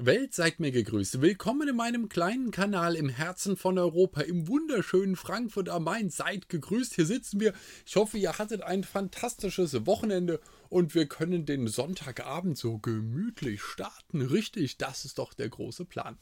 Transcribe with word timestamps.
Welt, 0.00 0.32
seid 0.32 0.60
mir 0.60 0.70
gegrüßt. 0.70 1.20
Willkommen 1.22 1.68
in 1.68 1.74
meinem 1.74 2.08
kleinen 2.08 2.52
Kanal 2.52 2.94
im 2.94 3.08
Herzen 3.08 3.56
von 3.56 3.76
Europa, 3.78 4.20
im 4.20 4.46
wunderschönen 4.46 5.16
Frankfurt 5.16 5.68
am 5.68 5.82
Main. 5.82 6.08
Seid 6.08 6.48
gegrüßt, 6.48 6.94
hier 6.94 7.04
sitzen 7.04 7.40
wir. 7.40 7.52
Ich 7.84 7.96
hoffe, 7.96 8.16
ihr 8.16 8.38
hattet 8.38 8.62
ein 8.62 8.84
fantastisches 8.84 9.86
Wochenende 9.86 10.38
und 10.68 10.94
wir 10.94 11.06
können 11.06 11.46
den 11.46 11.66
Sonntagabend 11.66 12.56
so 12.56 12.78
gemütlich 12.78 13.60
starten. 13.60 14.22
Richtig, 14.22 14.76
das 14.76 15.04
ist 15.04 15.18
doch 15.18 15.34
der 15.34 15.48
große 15.48 15.84
Plan. 15.84 16.16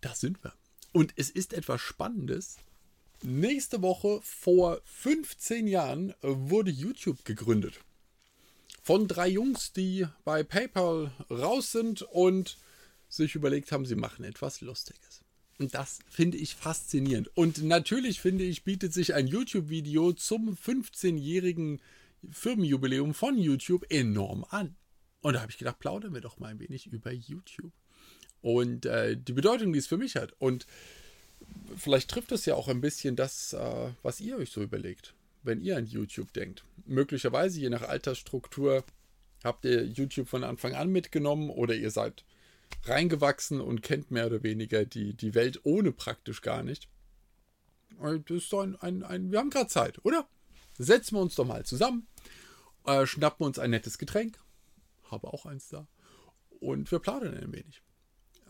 Da 0.00 0.14
sind 0.14 0.44
wir. 0.44 0.52
Und 0.92 1.12
es 1.16 1.28
ist 1.28 1.54
etwas 1.54 1.80
Spannendes. 1.80 2.58
Nächste 3.24 3.82
Woche 3.82 4.20
vor 4.22 4.80
15 4.84 5.66
Jahren 5.66 6.14
wurde 6.22 6.70
YouTube 6.70 7.24
gegründet 7.24 7.80
von 8.86 9.08
drei 9.08 9.26
Jungs, 9.26 9.72
die 9.72 10.06
bei 10.24 10.44
PayPal 10.44 11.10
raus 11.28 11.72
sind 11.72 12.02
und 12.02 12.56
sich 13.08 13.34
überlegt 13.34 13.72
haben, 13.72 13.84
sie 13.84 13.96
machen 13.96 14.24
etwas 14.24 14.60
Lustiges. 14.60 15.24
Und 15.58 15.74
das 15.74 15.98
finde 16.08 16.38
ich 16.38 16.54
faszinierend. 16.54 17.28
Und 17.36 17.64
natürlich 17.64 18.20
finde 18.20 18.44
ich, 18.44 18.62
bietet 18.62 18.94
sich 18.94 19.12
ein 19.14 19.26
YouTube-Video 19.26 20.12
zum 20.12 20.54
15-jährigen 20.54 21.82
Firmenjubiläum 22.30 23.12
von 23.12 23.36
YouTube 23.36 23.84
enorm 23.90 24.46
an. 24.50 24.76
Und 25.20 25.34
da 25.34 25.40
habe 25.40 25.50
ich 25.50 25.58
gedacht, 25.58 25.80
plaudern 25.80 26.14
wir 26.14 26.20
doch 26.20 26.38
mal 26.38 26.52
ein 26.52 26.60
wenig 26.60 26.86
über 26.86 27.10
YouTube. 27.10 27.72
Und 28.40 28.86
äh, 28.86 29.16
die 29.16 29.32
Bedeutung, 29.32 29.72
die 29.72 29.80
es 29.80 29.88
für 29.88 29.98
mich 29.98 30.14
hat. 30.14 30.32
Und 30.38 30.64
vielleicht 31.76 32.08
trifft 32.08 32.30
es 32.30 32.46
ja 32.46 32.54
auch 32.54 32.68
ein 32.68 32.80
bisschen 32.80 33.16
das, 33.16 33.52
äh, 33.52 33.90
was 34.04 34.20
ihr 34.20 34.36
euch 34.36 34.50
so 34.50 34.62
überlegt 34.62 35.15
wenn 35.46 35.60
ihr 35.60 35.76
an 35.76 35.86
YouTube 35.86 36.32
denkt. 36.32 36.64
Möglicherweise, 36.84 37.60
je 37.60 37.70
nach 37.70 37.82
Altersstruktur, 37.82 38.84
habt 39.44 39.64
ihr 39.64 39.84
YouTube 39.84 40.28
von 40.28 40.44
Anfang 40.44 40.74
an 40.74 40.90
mitgenommen 40.90 41.50
oder 41.50 41.74
ihr 41.74 41.90
seid 41.90 42.24
reingewachsen 42.84 43.60
und 43.60 43.82
kennt 43.82 44.10
mehr 44.10 44.26
oder 44.26 44.42
weniger 44.42 44.84
die, 44.84 45.14
die 45.14 45.34
Welt 45.34 45.60
ohne 45.64 45.92
praktisch 45.92 46.42
gar 46.42 46.62
nicht. 46.62 46.88
Das 47.98 48.20
ist 48.28 48.52
doch 48.52 48.62
ein, 48.62 48.76
ein, 48.76 49.02
ein 49.02 49.30
wir 49.32 49.38
haben 49.38 49.50
gerade 49.50 49.68
Zeit, 49.68 50.04
oder? 50.04 50.28
Setzen 50.76 51.16
wir 51.16 51.22
uns 51.22 51.34
doch 51.34 51.46
mal 51.46 51.64
zusammen, 51.64 52.06
äh, 52.84 53.06
schnappen 53.06 53.46
uns 53.46 53.58
ein 53.58 53.70
nettes 53.70 53.96
Getränk, 53.96 54.38
habe 55.10 55.28
auch 55.28 55.46
eins 55.46 55.68
da, 55.68 55.86
und 56.60 56.90
wir 56.90 56.98
plaudern 56.98 57.34
ein 57.34 57.52
wenig, 57.52 57.82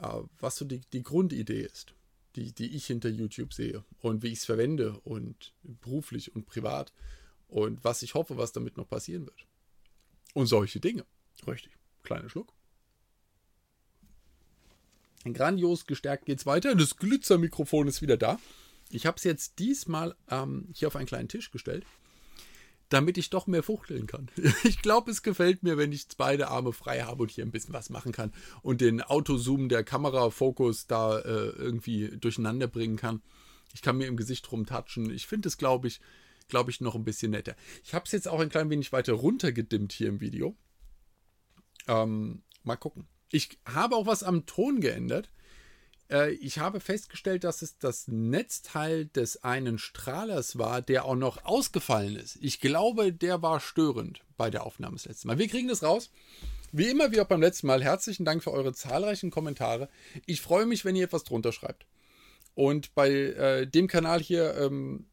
äh, 0.03 0.23
was 0.41 0.57
so 0.57 0.65
die, 0.65 0.81
die 0.93 1.03
Grundidee 1.03 1.61
ist 1.61 1.96
die, 2.37 2.53
die 2.53 2.77
ich 2.77 2.87
hinter 2.87 3.09
YouTube 3.09 3.53
sehe 3.53 3.85
und 4.01 4.23
wie 4.23 4.29
ich 4.29 4.39
es 4.39 4.45
verwende 4.45 5.01
und 5.01 5.53
beruflich 5.63 6.35
und 6.35 6.47
privat 6.47 6.93
und 7.49 7.83
was 7.85 8.03
ich 8.03 8.15
hoffe, 8.15 8.37
was 8.37 8.53
damit 8.53 8.77
noch 8.77 8.89
passieren 8.89 9.27
wird. 9.27 9.47
Und 10.35 10.47
solche 10.47 10.81
Dinge. 10.81 11.05
Richtig. 11.47 11.73
Kleiner 12.03 12.29
Schluck. 12.29 12.53
Grandios 15.25 15.87
gestärkt 15.87 16.27
geht 16.27 16.39
es 16.39 16.47
weiter. 16.47 16.75
Das 16.75 16.97
Glitzermikrofon 16.97 17.89
ist 17.89 18.03
wieder 18.03 18.17
da. 18.17 18.39
Ich 18.91 19.07
habe 19.07 19.17
es 19.17 19.25
jetzt 19.25 19.59
diesmal 19.59 20.15
ähm, 20.31 20.69
hier 20.73 20.89
auf 20.89 20.97
einen 20.97 21.07
kleinen 21.07 21.29
Tisch 21.29 21.51
gestellt 21.51 21.85
damit 22.89 23.19
ich 23.19 23.31
doch 23.31 23.47
mehr 23.47 23.63
fuchteln 23.63 24.07
kann. 24.07 24.31
Ich 24.65 24.83
glaube, 24.83 25.11
es 25.11 25.23
gefällt 25.23 25.63
mir, 25.63 25.77
wenn 25.77 25.93
ich 25.93 26.07
beide 26.17 26.49
Arme 26.49 26.73
frei 26.73 27.03
habe 27.03 27.23
und 27.23 27.31
hier 27.31 27.45
ein 27.45 27.51
bisschen 27.51 27.75
was 27.75 27.91
machen 27.91 28.13
kann 28.13 28.33
und 28.63 28.81
den 28.81 29.03
Autozoom 29.03 29.69
der 29.69 29.85
Kamerafokus 29.85 30.87
da 30.87 31.19
äh, 31.19 31.51
irgendwie 31.51 32.17
durcheinander 32.17 32.67
bringen 32.69 32.97
kann. 32.97 33.23
Ich 33.75 33.83
kann 33.83 33.97
mir 33.97 34.07
im 34.07 34.17
Gesicht 34.17 34.51
rumtatschen. 34.51 35.11
Ich 35.11 35.27
finde 35.27 35.49
es, 35.49 35.59
glaube 35.59 35.89
ich, 35.89 36.01
glaube 36.49 36.71
ich, 36.71 36.81
noch 36.81 36.95
ein 36.95 37.05
bisschen 37.05 37.33
netter. 37.33 37.57
Ich 37.85 37.95
habe 37.95 38.05
es 38.05 38.13
jetzt 38.13 38.29
auch 38.29 38.41
ein 38.41 38.49
klein 38.49 38.71
wenig 38.71 38.93
weiter 38.93 39.13
runtergedimmt 39.13 39.93
hier 39.93 40.09
im 40.09 40.21
Video. 40.21 40.57
Ähm, 41.89 42.43
mal 42.63 42.77
gucken. 42.77 43.09
Ich 43.31 43.59
habe 43.67 43.97
auch 43.97 44.07
was 44.07 44.23
am 44.23 44.47
Ton 44.47 44.81
geändert. 44.81 45.31
Äh, 46.11 46.33
ich 46.35 46.59
habe 46.59 46.81
festgestellt, 46.81 47.45
dass 47.45 47.63
es 47.63 47.79
das 47.79 48.09
Netzteil 48.09 49.07
des 49.07 49.45
einen 49.45 49.79
Strahlers 49.79 50.59
war, 50.59 50.83
der 50.83 51.05
auch 51.05 51.15
noch 51.15 51.45
ausgefallen 51.45 52.17
ist. 52.17 52.39
Ich 52.41 52.61
glaube, 52.61 53.13
der 53.13 53.43
war 53.43 53.61
störend 53.61 54.21
bei 54.37 54.51
der 54.51 54.65
Aufnahme 54.65 54.97
das 54.97 55.07
letzte 55.07 55.27
Mal. 55.27 55.39
Wir 55.39 55.49
kriegen 55.49 55.69
das 55.69 55.83
raus. 55.83 56.11
Wie 56.73 56.89
immer, 56.89 57.13
wie 57.13 57.21
auch 57.21 57.27
beim 57.27 57.41
letzten 57.41 57.69
Mal, 57.69 57.83
herzlichen 57.83 58.25
Dank 58.25 58.43
für 58.43 58.53
eure 58.53 58.75
zahlreichen 58.75 59.31
Kommentare. 59.31 59.89
Ich 60.27 60.41
freue 60.41 60.67
mich, 60.67 60.85
wenn 60.85 60.97
ihr 60.97 61.05
etwas 61.05 61.25
drunter 61.25 61.53
schreibt. 61.53 61.87
Und 62.55 62.95
bei 62.95 63.11
äh, 63.11 63.67
dem 63.67 63.87
Kanal 63.87 64.21
hier 64.21 64.55
ähm, 64.57 65.07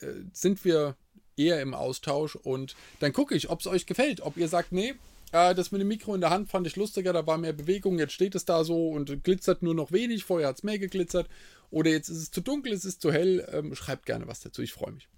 äh, 0.00 0.06
sind 0.32 0.64
wir 0.64 0.96
eher 1.36 1.60
im 1.60 1.74
Austausch 1.74 2.36
und 2.36 2.76
dann 3.00 3.12
gucke 3.12 3.34
ich, 3.34 3.50
ob 3.50 3.60
es 3.60 3.66
euch 3.66 3.86
gefällt. 3.86 4.20
Ob 4.20 4.36
ihr 4.36 4.48
sagt, 4.48 4.72
nee, 4.72 4.94
äh, 5.32 5.54
das 5.54 5.72
mit 5.72 5.80
dem 5.80 5.88
Mikro 5.88 6.14
in 6.14 6.20
der 6.20 6.30
Hand 6.30 6.48
fand 6.48 6.66
ich 6.66 6.76
lustiger, 6.76 7.12
da 7.12 7.26
war 7.26 7.38
mehr 7.38 7.52
Bewegung. 7.52 7.98
Jetzt 7.98 8.12
steht 8.12 8.34
es 8.34 8.44
da 8.44 8.64
so 8.64 8.88
und 8.88 9.24
glitzert 9.24 9.62
nur 9.62 9.74
noch 9.74 9.92
wenig. 9.92 10.24
Vorher 10.24 10.48
hat 10.48 10.56
es 10.56 10.62
mehr 10.62 10.78
geglitzert. 10.78 11.28
Oder 11.70 11.90
jetzt 11.90 12.08
ist 12.08 12.18
es 12.18 12.30
zu 12.30 12.40
dunkel, 12.40 12.72
es 12.72 12.84
ist 12.84 13.02
zu 13.02 13.12
hell. 13.12 13.46
Ähm, 13.52 13.74
schreibt 13.74 14.06
gerne 14.06 14.26
was 14.26 14.40
dazu, 14.40 14.62
ich 14.62 14.72
freue 14.72 14.92
mich. 14.92 15.08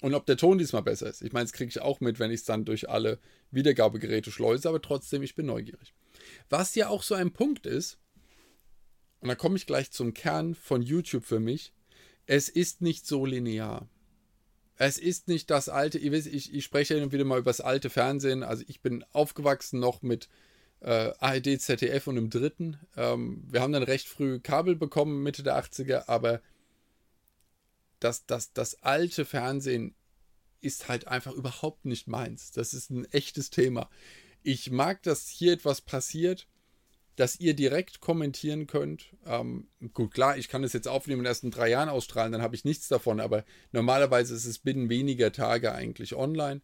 Und 0.00 0.14
ob 0.14 0.26
der 0.26 0.36
Ton 0.36 0.58
diesmal 0.58 0.82
besser 0.82 1.08
ist. 1.08 1.22
Ich 1.22 1.32
meine, 1.32 1.44
das 1.44 1.52
kriege 1.52 1.68
ich 1.68 1.80
auch 1.80 2.00
mit, 2.00 2.18
wenn 2.18 2.32
ich 2.32 2.40
es 2.40 2.44
dann 2.44 2.64
durch 2.64 2.90
alle 2.90 3.20
Wiedergabegeräte 3.52 4.32
schleuse, 4.32 4.68
aber 4.68 4.82
trotzdem, 4.82 5.22
ich 5.22 5.36
bin 5.36 5.46
neugierig. 5.46 5.94
Was 6.50 6.74
ja 6.74 6.88
auch 6.88 7.04
so 7.04 7.14
ein 7.14 7.32
Punkt 7.32 7.66
ist, 7.66 7.98
und 9.20 9.28
da 9.28 9.36
komme 9.36 9.56
ich 9.56 9.66
gleich 9.66 9.92
zum 9.92 10.12
Kern 10.12 10.56
von 10.56 10.82
YouTube 10.82 11.24
für 11.24 11.38
mich, 11.38 11.72
es 12.26 12.48
ist 12.48 12.80
nicht 12.80 13.06
so 13.06 13.24
linear. 13.24 13.88
Es 14.76 14.98
ist 14.98 15.28
nicht 15.28 15.50
das 15.50 15.68
alte, 15.68 15.98
ihr 15.98 16.12
wisst, 16.12 16.26
ich, 16.26 16.54
ich 16.54 16.64
spreche 16.64 16.96
ja 16.96 17.12
wieder 17.12 17.24
mal 17.24 17.38
über 17.38 17.50
das 17.50 17.60
alte 17.60 17.90
Fernsehen. 17.90 18.42
Also 18.42 18.64
ich 18.66 18.80
bin 18.80 19.04
aufgewachsen 19.12 19.78
noch 19.80 20.02
mit 20.02 20.28
äh, 20.80 21.12
ARD, 21.18 21.60
ZDF 21.60 22.06
und 22.06 22.16
im 22.16 22.30
dritten. 22.30 22.78
Ähm, 22.96 23.44
wir 23.48 23.60
haben 23.60 23.72
dann 23.72 23.82
recht 23.82 24.08
früh 24.08 24.40
Kabel 24.40 24.76
bekommen, 24.76 25.22
Mitte 25.22 25.42
der 25.42 25.62
80er, 25.62 26.08
aber 26.08 26.40
das, 28.00 28.26
das, 28.26 28.52
das 28.52 28.82
alte 28.82 29.24
Fernsehen 29.24 29.94
ist 30.60 30.88
halt 30.88 31.08
einfach 31.08 31.32
überhaupt 31.32 31.84
nicht 31.84 32.08
meins. 32.08 32.50
Das 32.52 32.74
ist 32.74 32.90
ein 32.90 33.04
echtes 33.12 33.50
Thema. 33.50 33.90
Ich 34.42 34.70
mag, 34.70 35.02
dass 35.02 35.28
hier 35.28 35.52
etwas 35.52 35.80
passiert, 35.80 36.48
dass 37.16 37.38
ihr 37.38 37.54
direkt 37.54 38.00
kommentieren 38.00 38.66
könnt. 38.66 39.14
Ähm, 39.26 39.68
gut, 39.92 40.12
klar, 40.14 40.36
ich 40.38 40.48
kann 40.48 40.64
es 40.64 40.72
jetzt 40.72 40.88
aufnehmen 40.88 41.20
und 41.20 41.26
erst 41.26 41.44
in 41.44 41.50
drei 41.50 41.68
Jahren 41.68 41.88
ausstrahlen, 41.88 42.32
dann 42.32 42.42
habe 42.42 42.54
ich 42.54 42.64
nichts 42.64 42.88
davon, 42.88 43.20
aber 43.20 43.44
normalerweise 43.72 44.34
ist 44.34 44.46
es 44.46 44.58
binnen 44.58 44.88
weniger 44.88 45.32
Tage 45.32 45.72
eigentlich 45.72 46.14
online. 46.14 46.62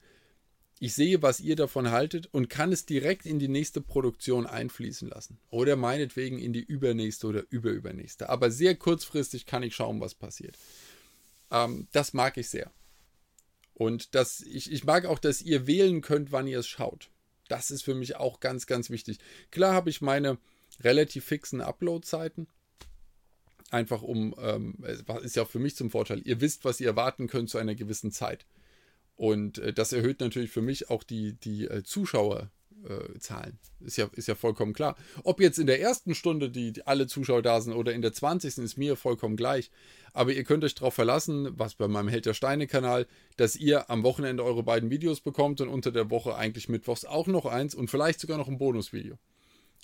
Ich 0.80 0.94
sehe, 0.94 1.22
was 1.22 1.40
ihr 1.40 1.56
davon 1.56 1.90
haltet 1.90 2.28
und 2.32 2.48
kann 2.48 2.70
es 2.70 2.86
direkt 2.86 3.26
in 3.26 3.40
die 3.40 3.48
nächste 3.48 3.80
Produktion 3.80 4.46
einfließen 4.46 5.08
lassen. 5.08 5.40
Oder 5.50 5.74
meinetwegen 5.74 6.38
in 6.38 6.52
die 6.52 6.62
übernächste 6.62 7.26
oder 7.26 7.42
überübernächste. 7.50 8.28
Aber 8.28 8.52
sehr 8.52 8.76
kurzfristig 8.76 9.44
kann 9.44 9.64
ich 9.64 9.74
schauen, 9.74 10.00
was 10.00 10.14
passiert. 10.14 10.56
Ähm, 11.50 11.88
das 11.90 12.12
mag 12.12 12.36
ich 12.36 12.48
sehr. 12.48 12.70
Und 13.74 14.14
das, 14.14 14.40
ich, 14.40 14.70
ich 14.70 14.84
mag 14.84 15.04
auch, 15.04 15.18
dass 15.18 15.42
ihr 15.42 15.66
wählen 15.66 16.00
könnt, 16.00 16.30
wann 16.30 16.46
ihr 16.46 16.60
es 16.60 16.68
schaut. 16.68 17.10
Das 17.48 17.70
ist 17.70 17.82
für 17.82 17.94
mich 17.94 18.16
auch 18.16 18.40
ganz, 18.40 18.66
ganz 18.66 18.90
wichtig. 18.90 19.18
Klar 19.50 19.74
habe 19.74 19.90
ich 19.90 20.00
meine 20.00 20.38
relativ 20.80 21.24
fixen 21.24 21.60
Upload-Zeiten. 21.60 22.46
Einfach 23.70 24.00
um, 24.00 24.34
ähm, 24.38 24.82
ist 25.22 25.36
ja 25.36 25.42
auch 25.42 25.50
für 25.50 25.58
mich 25.58 25.76
zum 25.76 25.90
Vorteil. 25.90 26.22
Ihr 26.24 26.40
wisst, 26.40 26.64
was 26.64 26.80
ihr 26.80 26.88
erwarten 26.88 27.26
könnt 27.26 27.50
zu 27.50 27.58
einer 27.58 27.74
gewissen 27.74 28.12
Zeit. 28.12 28.46
Und 29.16 29.58
äh, 29.58 29.72
das 29.72 29.92
erhöht 29.92 30.20
natürlich 30.20 30.50
für 30.50 30.62
mich 30.62 30.90
auch 30.90 31.02
die, 31.02 31.34
die 31.34 31.66
äh, 31.66 31.82
Zuschauer, 31.82 32.50
äh, 32.86 33.18
Zahlen. 33.18 33.58
Ist 33.80 33.96
ja, 33.96 34.08
ist 34.12 34.28
ja 34.28 34.34
vollkommen 34.34 34.72
klar. 34.72 34.96
Ob 35.24 35.40
jetzt 35.40 35.58
in 35.58 35.66
der 35.66 35.80
ersten 35.80 36.14
Stunde 36.14 36.50
die, 36.50 36.72
die 36.72 36.86
alle 36.86 37.06
Zuschauer 37.06 37.42
da 37.42 37.60
sind 37.60 37.72
oder 37.72 37.92
in 37.92 38.02
der 38.02 38.12
20. 38.12 38.58
ist 38.58 38.76
mir 38.76 38.96
vollkommen 38.96 39.36
gleich. 39.36 39.70
Aber 40.12 40.32
ihr 40.32 40.44
könnt 40.44 40.64
euch 40.64 40.74
darauf 40.74 40.94
verlassen, 40.94 41.50
was 41.56 41.74
bei 41.74 41.88
meinem 41.88 42.08
Held 42.08 42.26
der 42.26 42.34
Steine-Kanal, 42.34 43.06
dass 43.36 43.56
ihr 43.56 43.90
am 43.90 44.02
Wochenende 44.02 44.44
eure 44.44 44.62
beiden 44.62 44.90
Videos 44.90 45.20
bekommt 45.20 45.60
und 45.60 45.68
unter 45.68 45.92
der 45.92 46.10
Woche 46.10 46.34
eigentlich 46.34 46.68
mittwochs 46.68 47.04
auch 47.04 47.26
noch 47.26 47.46
eins 47.46 47.74
und 47.74 47.90
vielleicht 47.90 48.20
sogar 48.20 48.38
noch 48.38 48.48
ein 48.48 48.58
Bonusvideo. 48.58 49.18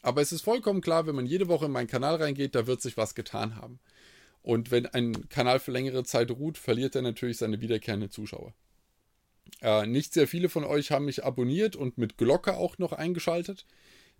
Aber 0.03 0.21
es 0.21 0.33
ist 0.33 0.42
vollkommen 0.42 0.80
klar, 0.80 1.07
wenn 1.07 1.15
man 1.15 1.27
jede 1.27 1.48
Woche 1.48 1.66
in 1.66 1.72
meinen 1.72 1.86
Kanal 1.86 2.16
reingeht, 2.16 2.54
da 2.54 2.66
wird 2.66 2.83
sich 2.83 2.97
was 2.97 3.15
getan 3.15 3.57
haben. 3.57 3.80
Und 4.42 4.71
wenn 4.71 4.84
ein 4.84 5.30
Kanal 5.30 5.59
für 5.59 5.71
längere 5.71 6.04
Zeit 6.04 6.30
ruht, 6.30 6.59
verliert 6.59 6.95
er 6.95 7.01
natürlich 7.01 7.39
seine 7.39 7.63
wiederkehrenden 7.63 8.10
Zuschauer. 8.10 8.53
Äh, 9.60 9.86
nicht 9.86 10.12
sehr 10.12 10.28
viele 10.28 10.48
von 10.48 10.64
euch 10.64 10.91
haben 10.91 11.04
mich 11.04 11.24
abonniert 11.24 11.76
und 11.76 11.98
mit 11.98 12.18
Glocke 12.18 12.56
auch 12.56 12.78
noch 12.78 12.92
eingeschaltet. 12.92 13.66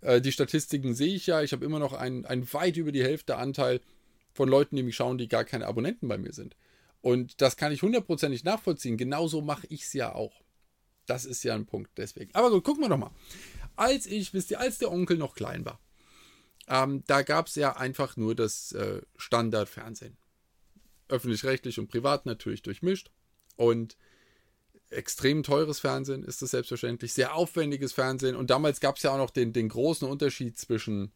Äh, 0.01 0.21
die 0.21 0.31
Statistiken 0.31 0.93
sehe 0.93 1.13
ich 1.15 1.27
ja. 1.27 1.41
Ich 1.41 1.51
habe 1.51 1.65
immer 1.65 1.79
noch 1.79 1.93
einen, 1.93 2.25
weit 2.53 2.77
über 2.77 2.91
die 2.91 3.03
Hälfte 3.03 3.37
Anteil 3.37 3.81
von 4.33 4.49
Leuten, 4.49 4.75
die 4.75 4.83
mich 4.83 4.95
schauen, 4.95 5.17
die 5.17 5.27
gar 5.27 5.45
keine 5.45 5.67
Abonnenten 5.67 6.07
bei 6.07 6.17
mir 6.17 6.33
sind. 6.33 6.55
Und 7.01 7.41
das 7.41 7.57
kann 7.57 7.71
ich 7.71 7.81
hundertprozentig 7.81 8.43
nachvollziehen. 8.43 8.97
Genauso 8.97 9.41
mache 9.41 9.67
ich 9.67 9.83
es 9.83 9.93
ja 9.93 10.13
auch. 10.13 10.41
Das 11.05 11.25
ist 11.25 11.43
ja 11.43 11.53
ein 11.53 11.65
Punkt 11.65 11.91
deswegen. 11.97 12.33
Aber 12.33 12.49
gut, 12.49 12.63
gucken 12.63 12.83
wir 12.83 12.89
doch 12.89 12.97
mal. 12.97 13.11
Als 13.75 14.07
ich, 14.07 14.33
wisst 14.33 14.51
ihr, 14.51 14.59
als 14.59 14.79
der 14.79 14.91
Onkel 14.91 15.17
noch 15.17 15.35
klein 15.35 15.65
war, 15.65 15.79
ähm, 16.67 17.03
da 17.05 17.21
gab 17.21 17.47
es 17.47 17.55
ja 17.55 17.75
einfach 17.75 18.17
nur 18.17 18.33
das 18.33 18.71
äh, 18.71 19.01
Standardfernsehen. 19.17 20.17
Öffentlich-rechtlich 21.07 21.77
und 21.77 21.87
privat 21.87 22.25
natürlich 22.25 22.63
durchmischt. 22.63 23.11
Und 23.55 23.97
extrem 24.89 25.43
teures 25.43 25.79
Fernsehen 25.79 26.23
ist 26.23 26.41
das 26.41 26.51
selbstverständlich, 26.51 27.13
sehr 27.13 27.35
aufwendiges 27.35 27.93
Fernsehen. 27.93 28.35
Und 28.35 28.49
damals 28.49 28.79
gab 28.79 28.97
es 28.97 29.03
ja 29.03 29.11
auch 29.11 29.17
noch 29.17 29.31
den, 29.31 29.53
den 29.53 29.69
großen 29.69 30.07
Unterschied 30.07 30.57
zwischen 30.57 31.11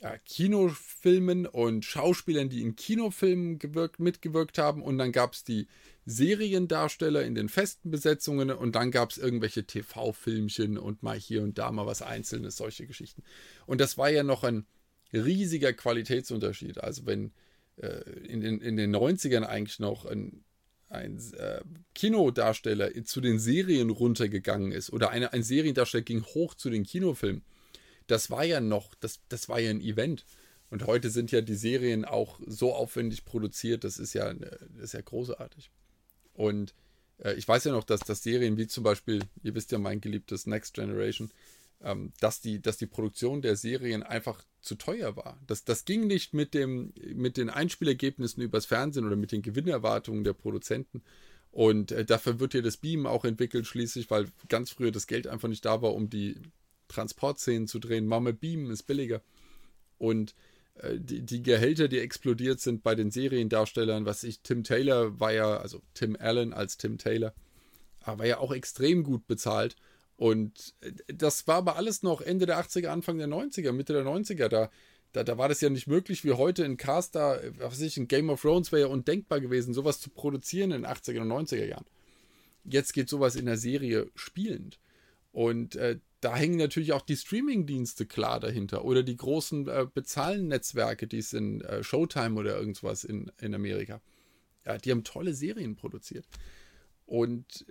ja, 0.00 0.16
Kinofilmen 0.18 1.46
und 1.46 1.84
Schauspielern, 1.84 2.48
die 2.48 2.62
in 2.62 2.76
Kinofilmen 2.76 3.58
gewirkt, 3.58 3.98
mitgewirkt 3.98 4.58
haben. 4.58 4.82
Und 4.82 4.98
dann 4.98 5.12
gab 5.12 5.32
es 5.32 5.44
die 5.44 5.66
Seriendarsteller 6.06 7.24
in 7.24 7.34
den 7.34 7.48
festen 7.48 7.90
Besetzungen 7.90 8.50
und 8.50 8.74
dann 8.74 8.90
gab 8.90 9.10
es 9.10 9.18
irgendwelche 9.18 9.64
TV-Filmchen 9.64 10.78
und 10.78 11.02
mal 11.02 11.18
hier 11.18 11.42
und 11.42 11.58
da 11.58 11.70
mal 11.72 11.86
was 11.86 12.02
Einzelnes, 12.02 12.56
solche 12.56 12.86
Geschichten. 12.86 13.22
Und 13.66 13.80
das 13.80 13.98
war 13.98 14.08
ja 14.08 14.22
noch 14.22 14.44
ein 14.44 14.66
riesiger 15.12 15.72
Qualitätsunterschied. 15.72 16.78
Also 16.78 17.06
wenn 17.06 17.32
äh, 17.76 18.02
in, 18.26 18.40
den, 18.40 18.60
in 18.60 18.76
den 18.76 18.94
90ern 18.94 19.42
eigentlich 19.42 19.78
noch 19.80 20.04
ein, 20.04 20.44
ein 20.88 21.20
äh, 21.34 21.60
Kinodarsteller 21.94 22.90
zu 23.04 23.20
den 23.20 23.38
Serien 23.38 23.90
runtergegangen 23.90 24.72
ist 24.72 24.92
oder 24.92 25.10
eine, 25.10 25.32
ein 25.32 25.42
Seriendarsteller 25.42 26.02
ging 26.02 26.24
hoch 26.24 26.54
zu 26.54 26.70
den 26.70 26.84
Kinofilmen, 26.84 27.42
das 28.06 28.30
war 28.30 28.44
ja 28.44 28.60
noch, 28.60 28.94
das, 28.94 29.20
das 29.28 29.48
war 29.48 29.60
ja 29.60 29.70
ein 29.70 29.80
Event. 29.80 30.24
Und 30.70 30.86
heute 30.86 31.08
sind 31.08 31.30
ja 31.30 31.40
die 31.40 31.54
Serien 31.54 32.04
auch 32.04 32.40
so 32.46 32.74
aufwendig 32.74 33.24
produziert, 33.24 33.84
das 33.84 33.98
ist 33.98 34.12
ja, 34.12 34.32
das 34.34 34.60
ist 34.78 34.94
ja 34.94 35.00
großartig. 35.00 35.70
Und 36.34 36.74
äh, 37.22 37.34
ich 37.34 37.46
weiß 37.46 37.64
ja 37.64 37.72
noch, 37.72 37.84
dass, 37.84 38.00
dass 38.00 38.22
Serien 38.22 38.56
wie 38.56 38.66
zum 38.66 38.84
Beispiel, 38.84 39.22
ihr 39.42 39.54
wisst 39.54 39.72
ja 39.72 39.78
mein 39.78 40.00
geliebtes 40.00 40.46
Next 40.46 40.74
Generation, 40.74 41.30
ähm, 41.82 42.12
dass, 42.20 42.40
die, 42.40 42.60
dass 42.60 42.76
die 42.76 42.86
Produktion 42.86 43.42
der 43.42 43.56
Serien 43.56 44.02
einfach 44.02 44.44
zu 44.60 44.74
teuer 44.74 45.16
war. 45.16 45.40
Das, 45.46 45.64
das 45.64 45.84
ging 45.84 46.06
nicht 46.06 46.34
mit, 46.34 46.54
dem, 46.54 46.92
mit 47.14 47.36
den 47.36 47.50
Einspielergebnissen 47.50 48.42
übers 48.42 48.66
Fernsehen 48.66 49.06
oder 49.06 49.16
mit 49.16 49.32
den 49.32 49.42
Gewinnerwartungen 49.42 50.24
der 50.24 50.32
Produzenten. 50.32 51.02
Und 51.50 51.92
äh, 51.92 52.04
dafür 52.04 52.40
wird 52.40 52.54
ja 52.54 52.60
das 52.60 52.76
Beam 52.76 53.06
auch 53.06 53.24
entwickelt, 53.24 53.66
schließlich, 53.66 54.10
weil 54.10 54.26
ganz 54.48 54.70
früher 54.70 54.90
das 54.90 55.06
Geld 55.06 55.26
einfach 55.26 55.48
nicht 55.48 55.64
da 55.64 55.80
war, 55.80 55.94
um 55.94 56.10
die 56.10 56.36
Transportszenen 56.88 57.68
zu 57.68 57.78
drehen. 57.78 58.06
Mama 58.06 58.32
Beam 58.32 58.70
ist 58.70 58.84
billiger. 58.84 59.22
Und 59.98 60.34
äh, 60.74 60.98
die, 60.98 61.22
die, 61.22 61.42
Gehälter, 61.42 61.88
die 61.88 62.00
explodiert 62.00 62.60
sind 62.60 62.82
bei 62.82 62.94
den 62.94 63.10
Seriendarstellern, 63.10 64.04
was 64.04 64.24
ich, 64.24 64.40
Tim 64.40 64.64
Taylor 64.64 65.18
war 65.20 65.32
ja, 65.32 65.58
also 65.58 65.80
Tim 65.94 66.16
Allen 66.18 66.52
als 66.52 66.76
Tim 66.76 66.98
Taylor, 66.98 67.34
war 68.04 68.26
ja 68.26 68.38
auch 68.38 68.52
extrem 68.52 69.02
gut 69.02 69.26
bezahlt. 69.26 69.76
Und 70.18 70.74
äh, 70.80 70.92
das 71.06 71.46
war 71.46 71.56
aber 71.56 71.76
alles 71.76 72.02
noch 72.02 72.20
Ende 72.20 72.44
der 72.44 72.58
80er, 72.60 72.88
Anfang 72.88 73.16
der 73.16 73.28
90er, 73.28 73.72
Mitte 73.72 73.94
der 73.94 74.04
90er. 74.04 74.48
Da, 74.48 74.68
da, 75.12 75.24
da 75.24 75.38
war 75.38 75.48
das 75.48 75.62
ja 75.62 75.70
nicht 75.70 75.86
möglich 75.86 76.24
wie 76.24 76.32
heute 76.32 76.64
in 76.64 76.76
Cast, 76.76 77.14
da, 77.14 77.40
was 77.58 77.74
weiß 77.74 77.80
ich, 77.82 77.96
in 77.96 78.08
Game 78.08 78.28
of 78.28 78.42
Thrones 78.42 78.72
wäre 78.72 78.82
ja 78.82 78.88
undenkbar 78.88 79.40
gewesen, 79.40 79.72
sowas 79.72 80.00
zu 80.00 80.10
produzieren 80.10 80.72
in 80.72 80.82
den 80.82 80.90
80er 80.90 81.20
und 81.20 81.28
90er 81.28 81.64
Jahren. 81.64 81.86
Jetzt 82.64 82.92
geht 82.92 83.08
sowas 83.08 83.36
in 83.36 83.46
der 83.46 83.56
Serie 83.56 84.10
spielend. 84.16 84.78
Und 85.30 85.76
äh, 85.76 86.00
da 86.20 86.34
hängen 86.34 86.58
natürlich 86.58 86.92
auch 86.92 87.02
die 87.02 87.16
Streaming-Dienste 87.16 88.04
klar 88.04 88.40
dahinter 88.40 88.84
oder 88.84 89.04
die 89.04 89.16
großen 89.16 89.68
äh, 89.68 89.86
Bezahlen-Netzwerke, 89.92 91.06
die 91.06 91.18
es 91.18 91.32
in 91.32 91.60
äh, 91.60 91.84
Showtime 91.84 92.38
oder 92.40 92.58
irgendwas 92.58 93.04
in, 93.04 93.30
in 93.40 93.54
Amerika. 93.54 94.00
Ja, 94.66 94.78
die 94.78 94.90
haben 94.90 95.04
tolle 95.04 95.32
Serien 95.32 95.76
produziert. 95.76 96.26
Und 97.06 97.66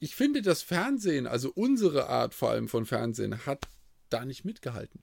ich 0.00 0.14
finde, 0.14 0.42
das 0.42 0.62
Fernsehen, 0.62 1.26
also 1.26 1.50
unsere 1.54 2.08
Art 2.08 2.34
vor 2.34 2.50
allem 2.50 2.68
von 2.68 2.86
Fernsehen, 2.86 3.46
hat 3.46 3.68
da 4.08 4.24
nicht 4.24 4.44
mitgehalten. 4.44 5.02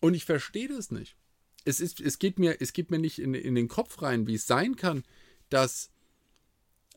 Und 0.00 0.14
ich 0.14 0.24
verstehe 0.24 0.68
das 0.68 0.90
nicht. 0.90 1.16
Es, 1.64 1.80
ist, 1.80 2.00
es, 2.00 2.18
geht 2.18 2.38
mir, 2.38 2.60
es 2.60 2.72
geht 2.72 2.90
mir 2.90 2.98
nicht 2.98 3.18
in, 3.18 3.34
in 3.34 3.54
den 3.54 3.68
Kopf 3.68 4.02
rein, 4.02 4.26
wie 4.26 4.34
es 4.34 4.46
sein 4.46 4.76
kann, 4.76 5.02
dass, 5.48 5.90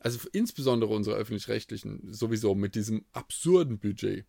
also 0.00 0.28
insbesondere 0.32 0.92
unsere 0.92 1.16
öffentlich-rechtlichen, 1.16 2.12
sowieso 2.12 2.54
mit 2.54 2.74
diesem 2.74 3.04
absurden 3.12 3.78
Budget, 3.78 4.26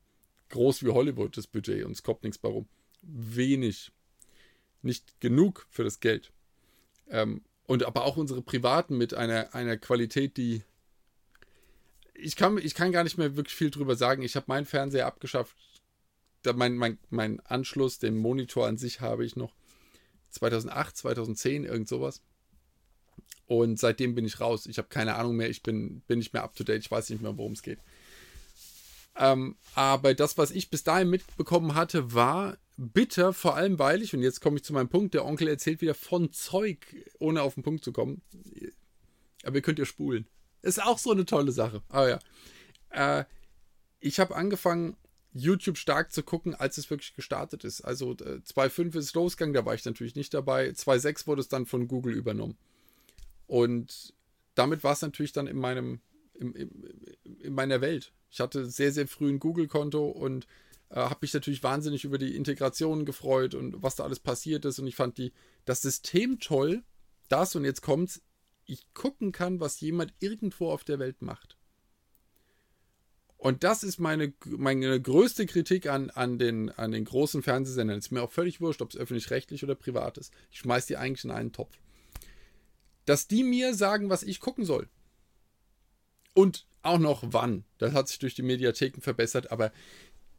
groß 0.49 0.83
wie 0.83 0.89
Hollywood 0.89 1.35
das 1.35 1.47
Budget, 1.47 1.83
uns 1.85 2.03
kommt 2.03 2.23
nichts 2.23 2.39
warum, 2.41 2.67
wenig, 3.01 3.91
nicht 4.81 5.19
genug 5.19 5.67
für 5.69 5.83
das 5.83 5.99
Geld. 5.99 6.31
Ähm, 7.09 7.41
und 7.65 7.83
aber 7.83 8.05
auch 8.05 8.17
unsere 8.17 8.41
Privaten 8.41 8.97
mit 8.97 9.13
einer, 9.13 9.53
einer 9.53 9.77
Qualität, 9.77 10.37
die 10.37 10.63
ich 12.21 12.35
kann, 12.35 12.57
ich 12.57 12.75
kann 12.75 12.91
gar 12.91 13.03
nicht 13.03 13.17
mehr 13.17 13.35
wirklich 13.35 13.55
viel 13.55 13.71
drüber 13.71 13.95
sagen. 13.95 14.21
Ich 14.21 14.35
habe 14.35 14.45
meinen 14.47 14.65
Fernseher 14.65 15.05
abgeschafft. 15.05 15.55
Mein, 16.55 16.75
mein, 16.75 16.97
mein 17.09 17.39
Anschluss, 17.41 17.99
den 17.99 18.17
Monitor 18.17 18.67
an 18.67 18.77
sich 18.77 19.01
habe 19.01 19.25
ich 19.25 19.35
noch 19.35 19.53
2008, 20.29 20.95
2010, 20.95 21.65
irgend 21.65 21.87
sowas. 21.87 22.21
Und 23.45 23.79
seitdem 23.79 24.15
bin 24.15 24.25
ich 24.25 24.39
raus. 24.39 24.67
Ich 24.67 24.77
habe 24.77 24.89
keine 24.89 25.15
Ahnung 25.15 25.35
mehr. 25.35 25.49
Ich 25.49 25.63
bin, 25.63 26.01
bin 26.01 26.19
nicht 26.19 26.33
mehr 26.33 26.43
up 26.43 26.55
to 26.55 26.63
date. 26.63 26.81
Ich 26.81 26.91
weiß 26.91 27.09
nicht 27.09 27.21
mehr, 27.21 27.37
worum 27.37 27.53
es 27.53 27.63
geht. 27.63 27.79
Ähm, 29.17 29.57
aber 29.75 30.13
das, 30.13 30.37
was 30.37 30.51
ich 30.51 30.69
bis 30.69 30.83
dahin 30.83 31.09
mitbekommen 31.09 31.75
hatte, 31.75 32.13
war 32.13 32.57
bitter, 32.77 33.33
vor 33.33 33.55
allem 33.55 33.77
weil 33.77 34.01
ich, 34.01 34.13
und 34.13 34.21
jetzt 34.21 34.39
komme 34.39 34.57
ich 34.57 34.63
zu 34.63 34.71
meinem 34.71 34.87
Punkt, 34.87 35.13
der 35.13 35.25
Onkel 35.25 35.49
erzählt 35.49 35.81
wieder 35.81 35.95
von 35.95 36.31
Zeug, 36.31 36.95
ohne 37.19 37.41
auf 37.41 37.55
den 37.55 37.63
Punkt 37.63 37.83
zu 37.83 37.91
kommen. 37.91 38.21
Aber 39.43 39.55
ihr 39.57 39.61
könnt 39.61 39.79
ja 39.79 39.85
spulen. 39.85 40.27
Ist 40.61 40.83
auch 40.83 40.97
so 40.97 41.11
eine 41.11 41.25
tolle 41.25 41.51
Sache. 41.51 41.81
Aber 41.89 42.09
ja. 42.09 42.19
Äh, 42.89 43.25
ich 43.99 44.19
habe 44.19 44.35
angefangen, 44.35 44.95
YouTube 45.33 45.77
stark 45.77 46.11
zu 46.11 46.23
gucken, 46.23 46.55
als 46.55 46.77
es 46.77 46.89
wirklich 46.89 47.13
gestartet 47.13 47.63
ist. 47.63 47.81
Also 47.81 48.13
äh, 48.13 48.41
2.5 48.45 48.97
ist 48.97 49.13
losgegangen, 49.13 49.53
da 49.53 49.65
war 49.65 49.75
ich 49.75 49.85
natürlich 49.85 50.15
nicht 50.15 50.33
dabei. 50.33 50.69
2.6 50.69 51.27
wurde 51.27 51.41
es 51.41 51.47
dann 51.47 51.65
von 51.65 51.87
Google 51.87 52.13
übernommen. 52.13 52.57
Und 53.47 54.13
damit 54.55 54.83
war 54.83 54.93
es 54.93 55.01
natürlich 55.01 55.31
dann 55.31 55.47
in 55.47 55.57
meinem, 55.57 56.01
in, 56.33 56.53
in, 56.53 57.07
in, 57.41 57.53
meiner 57.53 57.81
Welt. 57.81 58.11
Ich 58.31 58.39
hatte 58.39 58.65
sehr, 58.65 58.91
sehr 58.91 59.07
früh 59.07 59.29
ein 59.29 59.39
Google-Konto 59.39 60.07
und 60.07 60.47
äh, 60.89 60.95
habe 60.95 61.19
mich 61.21 61.33
natürlich 61.33 61.63
wahnsinnig 61.63 62.03
über 62.05 62.17
die 62.17 62.35
Integration 62.35 63.05
gefreut 63.05 63.53
und 63.53 63.81
was 63.81 63.95
da 63.95 64.03
alles 64.03 64.19
passiert 64.19 64.65
ist. 64.65 64.79
Und 64.79 64.87
ich 64.87 64.95
fand 64.95 65.17
die, 65.17 65.31
das 65.65 65.81
System 65.81 66.39
toll. 66.39 66.83
Das 67.27 67.55
und 67.55 67.65
jetzt 67.65 67.81
kommt's, 67.81 68.21
ich 68.69 68.93
gucken 68.93 69.31
kann, 69.31 69.59
was 69.59 69.79
jemand 69.81 70.13
irgendwo 70.19 70.71
auf 70.71 70.83
der 70.83 70.99
Welt 70.99 71.21
macht. 71.21 71.57
Und 73.37 73.63
das 73.63 73.83
ist 73.83 73.99
meine, 73.99 74.33
meine 74.45 75.01
größte 75.01 75.45
Kritik 75.45 75.87
an, 75.87 76.09
an, 76.09 76.39
den, 76.39 76.71
an 76.71 76.91
den 76.91 77.05
großen 77.05 77.41
Fernsehsendern. 77.41 77.97
Es 77.97 78.07
ist 78.07 78.11
mir 78.11 78.21
auch 78.21 78.31
völlig 78.31 78.59
wurscht, 78.59 78.81
ob 78.81 78.89
es 78.89 78.97
öffentlich-rechtlich 78.97 79.63
oder 79.63 79.75
privat 79.75 80.17
ist. 80.17 80.33
Ich 80.51 80.59
schmeiß 80.59 80.87
die 80.87 80.97
eigentlich 80.97 81.23
in 81.23 81.31
einen 81.31 81.53
Topf. 81.53 81.77
Dass 83.05 83.27
die 83.27 83.43
mir 83.43 83.73
sagen, 83.73 84.09
was 84.09 84.23
ich 84.23 84.41
gucken 84.41 84.65
soll. 84.65 84.89
Und 86.33 86.67
auch 86.81 86.99
noch 86.99 87.23
wann. 87.27 87.63
Das 87.77 87.93
hat 87.93 88.09
sich 88.09 88.19
durch 88.19 88.35
die 88.35 88.41
Mediatheken 88.41 89.01
verbessert, 89.01 89.51
aber 89.51 89.71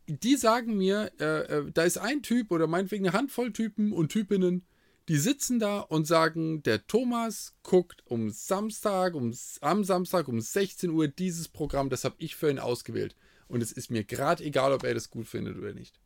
die 0.07 0.37
sagen 0.37 0.77
mir, 0.77 1.11
äh, 1.21 1.43
äh, 1.45 1.71
da 1.73 1.85
ist 1.85 1.99
ein 1.99 2.23
Typ 2.23 2.51
oder 2.51 2.67
meinetwegen 2.67 3.07
eine 3.07 3.17
Handvoll 3.17 3.53
Typen 3.53 3.93
und 3.93 4.11
Typinnen, 4.11 4.67
die 5.11 5.19
sitzen 5.19 5.59
da 5.59 5.81
und 5.81 6.07
sagen, 6.07 6.63
der 6.63 6.87
Thomas 6.87 7.57
guckt 7.65 8.05
um 8.07 8.31
Samstag, 8.31 9.17
um, 9.17 9.37
am 9.61 9.83
Samstag 9.83 10.29
um 10.29 10.41
16 10.41 10.89
Uhr 10.89 11.09
dieses 11.09 11.49
Programm, 11.49 11.91
das 11.91 12.05
habe 12.05 12.15
ich 12.19 12.37
für 12.37 12.49
ihn 12.49 12.61
ausgewählt. 12.61 13.17
Und 13.49 13.61
es 13.61 13.73
ist 13.73 13.91
mir 13.91 14.05
gerade 14.05 14.45
egal, 14.45 14.73
ob 14.73 14.85
er 14.85 14.95
das 14.95 15.11
gut 15.11 15.27
findet 15.27 15.59
oder 15.59 15.73
nicht. 15.73 15.99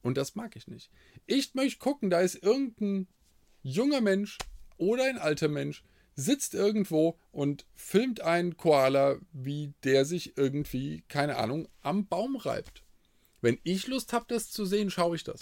Und 0.00 0.16
das 0.16 0.36
mag 0.36 0.56
ich 0.56 0.68
nicht. 0.68 0.90
Ich 1.26 1.52
möchte 1.52 1.78
gucken, 1.78 2.08
da 2.08 2.20
ist 2.20 2.42
irgendein 2.42 3.08
junger 3.62 4.00
Mensch 4.00 4.38
oder 4.78 5.04
ein 5.04 5.18
alter 5.18 5.48
Mensch, 5.48 5.84
sitzt 6.16 6.54
irgendwo 6.54 7.18
und 7.30 7.66
filmt 7.74 8.22
einen 8.22 8.56
Koala, 8.56 9.18
wie 9.34 9.74
der 9.84 10.06
sich 10.06 10.38
irgendwie, 10.38 11.04
keine 11.08 11.36
Ahnung, 11.36 11.68
am 11.82 12.06
Baum 12.06 12.36
reibt. 12.36 12.84
Wenn 13.42 13.58
ich 13.64 13.86
Lust 13.86 14.14
habe, 14.14 14.24
das 14.28 14.50
zu 14.50 14.64
sehen, 14.64 14.90
schaue 14.90 15.14
ich 15.14 15.24
das. 15.24 15.40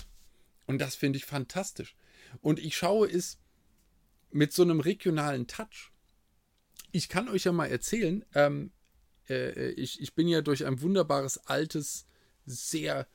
Und 0.66 0.80
das 0.80 0.96
finde 0.96 1.18
ich 1.18 1.26
fantastisch. 1.26 1.94
Und 2.40 2.58
ich 2.58 2.76
schaue 2.76 3.08
es 3.08 3.38
mit 4.30 4.52
so 4.52 4.62
einem 4.62 4.80
regionalen 4.80 5.46
Touch. 5.46 5.92
Ich 6.90 7.08
kann 7.08 7.28
euch 7.28 7.44
ja 7.44 7.52
mal 7.52 7.66
erzählen, 7.66 8.24
ähm, 8.34 8.72
äh, 9.28 9.70
ich, 9.72 10.00
ich 10.00 10.14
bin 10.14 10.28
ja 10.28 10.42
durch 10.42 10.64
ein 10.64 10.80
wunderbares, 10.80 11.38
altes, 11.46 12.06
sehr 12.44 13.06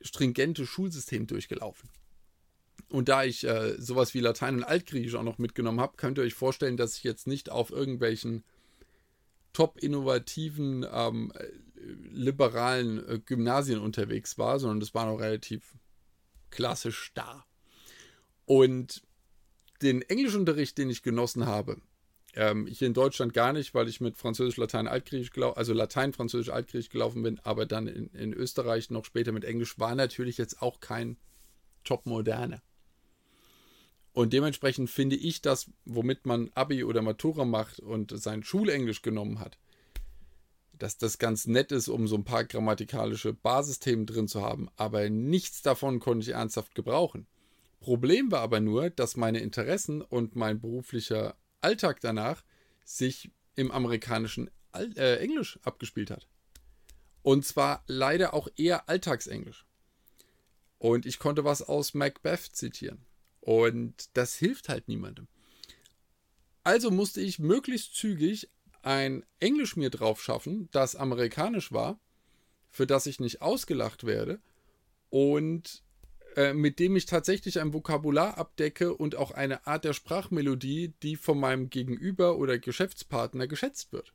stringentes 0.00 0.68
Schulsystem 0.68 1.26
durchgelaufen. 1.26 1.88
Und 2.88 3.08
da 3.08 3.24
ich 3.24 3.44
äh, 3.44 3.80
sowas 3.80 4.12
wie 4.14 4.20
Latein 4.20 4.56
und 4.56 4.64
Altgriechisch 4.64 5.14
auch 5.14 5.22
noch 5.22 5.38
mitgenommen 5.38 5.80
habe, 5.80 5.96
könnt 5.96 6.18
ihr 6.18 6.24
euch 6.24 6.34
vorstellen, 6.34 6.76
dass 6.76 6.96
ich 6.96 7.04
jetzt 7.04 7.26
nicht 7.26 7.50
auf 7.50 7.70
irgendwelchen 7.70 8.44
top 9.52 9.78
innovativen, 9.78 10.86
ähm, 10.90 11.32
liberalen 11.74 13.06
äh, 13.08 13.18
Gymnasien 13.18 13.80
unterwegs 13.80 14.38
war, 14.38 14.58
sondern 14.58 14.80
das 14.80 14.94
war 14.94 15.06
noch 15.06 15.20
relativ 15.20 15.74
klassisch 16.50 17.12
da. 17.14 17.44
Und 18.52 19.00
den 19.80 20.02
Englischunterricht, 20.02 20.76
den 20.76 20.90
ich 20.90 21.02
genossen 21.02 21.46
habe, 21.46 21.80
ähm, 22.34 22.66
hier 22.66 22.86
in 22.86 22.92
Deutschland 22.92 23.32
gar 23.32 23.54
nicht, 23.54 23.72
weil 23.72 23.88
ich 23.88 24.02
mit 24.02 24.18
Französisch, 24.18 24.58
Latein, 24.58 24.86
Altgriechisch, 24.86 25.30
also 25.38 25.72
Latein, 25.72 26.12
Französisch, 26.12 26.50
Altgriechisch 26.52 26.90
gelaufen 26.90 27.22
bin, 27.22 27.40
aber 27.44 27.64
dann 27.64 27.86
in, 27.86 28.08
in 28.08 28.34
Österreich 28.34 28.90
noch 28.90 29.06
später 29.06 29.32
mit 29.32 29.44
Englisch, 29.44 29.78
war 29.78 29.94
natürlich 29.94 30.36
jetzt 30.36 30.60
auch 30.60 30.80
kein 30.80 31.16
Top-Moderne. 31.84 32.60
Und 34.12 34.34
dementsprechend 34.34 34.90
finde 34.90 35.16
ich 35.16 35.40
das, 35.40 35.70
womit 35.86 36.26
man 36.26 36.50
Abi 36.54 36.84
oder 36.84 37.00
Matura 37.00 37.46
macht 37.46 37.80
und 37.80 38.12
sein 38.20 38.42
Schulenglisch 38.42 39.00
genommen 39.00 39.40
hat, 39.40 39.56
dass 40.78 40.98
das 40.98 41.16
ganz 41.16 41.46
nett 41.46 41.72
ist, 41.72 41.88
um 41.88 42.06
so 42.06 42.16
ein 42.16 42.24
paar 42.24 42.44
grammatikalische 42.44 43.32
Basisthemen 43.32 44.04
drin 44.04 44.28
zu 44.28 44.42
haben, 44.42 44.68
aber 44.76 45.08
nichts 45.08 45.62
davon 45.62 46.00
konnte 46.00 46.24
ich 46.24 46.34
ernsthaft 46.34 46.74
gebrauchen. 46.74 47.26
Problem 47.82 48.30
war 48.30 48.40
aber 48.40 48.60
nur, 48.60 48.90
dass 48.90 49.16
meine 49.16 49.40
Interessen 49.40 50.02
und 50.02 50.36
mein 50.36 50.60
beruflicher 50.60 51.36
Alltag 51.60 52.00
danach 52.00 52.44
sich 52.84 53.30
im 53.54 53.70
amerikanischen 53.70 54.50
äh, 54.72 55.16
Englisch 55.16 55.58
abgespielt 55.62 56.10
hat. 56.10 56.28
Und 57.22 57.44
zwar 57.44 57.84
leider 57.86 58.34
auch 58.34 58.48
eher 58.56 58.88
Alltagsenglisch. 58.88 59.66
Und 60.78 61.06
ich 61.06 61.18
konnte 61.18 61.44
was 61.44 61.62
aus 61.62 61.94
Macbeth 61.94 62.56
zitieren. 62.56 63.04
Und 63.40 64.16
das 64.16 64.34
hilft 64.34 64.68
halt 64.68 64.88
niemandem. 64.88 65.28
Also 66.64 66.90
musste 66.90 67.20
ich 67.20 67.38
möglichst 67.38 67.94
zügig 67.94 68.48
ein 68.82 69.24
Englisch 69.40 69.76
mir 69.76 69.90
drauf 69.90 70.22
schaffen, 70.22 70.68
das 70.72 70.96
amerikanisch 70.96 71.72
war, 71.72 72.00
für 72.70 72.86
das 72.86 73.06
ich 73.06 73.20
nicht 73.20 73.42
ausgelacht 73.42 74.04
werde 74.04 74.40
und 75.10 75.82
äh, 76.36 76.54
mit 76.54 76.78
dem 76.78 76.96
ich 76.96 77.06
tatsächlich 77.06 77.60
ein 77.60 77.72
Vokabular 77.72 78.38
abdecke 78.38 78.94
und 78.94 79.16
auch 79.16 79.30
eine 79.30 79.66
Art 79.66 79.84
der 79.84 79.92
Sprachmelodie, 79.92 80.94
die 81.02 81.16
von 81.16 81.38
meinem 81.38 81.70
Gegenüber 81.70 82.38
oder 82.38 82.58
Geschäftspartner 82.58 83.46
geschätzt 83.46 83.92
wird. 83.92 84.12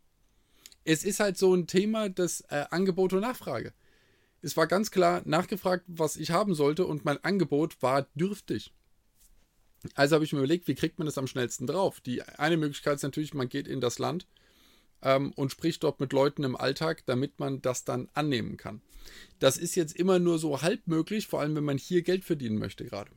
Es 0.83 1.03
ist 1.03 1.19
halt 1.19 1.38
so 1.38 1.53
ein 1.53 1.67
Thema 1.67 2.09
des 2.09 2.41
äh, 2.50 2.65
Angebot 2.69 3.13
und 3.13 3.21
Nachfrage. 3.21 3.74
Es 4.41 4.55
war 4.55 4.67
ganz 4.67 4.91
klar 4.91 5.21
nachgefragt, 5.25 5.83
was 5.88 6.15
ich 6.15 6.31
haben 6.31 6.55
sollte 6.55 6.86
und 6.86 7.05
mein 7.05 7.24
Angebot 7.24 7.81
war 7.81 8.07
dürftig. 8.15 8.74
Also 9.95 10.15
habe 10.15 10.25
ich 10.25 10.33
mir 10.33 10.39
überlegt, 10.39 10.67
wie 10.67 10.75
kriegt 10.75 11.00
man 11.00 11.05
das 11.05 11.17
am 11.17 11.27
schnellsten 11.27 11.67
drauf? 11.67 12.00
Die 12.01 12.21
eine 12.24 12.57
Möglichkeit 12.57 12.95
ist 12.95 13.03
natürlich, 13.03 13.33
man 13.33 13.50
geht 13.50 13.67
in 13.67 13.81
das 13.81 14.00
Land 14.00 14.27
ähm, 15.01 15.31
und 15.36 15.51
spricht 15.51 15.83
dort 15.83 16.00
mit 16.00 16.13
Leuten 16.13 16.43
im 16.43 16.55
Alltag, 16.55 17.03
damit 17.05 17.39
man 17.39 17.62
das 17.62 17.83
dann 17.83 18.09
annehmen 18.13 18.57
kann. 18.57 18.81
Das 19.39 19.57
ist 19.57 19.75
jetzt 19.75 19.95
immer 19.95 20.19
nur 20.19 20.39
so 20.39 20.61
halb 20.61 20.87
möglich, 20.87 21.27
vor 21.27 21.41
allem 21.41 21.55
wenn 21.55 21.63
man 21.63 21.77
hier 21.77 22.01
Geld 22.01 22.25
verdienen 22.25 22.57
möchte 22.57 22.85
gerade. 22.85 23.11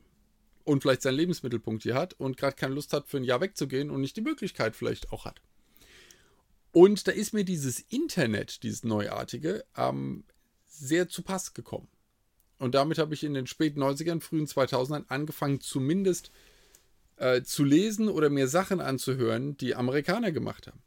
Und 0.63 0.81
vielleicht 0.81 1.01
seinen 1.01 1.15
Lebensmittelpunkt 1.15 1.83
hier 1.83 1.95
hat 1.95 2.13
und 2.13 2.37
gerade 2.37 2.55
keine 2.55 2.75
Lust 2.75 2.93
hat, 2.93 3.07
für 3.07 3.17
ein 3.17 3.23
Jahr 3.23 3.41
wegzugehen 3.41 3.89
und 3.89 4.01
nicht 4.01 4.15
die 4.15 4.21
Möglichkeit 4.21 4.75
vielleicht 4.75 5.11
auch 5.11 5.25
hat. 5.25 5.41
Und 6.71 7.07
da 7.07 7.11
ist 7.11 7.33
mir 7.33 7.43
dieses 7.43 7.79
Internet, 7.79 8.63
dieses 8.63 8.83
Neuartige, 8.83 9.65
ähm, 9.75 10.23
sehr 10.67 11.09
zu 11.09 11.21
Pass 11.23 11.53
gekommen. 11.53 11.89
Und 12.59 12.75
damit 12.75 12.99
habe 12.99 13.13
ich 13.13 13.23
in 13.23 13.33
den 13.33 13.47
späten 13.47 13.81
90ern, 13.81 14.21
frühen 14.21 14.45
2000ern 14.45 15.05
angefangen, 15.07 15.59
zumindest 15.59 16.31
äh, 17.17 17.41
zu 17.41 17.63
lesen 17.63 18.07
oder 18.07 18.29
mir 18.29 18.47
Sachen 18.47 18.79
anzuhören, 18.79 19.57
die 19.57 19.75
Amerikaner 19.75 20.31
gemacht 20.31 20.67
haben 20.67 20.81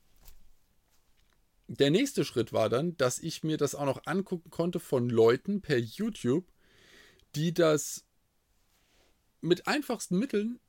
der 1.81 1.91
nächste 1.91 2.25
Schritt 2.25 2.53
war 2.53 2.69
dann, 2.69 2.97
dass 2.97 3.19
ich 3.19 3.43
mir 3.43 3.57
das 3.57 3.75
auch 3.75 3.87
noch 3.87 4.07
angucken 4.07 4.51
konnte 4.51 4.81
von 4.81 5.09
Leuten 5.09 5.61
per 5.61 5.79
YouTube, 5.79 6.47
die 7.35 7.55
das 7.55 8.05
mit 9.41 9.67
einfachsten 9.67 10.19
Mitteln 10.19 10.61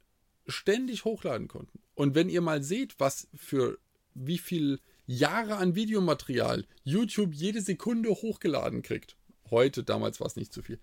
ständig 0.47 1.05
hochladen 1.05 1.47
konnten. 1.47 1.79
Und 1.95 2.15
wenn 2.15 2.29
ihr 2.29 2.41
mal 2.41 2.61
seht, 2.61 2.99
was 2.99 3.27
für 3.35 3.77
wie 4.13 4.37
viel 4.37 4.79
Jahre 5.07 5.57
an 5.57 5.75
Videomaterial 5.75 6.65
YouTube 6.83 7.33
jede 7.33 7.61
Sekunde 7.61 8.09
hochgeladen 8.09 8.81
kriegt, 8.81 9.15
heute, 9.49 9.83
damals 9.83 10.19
war 10.19 10.27
es 10.27 10.35
nicht 10.35 10.53
zu 10.53 10.61
viel, 10.61 10.79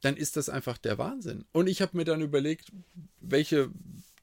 dann 0.00 0.16
ist 0.16 0.36
das 0.36 0.48
einfach 0.48 0.78
der 0.78 0.98
Wahnsinn. 0.98 1.44
Und 1.52 1.66
ich 1.66 1.82
habe 1.82 1.96
mir 1.96 2.04
dann 2.04 2.22
überlegt, 2.22 2.72
welche 3.20 3.70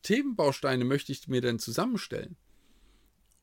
Themenbausteine 0.04 0.86
möchte 0.86 1.12
ich 1.12 1.28
mir 1.28 1.42
denn 1.42 1.60
zusammenstellen? 1.60 2.36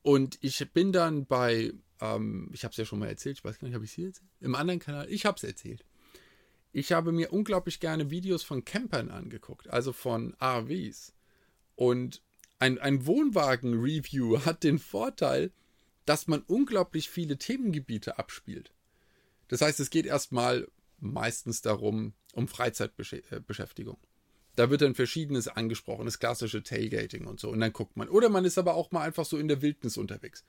Und 0.05 0.37
ich 0.43 0.71
bin 0.75 0.93
dann 0.93 1.25
bei, 1.25 1.73
ähm, 1.99 2.51
ich 2.53 2.65
habe 2.65 2.73
es 2.73 2.77
ja 2.77 2.85
schon 2.85 2.99
mal 2.99 3.09
erzählt, 3.09 3.39
ich 3.39 3.45
weiß 3.45 3.59
gar 3.59 3.67
nicht, 3.67 3.75
habe 3.75 3.87
ich 3.87 3.93
es 3.93 3.95
hier 3.95 4.09
erzählt? 4.09 4.29
Im 4.41 4.55
anderen 4.55 4.79
Kanal, 4.79 5.11
ich 5.11 5.25
habe 5.25 5.39
es 5.39 5.45
erzählt. 5.45 5.83
Ich 6.73 6.93
habe 6.93 7.11
mir 7.11 7.33
unglaublich 7.33 7.81
gerne 7.81 8.11
Videos 8.11 8.43
von 8.43 8.67
Campern 8.67 9.11
angeguckt, 9.11 9.71
also 9.71 9.95
von 9.95 10.37
RVs. 10.43 11.15
Und 11.75 12.21
ein, 12.59 12.79
ein 12.79 13.07
Wohnwagen-Review 13.07 14.41
hat 14.45 14.63
den 14.63 14.79
Vorteil, 14.79 15.53
dass 16.05 16.27
man 16.27 16.43
unglaublich 16.43 17.09
viele 17.09 17.39
Themengebiete 17.39 18.19
abspielt. 18.19 18.75
Das 19.49 19.63
heißt, 19.63 19.81
es 19.81 19.89
geht 19.89 20.05
erstmal 20.05 20.69
meistens 20.99 21.63
darum, 21.63 22.13
um 22.35 22.47
Freizeitbeschäftigung. 22.47 23.97
Da 24.57 24.71
wird 24.71 24.83
dann 24.83 24.95
Verschiedenes 24.95 25.49
angesprochen, 25.49 26.05
das 26.05 26.19
klassische 26.19 26.63
Tailgating 26.63 27.27
und 27.27 27.41
so. 27.41 27.51
Und 27.51 27.61
dann 27.61 27.73
guckt 27.73 27.97
man. 27.97 28.09
Oder 28.09 28.29
man 28.29 28.45
ist 28.45 28.59
aber 28.59 28.75
auch 28.75 28.93
mal 28.93 29.03
einfach 29.03 29.25
so 29.25 29.37
in 29.37 29.49
der 29.49 29.63
Wildnis 29.63 29.97
unterwegs. 29.97 30.45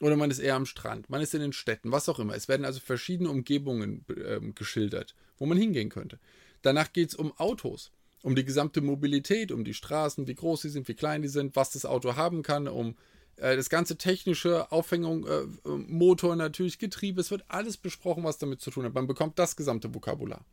Oder 0.00 0.16
man 0.16 0.30
ist 0.30 0.40
eher 0.40 0.56
am 0.56 0.66
Strand, 0.66 1.08
man 1.10 1.20
ist 1.20 1.32
in 1.32 1.40
den 1.40 1.52
Städten, 1.52 1.92
was 1.92 2.08
auch 2.08 2.18
immer. 2.18 2.34
Es 2.34 2.48
werden 2.48 2.64
also 2.66 2.80
verschiedene 2.80 3.30
Umgebungen 3.30 4.04
äh, 4.08 4.40
geschildert, 4.52 5.14
wo 5.38 5.46
man 5.46 5.56
hingehen 5.56 5.90
könnte. 5.90 6.18
Danach 6.62 6.92
geht 6.92 7.10
es 7.10 7.14
um 7.14 7.32
Autos, 7.38 7.92
um 8.22 8.34
die 8.34 8.44
gesamte 8.44 8.80
Mobilität, 8.80 9.52
um 9.52 9.64
die 9.64 9.74
Straßen, 9.74 10.26
wie 10.26 10.34
groß 10.34 10.62
sie 10.62 10.70
sind, 10.70 10.88
wie 10.88 10.94
klein 10.94 11.22
die 11.22 11.28
sind, 11.28 11.54
was 11.54 11.70
das 11.70 11.84
Auto 11.84 12.16
haben 12.16 12.42
kann, 12.42 12.66
um 12.66 12.96
äh, 13.36 13.54
das 13.56 13.70
ganze 13.70 13.96
technische 13.96 14.72
Aufhängung, 14.72 15.26
äh, 15.26 15.44
Motor 15.68 16.36
natürlich, 16.36 16.78
Getriebe. 16.78 17.20
Es 17.20 17.30
wird 17.30 17.44
alles 17.46 17.76
besprochen, 17.76 18.24
was 18.24 18.38
damit 18.38 18.60
zu 18.60 18.70
tun 18.70 18.84
hat. 18.84 18.94
Man 18.94 19.06
bekommt 19.06 19.38
das 19.38 19.56
gesamte 19.56 19.94
Vokabular. 19.94 20.44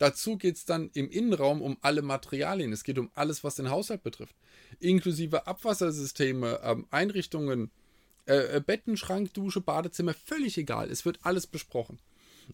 Dazu 0.00 0.38
geht 0.38 0.56
es 0.56 0.64
dann 0.64 0.88
im 0.94 1.10
Innenraum 1.10 1.60
um 1.60 1.76
alle 1.82 2.00
Materialien. 2.00 2.72
Es 2.72 2.84
geht 2.84 2.98
um 2.98 3.10
alles, 3.14 3.44
was 3.44 3.56
den 3.56 3.68
Haushalt 3.68 4.02
betrifft. 4.02 4.34
Inklusive 4.78 5.46
Abwassersysteme, 5.46 6.58
ähm, 6.62 6.86
Einrichtungen, 6.90 7.70
äh, 8.26 8.56
äh, 8.56 8.60
Betten, 8.64 8.96
Schrank, 8.96 9.34
Dusche, 9.34 9.60
Badezimmer, 9.60 10.14
völlig 10.14 10.56
egal. 10.56 10.90
Es 10.90 11.04
wird 11.04 11.18
alles 11.22 11.46
besprochen. 11.46 11.98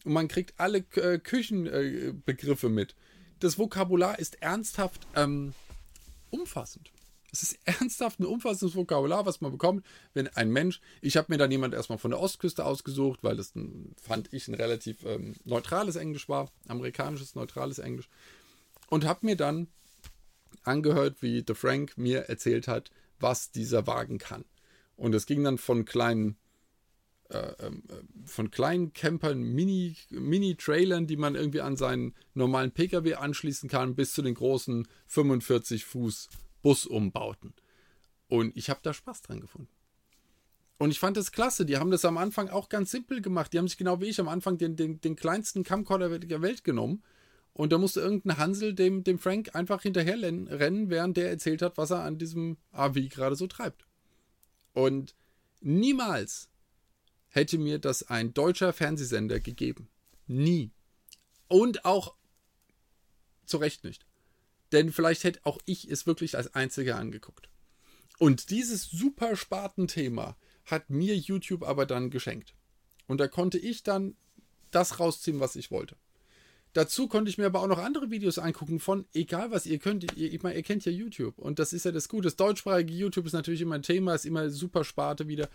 Und 0.02 0.12
man 0.12 0.26
kriegt 0.26 0.54
alle 0.58 0.78
äh, 0.96 1.20
Küchenbegriffe 1.20 2.68
mit. 2.68 2.96
Das 3.38 3.58
Vokabular 3.58 4.18
ist 4.18 4.42
ernsthaft 4.42 5.06
ähm, 5.14 5.54
umfassend. 6.30 6.90
Es 7.36 7.42
ist 7.42 7.58
ernsthaft 7.64 8.18
ein 8.18 8.24
umfassendes 8.24 8.74
Vokabular, 8.74 9.26
was 9.26 9.40
man 9.40 9.52
bekommt, 9.52 9.84
wenn 10.14 10.28
ein 10.28 10.50
Mensch, 10.50 10.80
ich 11.02 11.16
habe 11.16 11.30
mir 11.30 11.38
dann 11.38 11.50
jemand 11.50 11.74
erstmal 11.74 11.98
von 11.98 12.10
der 12.10 12.20
Ostküste 12.20 12.64
ausgesucht, 12.64 13.20
weil 13.22 13.36
das 13.36 13.54
ein, 13.54 13.94
fand 14.00 14.32
ich 14.32 14.48
ein 14.48 14.54
relativ 14.54 15.04
ähm, 15.04 15.34
neutrales 15.44 15.96
Englisch 15.96 16.28
war, 16.28 16.50
amerikanisches 16.66 17.34
neutrales 17.34 17.78
Englisch, 17.78 18.08
und 18.88 19.04
habe 19.04 19.26
mir 19.26 19.36
dann 19.36 19.68
angehört, 20.62 21.20
wie 21.20 21.44
The 21.46 21.54
Frank 21.54 21.98
mir 21.98 22.22
erzählt 22.22 22.68
hat, 22.68 22.90
was 23.20 23.50
dieser 23.50 23.86
Wagen 23.86 24.18
kann. 24.18 24.44
Und 24.96 25.14
es 25.14 25.26
ging 25.26 25.44
dann 25.44 25.58
von 25.58 25.84
kleinen 25.84 26.38
äh, 27.28 27.52
ähm, 27.58 27.82
äh, 27.88 27.94
von 28.24 28.52
kleinen 28.52 28.92
Campern, 28.92 29.42
Mini, 29.42 29.96
Mini-Trailern, 30.10 31.08
die 31.08 31.16
man 31.16 31.34
irgendwie 31.34 31.60
an 31.60 31.76
seinen 31.76 32.14
normalen 32.34 32.70
Pkw 32.70 33.14
anschließen 33.14 33.68
kann, 33.68 33.96
bis 33.96 34.12
zu 34.12 34.22
den 34.22 34.34
großen 34.34 34.86
45 35.08 35.84
Fuß 35.84 36.28
Busumbauten. 36.62 37.54
Und 38.28 38.56
ich 38.56 38.70
habe 38.70 38.80
da 38.82 38.92
Spaß 38.92 39.22
dran 39.22 39.40
gefunden. 39.40 39.70
Und 40.78 40.90
ich 40.90 40.98
fand 40.98 41.16
das 41.16 41.32
klasse. 41.32 41.64
Die 41.64 41.78
haben 41.78 41.90
das 41.90 42.04
am 42.04 42.18
Anfang 42.18 42.48
auch 42.48 42.68
ganz 42.68 42.90
simpel 42.90 43.22
gemacht. 43.22 43.52
Die 43.52 43.58
haben 43.58 43.68
sich 43.68 43.78
genau 43.78 44.00
wie 44.00 44.06
ich 44.06 44.20
am 44.20 44.28
Anfang 44.28 44.58
den, 44.58 44.76
den, 44.76 45.00
den 45.00 45.16
kleinsten 45.16 45.64
Camcorder 45.64 46.18
der 46.18 46.42
Welt 46.42 46.64
genommen. 46.64 47.02
Und 47.54 47.72
da 47.72 47.78
musste 47.78 48.00
irgendein 48.00 48.36
Hansel 48.36 48.74
dem, 48.74 49.02
dem 49.02 49.18
Frank 49.18 49.54
einfach 49.54 49.80
hinterher 49.80 50.20
rennen, 50.20 50.90
während 50.90 51.16
der 51.16 51.30
erzählt 51.30 51.62
hat, 51.62 51.78
was 51.78 51.90
er 51.90 52.02
an 52.02 52.18
diesem 52.18 52.58
AV 52.72 53.08
gerade 53.08 53.36
so 53.36 53.46
treibt. 53.46 53.86
Und 54.74 55.14
niemals 55.62 56.50
hätte 57.28 57.56
mir 57.56 57.78
das 57.78 58.02
ein 58.02 58.34
deutscher 58.34 58.74
Fernsehsender 58.74 59.40
gegeben. 59.40 59.88
Nie. 60.26 60.70
Und 61.48 61.86
auch 61.86 62.14
zu 63.46 63.56
Recht 63.56 63.84
nicht. 63.84 64.04
Denn 64.72 64.92
vielleicht 64.92 65.24
hätte 65.24 65.40
auch 65.44 65.58
ich 65.64 65.90
es 65.90 66.06
wirklich 66.06 66.36
als 66.36 66.54
einziger 66.54 66.96
angeguckt. 66.96 67.48
Und 68.18 68.50
dieses 68.50 68.90
super 68.90 69.36
Spartenthema 69.36 70.36
hat 70.64 70.90
mir 70.90 71.16
YouTube 71.16 71.62
aber 71.62 71.86
dann 71.86 72.10
geschenkt. 72.10 72.54
Und 73.06 73.18
da 73.18 73.28
konnte 73.28 73.58
ich 73.58 73.82
dann 73.82 74.16
das 74.70 74.98
rausziehen, 74.98 75.40
was 75.40 75.56
ich 75.56 75.70
wollte. 75.70 75.96
Dazu 76.72 77.08
konnte 77.08 77.30
ich 77.30 77.38
mir 77.38 77.46
aber 77.46 77.62
auch 77.62 77.68
noch 77.68 77.78
andere 77.78 78.10
Videos 78.10 78.38
angucken 78.38 78.80
von, 78.80 79.06
egal 79.14 79.50
was 79.50 79.64
ihr 79.64 79.78
könnt, 79.78 80.12
ihr, 80.14 80.32
ich 80.32 80.42
meine, 80.42 80.56
ihr 80.56 80.62
kennt 80.62 80.84
ja 80.84 80.92
YouTube. 80.92 81.38
Und 81.38 81.58
das 81.58 81.72
ist 81.72 81.84
ja 81.84 81.92
das 81.92 82.08
Gute. 82.08 82.24
Das 82.24 82.36
deutschsprachige 82.36 82.92
YouTube 82.92 83.26
ist 83.26 83.32
natürlich 83.32 83.62
immer 83.62 83.76
ein 83.76 83.82
Thema, 83.82 84.14
ist 84.14 84.26
immer 84.26 84.50
super 84.50 84.84
Sparte 84.84 85.28
wieder. 85.28 85.48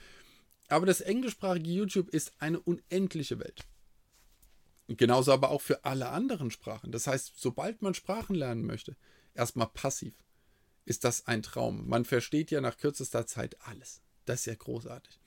Aber 0.67 0.85
das 0.85 1.01
englischsprachige 1.01 1.69
YouTube 1.69 2.09
ist 2.09 2.31
eine 2.39 2.59
unendliche 2.59 3.37
Welt. 3.39 3.65
Genauso 4.97 5.31
aber 5.31 5.49
auch 5.49 5.61
für 5.61 5.85
alle 5.85 6.09
anderen 6.09 6.51
Sprachen. 6.51 6.91
Das 6.91 7.07
heißt, 7.07 7.33
sobald 7.35 7.81
man 7.81 7.93
Sprachen 7.93 8.35
lernen 8.35 8.65
möchte, 8.65 8.95
erstmal 9.33 9.67
passiv, 9.67 10.13
ist 10.85 11.03
das 11.03 11.27
ein 11.27 11.43
Traum. 11.43 11.87
Man 11.87 12.05
versteht 12.05 12.51
ja 12.51 12.61
nach 12.61 12.77
kürzester 12.77 13.25
Zeit 13.25 13.55
alles. 13.61 14.01
Das 14.25 14.41
ist 14.41 14.45
ja 14.47 14.55
großartig. 14.55 15.19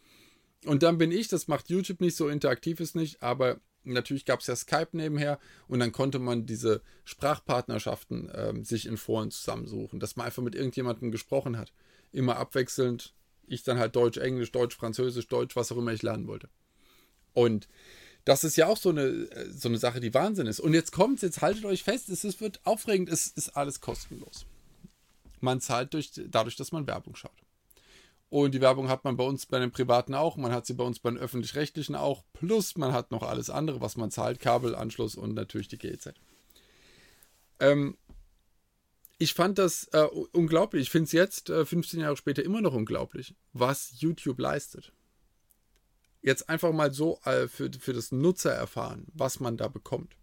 Und 0.65 0.83
dann 0.83 0.99
bin 0.99 1.13
ich, 1.13 1.29
das 1.29 1.49
macht 1.49 1.69
YouTube 1.69 2.01
nicht 2.01 2.17
so 2.17 2.29
interaktiv 2.29 2.81
ist 2.81 2.97
nicht, 2.97 3.23
aber 3.23 3.61
natürlich 3.85 4.25
gab 4.25 4.41
es 4.41 4.47
ja 4.47 4.57
Skype 4.57 4.89
nebenher 4.93 5.39
und 5.69 5.79
dann 5.81 5.93
konnte 5.93 6.19
man 6.19 6.47
diese 6.47 6.83
Sprachpartnerschaften 7.05 8.31
äh, 8.31 8.65
sich 8.65 8.87
in 8.87 8.97
Foren 8.97 9.31
zusammensuchen, 9.31 10.01
dass 10.01 10.17
man 10.17 10.27
einfach 10.27 10.43
mit 10.43 10.55
irgendjemandem 10.55 11.11
gesprochen 11.11 11.59
hat. 11.59 11.73
Immer 12.13 12.37
abwechselnd. 12.37 13.15
Ich 13.47 13.63
dann 13.63 13.79
halt 13.79 13.95
Deutsch, 13.95 14.17
Englisch, 14.17 14.53
Deutsch, 14.53 14.75
Französisch, 14.75 15.29
Deutsch, 15.29 15.55
was 15.55 15.71
auch 15.71 15.77
immer 15.77 15.93
ich 15.93 16.03
lernen 16.03 16.27
wollte. 16.27 16.49
Und 17.35 17.69
das 18.25 18.45
ist 18.45 18.57
ja 18.57 18.67
auch 18.67 18.77
so 18.77 18.91
eine, 18.91 19.29
so 19.51 19.69
eine 19.69 19.79
Sache, 19.79 20.01
die 20.01 20.15
Wahnsinn 20.15 20.47
ist. 20.47 20.61
Und 20.61 20.73
jetzt 20.73 20.93
kommt 20.93 21.23
jetzt 21.23 21.43
haltet 21.43 21.65
euch 21.65 21.83
fest, 21.83 22.09
es, 22.09 22.25
es 22.25 22.41
wird 22.41 22.61
aufregend, 22.65 23.11
es 23.11 23.27
ist 23.29 23.51
alles 23.51 23.81
kostenlos. 23.81 24.47
Man 25.41 25.61
zahlt 25.61 25.93
durch, 25.93 26.11
dadurch, 26.29 26.57
dass 26.57 26.73
man 26.73 26.87
Werbung 26.87 27.17
schaut. 27.17 27.45
Und 28.31 28.53
die 28.53 28.61
Werbung 28.61 28.89
hat 28.89 29.05
man 29.05 29.17
bei 29.17 29.25
uns 29.25 29.47
bei 29.47 29.61
den 29.61 29.71
Privaten 29.71 30.15
auch, 30.15 30.37
man 30.37 30.53
hat 30.53 30.67
sie 30.67 30.75
bei 30.75 30.85
uns 30.85 30.99
bei 30.99 31.11
den 31.11 31.19
Öffentlich-Rechtlichen 31.19 31.95
auch, 31.95 32.25
plus 32.33 32.77
man 32.77 32.93
hat 32.93 33.11
noch 33.11 33.23
alles 33.23 33.51
andere, 33.51 33.81
was 33.81 33.97
man 33.97 34.11
zahlt, 34.11 34.41
Kabelanschluss 34.41 35.15
und 35.15 35.35
natürlich 35.35 35.69
die 35.69 35.79
GEZ. 35.79 36.15
Ähm, 37.61 37.97
ich 39.19 39.35
fand 39.35 39.59
das 39.59 39.85
äh, 39.93 40.09
unglaublich. 40.33 40.83
Ich 40.83 40.91
finde 40.91 41.05
es 41.05 41.13
jetzt, 41.13 41.51
äh, 41.51 41.65
15 41.65 42.01
Jahre 42.01 42.17
später, 42.17 42.43
immer 42.43 42.61
noch 42.61 42.75
unglaublich, 42.75 43.35
was 43.53 44.01
YouTube 44.01 44.41
leistet. 44.41 44.93
Jetzt 46.25 46.49
einfach 46.49 46.73
mal 46.73 46.91
so 46.91 47.21
äh, 47.27 47.49
für, 47.49 47.71
für 47.79 47.93
das 47.93 48.11
Nutzer 48.11 48.51
erfahren, 48.51 49.05
was 49.13 49.41
man 49.41 49.59
da 49.59 49.69
bekommt. 49.69 50.17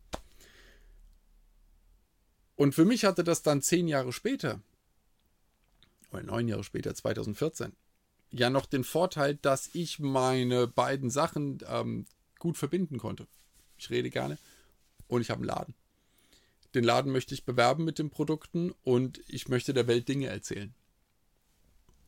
Und 2.56 2.74
für 2.74 2.86
mich 2.86 3.06
hatte 3.06 3.24
das 3.24 3.44
dann 3.44 3.62
zehn 3.62 3.88
Jahre 3.88 4.12
später, 4.12 4.62
oder 6.12 6.24
neun 6.24 6.48
Jahre 6.48 6.64
später, 6.64 6.96
2014, 6.96 7.74
ja 8.32 8.50
noch 8.50 8.66
den 8.66 8.84
Vorteil, 8.84 9.36
dass 9.36 9.70
ich 9.74 10.00
meine 10.00 10.66
beiden 10.66 11.12
Sachen 11.12 11.60
ähm, 11.68 12.08
gut 12.40 12.58
verbinden 12.58 12.98
konnte. 12.98 13.28
Ich 13.78 13.92
rede 13.92 14.10
gerne 14.10 14.40
und 15.08 15.22
ich 15.22 15.30
habe 15.30 15.42
einen 15.42 15.50
Laden. 15.50 15.76
Den 16.74 16.84
Laden 16.84 17.12
möchte 17.12 17.36
ich 17.36 17.46
bewerben 17.46 17.84
mit 17.84 18.00
den 18.00 18.10
Produkten 18.10 18.74
und 18.84 19.22
ich 19.28 19.50
möchte 19.50 19.72
der 19.72 19.86
Welt 19.86 20.08
Dinge 20.08 20.28
erzählen. 20.28 20.74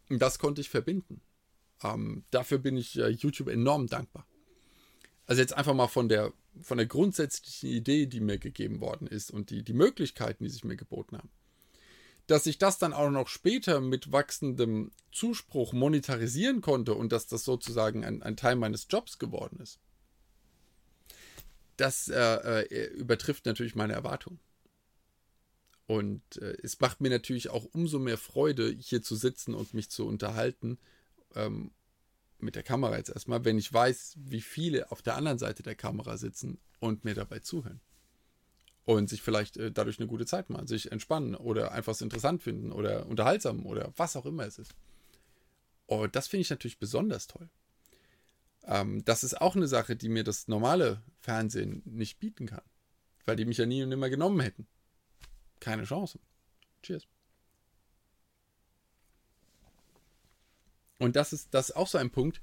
Und 0.09 0.19
das 0.19 0.39
konnte 0.39 0.61
ich 0.61 0.69
verbinden. 0.69 1.21
Ähm, 1.83 2.23
dafür 2.31 2.57
bin 2.57 2.77
ich 2.77 2.97
äh, 2.97 3.09
YouTube 3.09 3.49
enorm 3.49 3.87
dankbar. 3.87 4.25
Also 5.25 5.41
jetzt 5.41 5.53
einfach 5.53 5.73
mal 5.73 5.87
von 5.87 6.09
der, 6.09 6.33
von 6.61 6.77
der 6.77 6.87
grundsätzlichen 6.87 7.69
Idee, 7.69 8.05
die 8.05 8.19
mir 8.19 8.37
gegeben 8.37 8.81
worden 8.81 9.07
ist 9.07 9.31
und 9.31 9.49
die, 9.49 9.63
die 9.63 9.73
Möglichkeiten, 9.73 10.43
die 10.43 10.49
sich 10.49 10.63
mir 10.63 10.75
geboten 10.75 11.17
haben. 11.17 11.29
Dass 12.27 12.45
ich 12.45 12.57
das 12.57 12.77
dann 12.77 12.93
auch 12.93 13.09
noch 13.09 13.27
später 13.27 13.81
mit 13.81 14.11
wachsendem 14.11 14.91
Zuspruch 15.11 15.73
monetarisieren 15.73 16.61
konnte 16.61 16.93
und 16.93 17.11
dass 17.11 17.27
das 17.27 17.43
sozusagen 17.43 18.03
ein, 18.03 18.23
ein 18.23 18.37
Teil 18.37 18.55
meines 18.55 18.87
Jobs 18.89 19.19
geworden 19.19 19.59
ist, 19.61 19.79
das 21.77 22.07
äh, 22.07 22.61
äh, 22.61 22.93
übertrifft 22.93 23.45
natürlich 23.45 23.75
meine 23.75 23.93
Erwartungen. 23.93 24.39
Und 25.85 26.37
äh, 26.37 26.55
es 26.63 26.79
macht 26.79 27.01
mir 27.01 27.09
natürlich 27.09 27.49
auch 27.49 27.65
umso 27.73 27.99
mehr 27.99 28.17
Freude, 28.17 28.69
hier 28.69 29.01
zu 29.01 29.15
sitzen 29.15 29.53
und 29.53 29.73
mich 29.73 29.89
zu 29.89 30.05
unterhalten. 30.05 30.77
Ähm, 31.35 31.71
mit 32.39 32.55
der 32.55 32.63
Kamera 32.63 32.97
jetzt 32.97 33.09
erstmal, 33.09 33.45
wenn 33.45 33.57
ich 33.57 33.71
weiß, 33.71 34.17
wie 34.17 34.41
viele 34.41 34.91
auf 34.91 35.01
der 35.01 35.15
anderen 35.15 35.37
Seite 35.37 35.63
der 35.63 35.75
Kamera 35.75 36.17
sitzen 36.17 36.59
und 36.79 37.05
mir 37.05 37.15
dabei 37.15 37.39
zuhören. 37.39 37.79
Und 38.83 39.09
sich 39.09 39.21
vielleicht 39.21 39.55
äh, 39.55 39.71
dadurch 39.71 39.97
eine 39.99 40.07
gute 40.07 40.25
Zeit 40.25 40.49
machen, 40.49 40.67
sich 40.67 40.91
entspannen 40.91 41.35
oder 41.35 41.71
einfach 41.71 41.93
es 41.93 42.01
interessant 42.01 42.43
finden 42.43 42.73
oder 42.73 43.05
unterhaltsam 43.05 43.65
oder 43.65 43.93
was 43.95 44.17
auch 44.17 44.25
immer 44.25 44.45
es 44.45 44.59
ist. 44.59 44.75
Und 45.85 46.15
das 46.17 46.27
finde 46.27 46.41
ich 46.41 46.49
natürlich 46.49 46.79
besonders 46.79 47.27
toll. 47.27 47.49
Ähm, 48.65 49.05
das 49.05 49.23
ist 49.23 49.39
auch 49.39 49.55
eine 49.55 49.67
Sache, 49.67 49.95
die 49.95 50.09
mir 50.09 50.25
das 50.25 50.49
normale 50.49 51.01
Fernsehen 51.21 51.81
nicht 51.85 52.19
bieten 52.19 52.47
kann. 52.47 52.63
Weil 53.25 53.37
die 53.37 53.45
mich 53.45 53.57
ja 53.57 53.65
nie 53.65 53.83
und 53.83 53.89
nimmer 53.89 54.09
genommen 54.09 54.41
hätten 54.41 54.67
keine 55.63 55.85
Chance. 55.85 56.19
Cheers. 56.81 57.07
Und 60.99 61.15
das 61.15 61.33
ist, 61.33 61.53
das 61.53 61.69
ist 61.69 61.75
auch 61.75 61.87
so 61.87 61.97
ein 61.97 62.09
Punkt. 62.09 62.41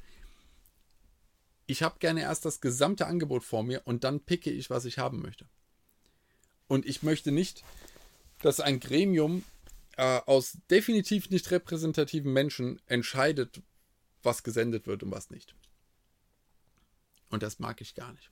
Ich 1.67 1.83
habe 1.83 1.99
gerne 1.99 2.23
erst 2.23 2.45
das 2.45 2.61
gesamte 2.61 3.07
Angebot 3.07 3.45
vor 3.45 3.63
mir 3.63 3.83
und 3.85 4.05
dann 4.05 4.21
picke 4.21 4.51
ich, 4.51 4.71
was 4.71 4.85
ich 4.85 4.99
haben 4.99 5.23
möchte. 5.23 5.47
Und 6.67 6.87
ich 6.87 7.03
möchte 7.03 7.33
nicht, 7.33 7.65
dass 8.43 8.61
ein 8.61 8.81
Gremium 8.81 9.45
äh, 9.97 10.21
aus 10.27 10.59
definitiv 10.71 11.31
nicht 11.31 11.51
repräsentativen 11.51 12.33
Menschen 12.33 12.81
entscheidet, 12.87 13.63
was 14.23 14.43
gesendet 14.43 14.87
wird 14.87 15.03
und 15.03 15.11
was 15.11 15.31
nicht. 15.31 15.55
Und 17.29 17.43
das 17.43 17.59
mag 17.59 17.81
ich 17.81 17.95
gar 17.95 18.13
nicht. 18.13 18.31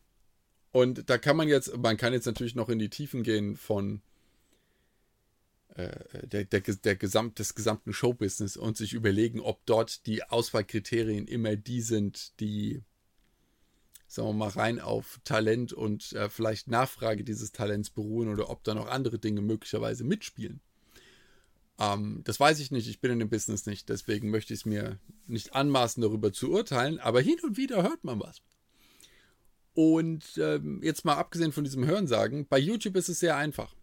Und 0.73 1.09
da 1.09 1.19
kann 1.19 1.37
man 1.37 1.49
jetzt, 1.49 1.77
man 1.77 1.97
kann 1.97 2.12
jetzt 2.12 2.27
natürlich 2.27 2.55
noch 2.55 2.69
in 2.69 2.79
die 2.79 2.90
Tiefen 2.90 3.23
gehen 3.23 3.57
von 3.57 4.03
der, 5.79 6.45
der, 6.45 6.61
der 6.61 6.97
Gesamt, 6.97 7.38
des 7.38 7.55
gesamten 7.55 7.93
Showbusiness 7.93 8.57
und 8.57 8.77
sich 8.77 8.95
überlegen, 8.95 9.41
ob 9.41 9.64
dort 9.64 10.07
die 10.07 10.25
Auswahlkriterien 10.25 11.27
immer 11.27 11.55
die 11.55 11.83
sind, 11.83 12.38
die, 12.41 12.83
sagen 14.09 14.29
wir 14.29 14.33
mal, 14.35 14.49
rein 14.49 14.81
auf 14.81 15.21
Talent 15.25 15.73
und 15.73 16.12
äh, 16.14 16.29
vielleicht 16.29 16.69
Nachfrage 16.69 17.23
dieses 17.23 17.53
Talents 17.53 17.91
beruhen 17.91 18.29
oder 18.29 18.51
ob 18.51 18.64
da 18.64 18.75
noch 18.75 18.88
andere 18.88 19.19
Dinge 19.19 19.41
möglicherweise 19.41 20.03
mitspielen. 20.03 20.61
Ähm, 21.79 22.23
das 22.25 22.41
weiß 22.41 22.59
ich 22.59 22.73
nicht, 22.73 22.88
ich 22.88 23.01
bin 23.01 23.12
in 23.12 23.21
dem 23.21 23.31
Business 23.31 23.67
nicht, 23.67 23.88
deswegen 23.88 24.31
möchte 24.31 24.53
ich 24.55 24.61
es 24.61 24.67
mir 24.67 24.99
nicht 25.29 25.55
anmaßen, 25.55 26.03
darüber 26.03 26.33
zu 26.33 26.51
urteilen, 26.51 26.99
aber 26.99 27.21
hin 27.21 27.38
und 27.45 27.57
wieder 27.57 27.85
hört 27.85 28.03
man 28.03 28.19
was. 28.21 28.43
Und 29.75 30.25
ähm, 30.38 30.81
jetzt 30.83 31.05
mal 31.05 31.14
abgesehen 31.14 31.53
von 31.53 31.62
diesem 31.62 31.87
Hörensagen, 31.87 32.49
bei 32.49 32.59
YouTube 32.59 32.97
ist 32.97 33.09
es 33.09 33.21
sehr 33.21 33.37
einfach. 33.37 33.77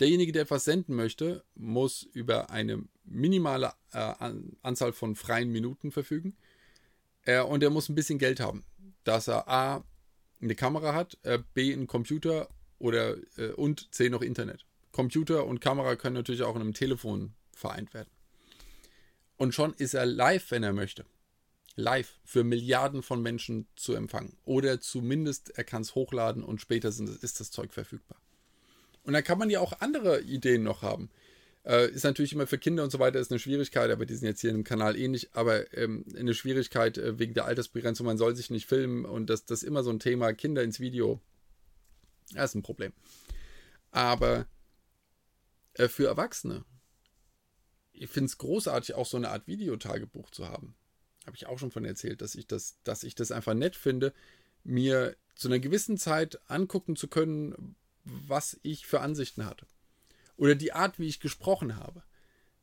Derjenige, 0.00 0.32
der 0.32 0.42
etwas 0.42 0.64
senden 0.64 0.94
möchte, 0.94 1.44
muss 1.54 2.02
über 2.02 2.50
eine 2.50 2.84
minimale 3.04 3.72
äh, 3.92 4.14
Anzahl 4.62 4.92
von 4.92 5.16
freien 5.16 5.50
Minuten 5.50 5.90
verfügen. 5.90 6.36
Äh, 7.22 7.42
und 7.42 7.62
er 7.62 7.70
muss 7.70 7.88
ein 7.88 7.94
bisschen 7.94 8.18
Geld 8.18 8.40
haben, 8.40 8.64
dass 9.04 9.28
er 9.28 9.48
A, 9.48 9.84
eine 10.40 10.54
Kamera 10.54 10.94
hat, 10.94 11.18
äh, 11.22 11.38
B, 11.54 11.72
einen 11.72 11.88
Computer 11.88 12.48
oder 12.78 13.16
äh, 13.36 13.50
und 13.52 13.92
C, 13.92 14.08
noch 14.08 14.22
Internet. 14.22 14.64
Computer 14.92 15.46
und 15.46 15.60
Kamera 15.60 15.96
können 15.96 16.14
natürlich 16.14 16.42
auch 16.42 16.54
in 16.54 16.62
einem 16.62 16.74
Telefon 16.74 17.34
vereint 17.54 17.92
werden. 17.92 18.10
Und 19.36 19.54
schon 19.54 19.72
ist 19.74 19.94
er 19.94 20.06
live, 20.06 20.50
wenn 20.50 20.62
er 20.62 20.72
möchte. 20.72 21.04
Live 21.74 22.18
für 22.24 22.42
Milliarden 22.42 23.02
von 23.02 23.22
Menschen 23.22 23.68
zu 23.76 23.94
empfangen. 23.94 24.36
Oder 24.44 24.80
zumindest 24.80 25.56
er 25.56 25.64
kann 25.64 25.82
es 25.82 25.94
hochladen 25.94 26.42
und 26.42 26.60
später 26.60 26.88
ist 26.88 27.40
das 27.40 27.50
Zeug 27.50 27.72
verfügbar. 27.72 28.20
Und 29.08 29.14
dann 29.14 29.24
kann 29.24 29.38
man 29.38 29.48
ja 29.48 29.60
auch 29.60 29.80
andere 29.80 30.20
Ideen 30.20 30.62
noch 30.62 30.82
haben. 30.82 31.08
Äh, 31.64 31.90
ist 31.90 32.04
natürlich 32.04 32.34
immer 32.34 32.46
für 32.46 32.58
Kinder 32.58 32.84
und 32.84 32.90
so 32.90 32.98
weiter 32.98 33.18
ist 33.18 33.30
eine 33.30 33.38
Schwierigkeit, 33.38 33.90
aber 33.90 34.04
die 34.04 34.14
sind 34.14 34.28
jetzt 34.28 34.42
hier 34.42 34.50
im 34.50 34.64
Kanal 34.64 34.98
ähnlich, 34.98 35.30
aber 35.32 35.74
ähm, 35.74 36.04
eine 36.14 36.34
Schwierigkeit 36.34 36.98
äh, 36.98 37.18
wegen 37.18 37.32
der 37.32 37.46
Altersbegrenzung, 37.46 38.04
man 38.04 38.18
soll 38.18 38.36
sich 38.36 38.50
nicht 38.50 38.66
filmen 38.66 39.06
und 39.06 39.30
das, 39.30 39.46
das 39.46 39.62
ist 39.62 39.66
immer 39.66 39.82
so 39.82 39.88
ein 39.88 39.98
Thema, 39.98 40.34
Kinder 40.34 40.62
ins 40.62 40.78
Video, 40.78 41.22
das 42.34 42.50
ist 42.50 42.56
ein 42.56 42.62
Problem. 42.62 42.92
Aber 43.90 44.46
äh, 45.72 45.88
für 45.88 46.06
Erwachsene, 46.06 46.66
ich 47.94 48.10
finde 48.10 48.26
es 48.26 48.36
großartig, 48.36 48.94
auch 48.94 49.06
so 49.06 49.16
eine 49.16 49.30
Art 49.30 49.46
Videotagebuch 49.46 50.28
zu 50.32 50.50
haben. 50.50 50.74
Habe 51.24 51.34
ich 51.34 51.46
auch 51.46 51.58
schon 51.58 51.70
von 51.70 51.86
erzählt, 51.86 52.20
dass 52.20 52.34
ich 52.34 52.46
das, 52.46 52.76
dass 52.84 53.04
ich 53.04 53.14
das 53.14 53.32
einfach 53.32 53.54
nett 53.54 53.74
finde, 53.74 54.12
mir 54.64 55.16
zu 55.34 55.48
einer 55.48 55.60
gewissen 55.60 55.96
Zeit 55.96 56.38
angucken 56.50 56.94
zu 56.94 57.08
können, 57.08 57.74
was 58.26 58.58
ich 58.62 58.86
für 58.86 59.00
Ansichten 59.00 59.44
hatte. 59.44 59.66
Oder 60.36 60.54
die 60.54 60.72
Art, 60.72 60.98
wie 60.98 61.08
ich 61.08 61.20
gesprochen 61.20 61.76
habe. 61.76 62.02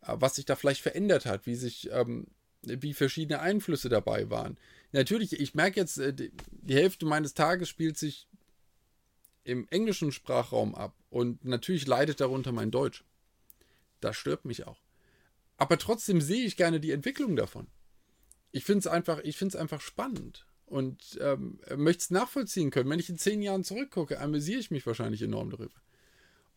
Äh, 0.02 0.16
was 0.20 0.36
sich 0.36 0.46
da 0.46 0.56
vielleicht 0.56 0.82
verändert 0.82 1.26
hat, 1.26 1.46
wie 1.46 1.56
sich, 1.56 1.90
ähm, 1.92 2.28
wie 2.62 2.94
verschiedene 2.94 3.40
Einflüsse 3.40 3.90
dabei 3.90 4.30
waren. 4.30 4.58
Natürlich, 4.92 5.40
ich 5.40 5.56
merke 5.56 5.80
jetzt, 5.80 5.98
äh, 5.98 6.14
die 6.14 6.76
Hälfte 6.76 7.06
meines 7.06 7.34
Tages 7.34 7.70
spielt 7.70 7.98
sich 7.98 8.28
im 9.44 9.68
englischen 9.70 10.12
Sprachraum 10.12 10.74
ab 10.74 10.96
und 11.10 11.46
natürlich 11.46 11.86
leidet 11.86 12.20
darunter 12.20 12.52
mein 12.52 12.72
Deutsch. 12.72 13.04
Das 14.02 14.16
stört 14.16 14.46
mich 14.46 14.66
auch. 14.66 14.82
Aber 15.58 15.78
trotzdem 15.78 16.20
sehe 16.20 16.46
ich 16.46 16.58
gerne 16.58 16.80
die 16.80 16.92
Entwicklung 16.92 17.36
davon. 17.36 17.68
Ich 18.52 18.64
finde 18.64 18.80
es 18.80 18.88
einfach, 18.88 19.20
einfach 19.20 19.82
spannend 19.82 20.46
und 20.66 21.18
ähm, 21.22 21.60
möchte 21.76 22.02
es 22.02 22.10
nachvollziehen 22.10 22.72
können. 22.72 22.90
Wenn 22.90 23.00
ich 23.00 23.10
in 23.10 23.18
zehn 23.18 23.42
Jahren 23.42 23.64
zurückgucke, 23.64 24.20
amüsiere 24.20 24.60
ich 24.60 24.72
mich 24.72 24.86
wahrscheinlich 24.86 25.22
enorm 25.22 25.50
darüber. 25.52 25.76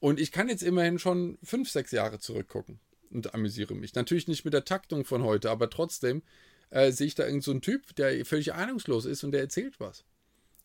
Und 0.01 0.21
ich 0.21 0.33
kann 0.33 0.49
jetzt 0.49 0.63
immerhin 0.63 0.99
schon 0.99 1.39
fünf, 1.43 1.69
sechs 1.71 1.91
Jahre 1.91 2.19
zurückgucken 2.19 2.79
und 3.11 3.35
amüsiere 3.35 3.75
mich. 3.75 3.95
Natürlich 3.95 4.29
nicht 4.29 4.45
mit 4.45 4.55
der 4.55 4.65
Taktung 4.65 5.05
von 5.05 5.23
heute, 5.23 5.51
aber 5.51 5.71
trotzdem 5.71 6.23
äh, 6.71 6.93
sehe 6.93 7.07
ich 7.07 7.15
da 7.15 7.25
irgendeinen 7.25 7.63
so 7.63 7.73
Typ, 7.73 7.95
der 7.97 8.25
völlig 8.25 8.55
ahnungslos 8.55 9.05
ist 9.05 9.25
und 9.25 9.33
der 9.33 9.41
erzählt 9.41 9.81
was. 9.81 10.05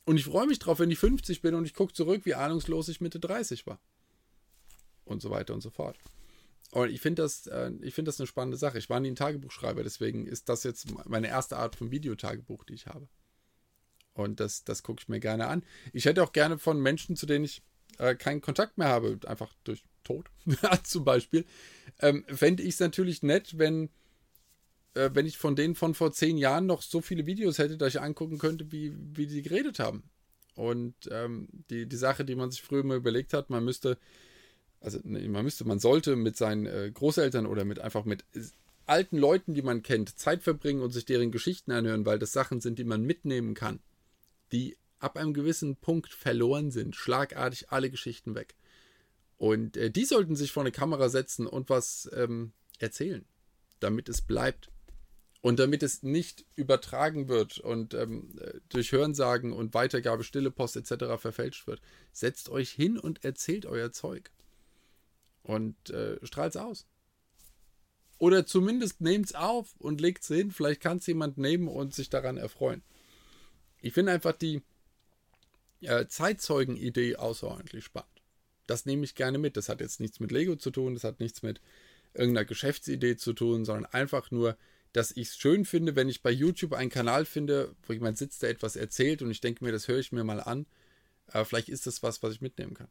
Und 0.05 0.17
ich 0.17 0.25
freue 0.25 0.47
mich 0.47 0.59
drauf, 0.59 0.79
wenn 0.79 0.91
ich 0.91 0.99
50 0.99 1.41
bin 1.41 1.55
und 1.55 1.65
ich 1.65 1.73
gucke 1.73 1.93
zurück, 1.93 2.25
wie 2.25 2.35
ahnungslos 2.35 2.89
ich 2.89 3.01
Mitte 3.01 3.19
30 3.19 3.65
war. 3.65 3.79
Und 5.05 5.21
so 5.21 5.29
weiter 5.29 5.53
und 5.53 5.61
so 5.61 5.69
fort. 5.69 5.97
Und 6.71 6.89
ich 6.89 7.01
finde 7.01 7.21
das, 7.21 7.47
äh, 7.47 7.71
find 7.91 8.07
das 8.07 8.19
eine 8.19 8.27
spannende 8.27 8.57
Sache. 8.57 8.77
Ich 8.77 8.89
war 8.89 8.99
nie 8.99 9.11
ein 9.11 9.15
Tagebuchschreiber, 9.15 9.83
deswegen 9.83 10.25
ist 10.25 10.49
das 10.49 10.63
jetzt 10.63 10.87
meine 11.07 11.27
erste 11.27 11.57
Art 11.57 11.75
von 11.75 11.91
Videotagebuch, 11.91 12.63
die 12.63 12.73
ich 12.73 12.87
habe. 12.87 13.07
Und 14.13 14.39
das, 14.39 14.63
das 14.63 14.83
gucke 14.83 15.01
ich 15.01 15.09
mir 15.09 15.19
gerne 15.19 15.47
an. 15.47 15.63
Ich 15.91 16.05
hätte 16.05 16.23
auch 16.23 16.33
gerne 16.33 16.57
von 16.59 16.79
Menschen, 16.79 17.15
zu 17.15 17.25
denen 17.25 17.45
ich 17.45 17.63
äh, 17.97 18.15
keinen 18.15 18.41
Kontakt 18.41 18.77
mehr 18.77 18.87
habe, 18.87 19.19
einfach 19.25 19.53
durch 19.63 19.83
Tod 20.03 20.29
zum 20.83 21.05
Beispiel, 21.05 21.45
ähm, 21.99 22.25
fände 22.27 22.63
ich 22.63 22.75
es 22.75 22.79
natürlich 22.79 23.23
nett, 23.23 23.57
wenn 23.57 23.89
äh, 24.93 25.09
wenn 25.13 25.25
ich 25.25 25.37
von 25.37 25.55
denen 25.55 25.75
von 25.75 25.93
vor 25.93 26.11
zehn 26.11 26.37
Jahren 26.37 26.65
noch 26.65 26.81
so 26.81 27.01
viele 27.01 27.25
Videos 27.25 27.57
hätte, 27.57 27.77
dass 27.77 27.95
ich 27.95 28.01
angucken 28.01 28.37
könnte, 28.37 28.71
wie, 28.71 28.93
wie 28.95 29.27
die 29.27 29.41
geredet 29.41 29.79
haben. 29.79 30.03
Und 30.55 30.95
ähm, 31.09 31.47
die, 31.69 31.87
die 31.87 31.95
Sache, 31.95 32.25
die 32.25 32.35
man 32.35 32.51
sich 32.51 32.61
früher 32.61 32.83
mal 32.83 32.97
überlegt 32.97 33.33
hat, 33.33 33.49
man 33.49 33.65
müsste, 33.65 33.97
also 34.79 34.99
nee, 35.03 35.27
man 35.27 35.43
müsste, 35.43 35.65
man 35.65 35.79
sollte 35.79 36.15
mit 36.15 36.37
seinen 36.37 36.67
äh, 36.67 36.91
Großeltern 36.93 37.47
oder 37.47 37.65
mit 37.65 37.79
einfach 37.79 38.05
mit 38.05 38.23
alten 38.85 39.17
Leuten, 39.17 39.53
die 39.53 39.61
man 39.61 39.81
kennt, 39.81 40.19
Zeit 40.19 40.43
verbringen 40.43 40.81
und 40.81 40.91
sich 40.91 41.05
deren 41.05 41.31
Geschichten 41.31 41.71
anhören, 41.71 42.05
weil 42.05 42.19
das 42.19 42.33
Sachen 42.33 42.61
sind, 42.61 42.77
die 42.77 42.83
man 42.83 43.01
mitnehmen 43.01 43.55
kann, 43.55 43.79
die 44.53 44.77
ab 44.99 45.17
einem 45.17 45.33
gewissen 45.33 45.75
Punkt 45.75 46.13
verloren 46.13 46.71
sind, 46.71 46.95
schlagartig 46.95 47.71
alle 47.71 47.89
Geschichten 47.89 48.35
weg. 48.35 48.55
Und 49.37 49.75
äh, 49.75 49.91
die 49.91 50.05
sollten 50.05 50.37
sich 50.37 50.53
vor 50.53 50.63
eine 50.63 50.71
Kamera 50.71 51.09
setzen 51.09 51.45
und 51.45 51.69
was 51.69 52.09
ähm, 52.15 52.53
erzählen, 52.79 53.25
damit 53.81 54.07
es 54.07 54.21
bleibt. 54.21 54.69
Und 55.41 55.59
damit 55.59 55.83
es 55.83 56.03
nicht 56.03 56.45
übertragen 56.55 57.27
wird 57.27 57.57
und 57.57 57.93
ähm, 57.93 58.39
durch 58.69 58.93
Hörensagen 58.93 59.51
und 59.51 59.73
Weitergabe, 59.73 60.23
stille 60.23 60.51
Post 60.51 60.77
etc. 60.77 61.19
verfälscht 61.19 61.67
wird. 61.67 61.81
Setzt 62.13 62.47
euch 62.47 62.69
hin 62.69 62.97
und 62.97 63.25
erzählt 63.25 63.65
euer 63.65 63.91
Zeug. 63.91 64.31
Und 65.41 65.89
äh, 65.89 66.17
strahlt 66.25 66.55
es 66.55 66.61
aus. 66.61 66.87
Oder 68.19 68.45
zumindest 68.45 69.01
nehmt 69.01 69.25
es 69.25 69.35
auf 69.35 69.75
und 69.79 69.99
legt 69.99 70.23
es 70.23 70.29
hin. 70.29 70.51
Vielleicht 70.51 70.79
kann 70.79 70.99
es 70.99 71.07
jemand 71.07 71.37
nehmen 71.37 71.67
und 71.67 71.93
sich 71.93 72.09
daran 72.09 72.37
erfreuen. 72.37 72.81
Ich 73.83 73.93
finde 73.93 74.13
einfach 74.13 74.31
die 74.31 74.61
äh, 75.81 76.07
Zeitzeugen-Idee 76.07 77.17
außerordentlich 77.17 77.83
spannend. 77.83 78.09
Das 78.65 78.85
nehme 78.85 79.03
ich 79.03 79.13
gerne 79.13 79.37
mit. 79.37 79.57
Das 79.57 79.67
hat 79.67 79.81
jetzt 79.81 79.99
nichts 79.99 80.21
mit 80.21 80.31
Lego 80.31 80.55
zu 80.55 80.71
tun, 80.71 80.93
das 80.93 81.03
hat 81.03 81.19
nichts 81.19 81.43
mit 81.43 81.59
irgendeiner 82.13 82.45
Geschäftsidee 82.45 83.17
zu 83.17 83.33
tun, 83.33 83.65
sondern 83.65 83.85
einfach 83.87 84.31
nur, 84.31 84.55
dass 84.93 85.11
ich 85.11 85.27
es 85.27 85.37
schön 85.37 85.65
finde, 85.65 85.97
wenn 85.97 86.07
ich 86.07 86.21
bei 86.21 86.31
YouTube 86.31 86.71
einen 86.71 86.91
Kanal 86.91 87.25
finde, 87.25 87.75
wo 87.85 87.91
jemand 87.91 88.17
sitzt, 88.17 88.41
der 88.41 88.51
etwas 88.51 88.77
erzählt 88.77 89.21
und 89.21 89.31
ich 89.31 89.41
denke 89.41 89.65
mir, 89.65 89.73
das 89.73 89.89
höre 89.89 89.99
ich 89.99 90.13
mir 90.13 90.23
mal 90.23 90.39
an. 90.39 90.65
Aber 91.27 91.43
vielleicht 91.43 91.67
ist 91.67 91.85
das 91.85 92.03
was, 92.03 92.23
was 92.23 92.35
ich 92.35 92.41
mitnehmen 92.41 92.75
kann. 92.75 92.89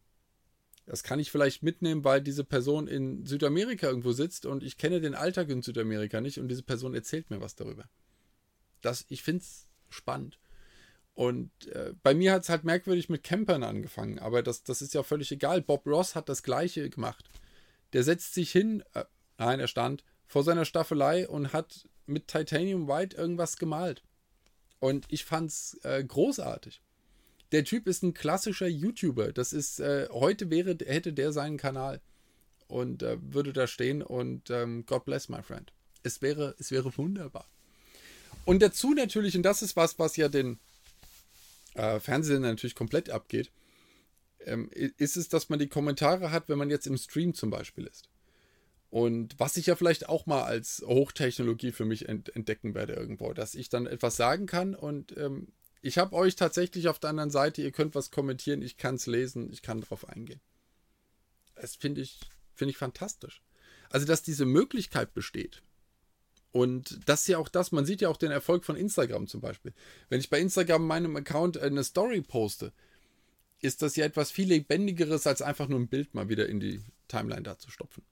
Das 0.85 1.03
kann 1.03 1.21
ich 1.21 1.31
vielleicht 1.31 1.63
mitnehmen, 1.63 2.05
weil 2.05 2.21
diese 2.21 2.45
Person 2.45 2.87
in 2.87 3.25
Südamerika 3.25 3.87
irgendwo 3.87 4.13
sitzt 4.13 4.45
und 4.45 4.63
ich 4.63 4.77
kenne 4.77 5.01
den 5.01 5.15
Alltag 5.15 5.49
in 5.49 5.63
Südamerika 5.63 6.21
nicht 6.21 6.39
und 6.39 6.49
diese 6.49 6.65
Person 6.65 6.95
erzählt 6.95 7.31
mir 7.31 7.41
was 7.41 7.55
darüber. 7.55 7.89
Das, 8.83 9.07
ich 9.09 9.23
finde 9.23 9.43
es 9.43 9.67
spannend. 9.89 10.39
Und 11.15 11.51
äh, 11.69 11.93
bei 12.03 12.15
mir 12.15 12.33
hat 12.33 12.43
es 12.43 12.49
halt 12.49 12.65
merkwürdig 12.65 13.09
mit 13.09 13.23
Campern 13.23 13.63
angefangen, 13.63 14.19
aber 14.19 14.43
das, 14.43 14.65
das 14.65 14.81
ist 14.81 14.95
ja 14.95 15.03
völlig 15.03 15.31
egal. 15.31 15.61
Bob 15.61 15.87
Ross 15.87 16.15
hat 16.15 16.29
das 16.29 16.43
gleiche 16.43 16.89
gemacht. 16.89 17.29
Der 17.93 18.03
setzt 18.03 18.33
sich 18.35 18.51
hin, 18.51 18.83
äh, 18.95 19.05
nein, 19.37 19.61
er 19.61 19.69
stand 19.69 20.05
vor 20.27 20.43
seiner 20.43 20.65
Staffelei 20.65 21.29
und 21.29 21.53
hat 21.53 21.87
mit 22.07 22.29
Titanium 22.29 22.89
White 22.89 23.17
irgendwas 23.17 23.59
gemalt. 23.59 24.03
Und 24.81 25.05
ich 25.09 25.25
fand's 25.25 25.79
äh, 25.83 26.03
großartig. 26.03 26.81
Der 27.53 27.65
Typ 27.65 27.87
ist 27.87 28.03
ein 28.03 28.15
klassischer 28.15 28.67
YouTuber. 28.67 29.33
Das 29.33 29.53
ist, 29.53 29.79
äh, 29.81 30.09
heute 30.11 30.51
wäre, 30.51 30.77
hätte 30.87 31.13
der 31.13 31.33
seinen 31.33 31.59
Kanal 31.59 32.01
und 32.67 33.03
äh, 33.03 33.19
würde 33.21 33.53
da 33.53 33.67
stehen 33.67 34.03
und 34.03 34.49
ähm, 34.51 34.87
God 34.87 35.05
bless 35.05 35.29
my 35.29 35.43
friend. 35.43 35.73
Es 36.03 36.23
wäre, 36.23 36.55
es 36.59 36.71
wäre 36.71 36.97
wunderbar. 36.97 37.47
Und 38.47 38.63
dazu 38.63 38.95
natürlich, 38.95 39.37
und 39.37 39.43
das 39.43 39.61
ist 39.61 39.77
was, 39.77 39.99
was 39.99 40.17
ja 40.17 40.29
den 40.29 40.59
äh, 41.75 42.01
Fernsehen 42.01 42.43
natürlich 42.43 42.75
komplett 42.75 43.11
abgeht, 43.11 43.51
ähm, 44.41 44.71
ist 44.73 45.17
es, 45.17 45.29
dass 45.29 45.49
man 45.49 45.59
die 45.59 45.69
Kommentare 45.69 46.31
hat, 46.31 46.49
wenn 46.49 46.59
man 46.59 46.71
jetzt 46.71 46.87
im 46.87 46.97
Stream 46.97 47.35
zum 47.35 47.51
Beispiel 47.51 47.87
ist. 47.87 48.09
Und 48.91 49.39
was 49.39 49.57
ich 49.57 49.67
ja 49.67 49.77
vielleicht 49.77 50.09
auch 50.09 50.27
mal 50.27 50.43
als 50.43 50.85
Hochtechnologie 50.87 51.73
für 51.73 51.87
mich 51.87 52.09
ent 52.09 52.35
entdecken 52.37 52.75
werde 52.75 52.93
irgendwo, 52.93 53.33
dass 53.33 53.55
ich 53.55 53.71
dann 53.71 53.87
etwas 53.87 54.17
sagen 54.17 54.47
kann 54.47 54.75
und 54.75 55.17
ähm, 55.17 55.49
ich 55.85 55.99
habe 55.99 56.15
euch 56.15 56.37
tatsächlich 56.37 56.89
auf 56.89 57.01
der 57.01 57.11
anderen 57.11 57.31
Seite, 57.31 57.61
ihr 57.61 57.73
könnt 57.73 57.97
was 57.97 58.13
kommentieren, 58.13 58.63
ich 58.63 58.77
kann 58.77 58.95
es 58.95 59.07
lesen, 59.07 59.51
ich 59.51 59.63
kann 59.63 59.81
darauf 59.81 60.09
eingehen. 60.09 60.41
Das 61.57 61.75
finde 61.75 62.01
ich, 62.01 62.21
finde 62.55 62.71
ich 62.71 62.79
fantastisch. 62.79 63.43
Also, 63.91 64.07
dass 64.07 64.23
diese 64.23 64.47
Möglichkeit 64.47 65.13
besteht, 65.13 65.63
und 66.53 67.01
das 67.07 67.23
ist 67.23 67.29
ja 67.29 67.39
auch 67.39 67.49
das, 67.49 67.73
man 67.73 67.87
sieht 67.87 68.03
ja 68.03 68.09
auch 68.11 68.19
den 68.19 68.31
Erfolg 68.31 68.65
von 68.65 68.77
Instagram 68.77 69.27
zum 69.27 69.41
Beispiel. 69.41 69.73
Wenn 70.11 70.21
ich 70.21 70.31
bei 70.31 70.39
Instagram 70.39 70.87
meinem 70.87 71.17
Account 71.17 71.59
eine 71.59 71.83
Story 71.83 72.21
poste, 72.21 72.73
ist 73.61 73.81
das 73.81 73.97
ja 73.97 74.05
etwas 74.05 74.31
viel 74.31 74.49
lebendigeres, 74.49 75.27
als 75.27 75.41
einfach 75.41 75.69
nur 75.69 75.81
ein 75.81 75.89
Bild 75.89 76.15
mal 76.15 76.29
wieder 76.29 76.49
in 76.49 76.61
die 76.61 76.83
Timeline 77.09 77.43
da 77.43 77.59
zu 77.59 77.71
stopfen. 77.71 78.05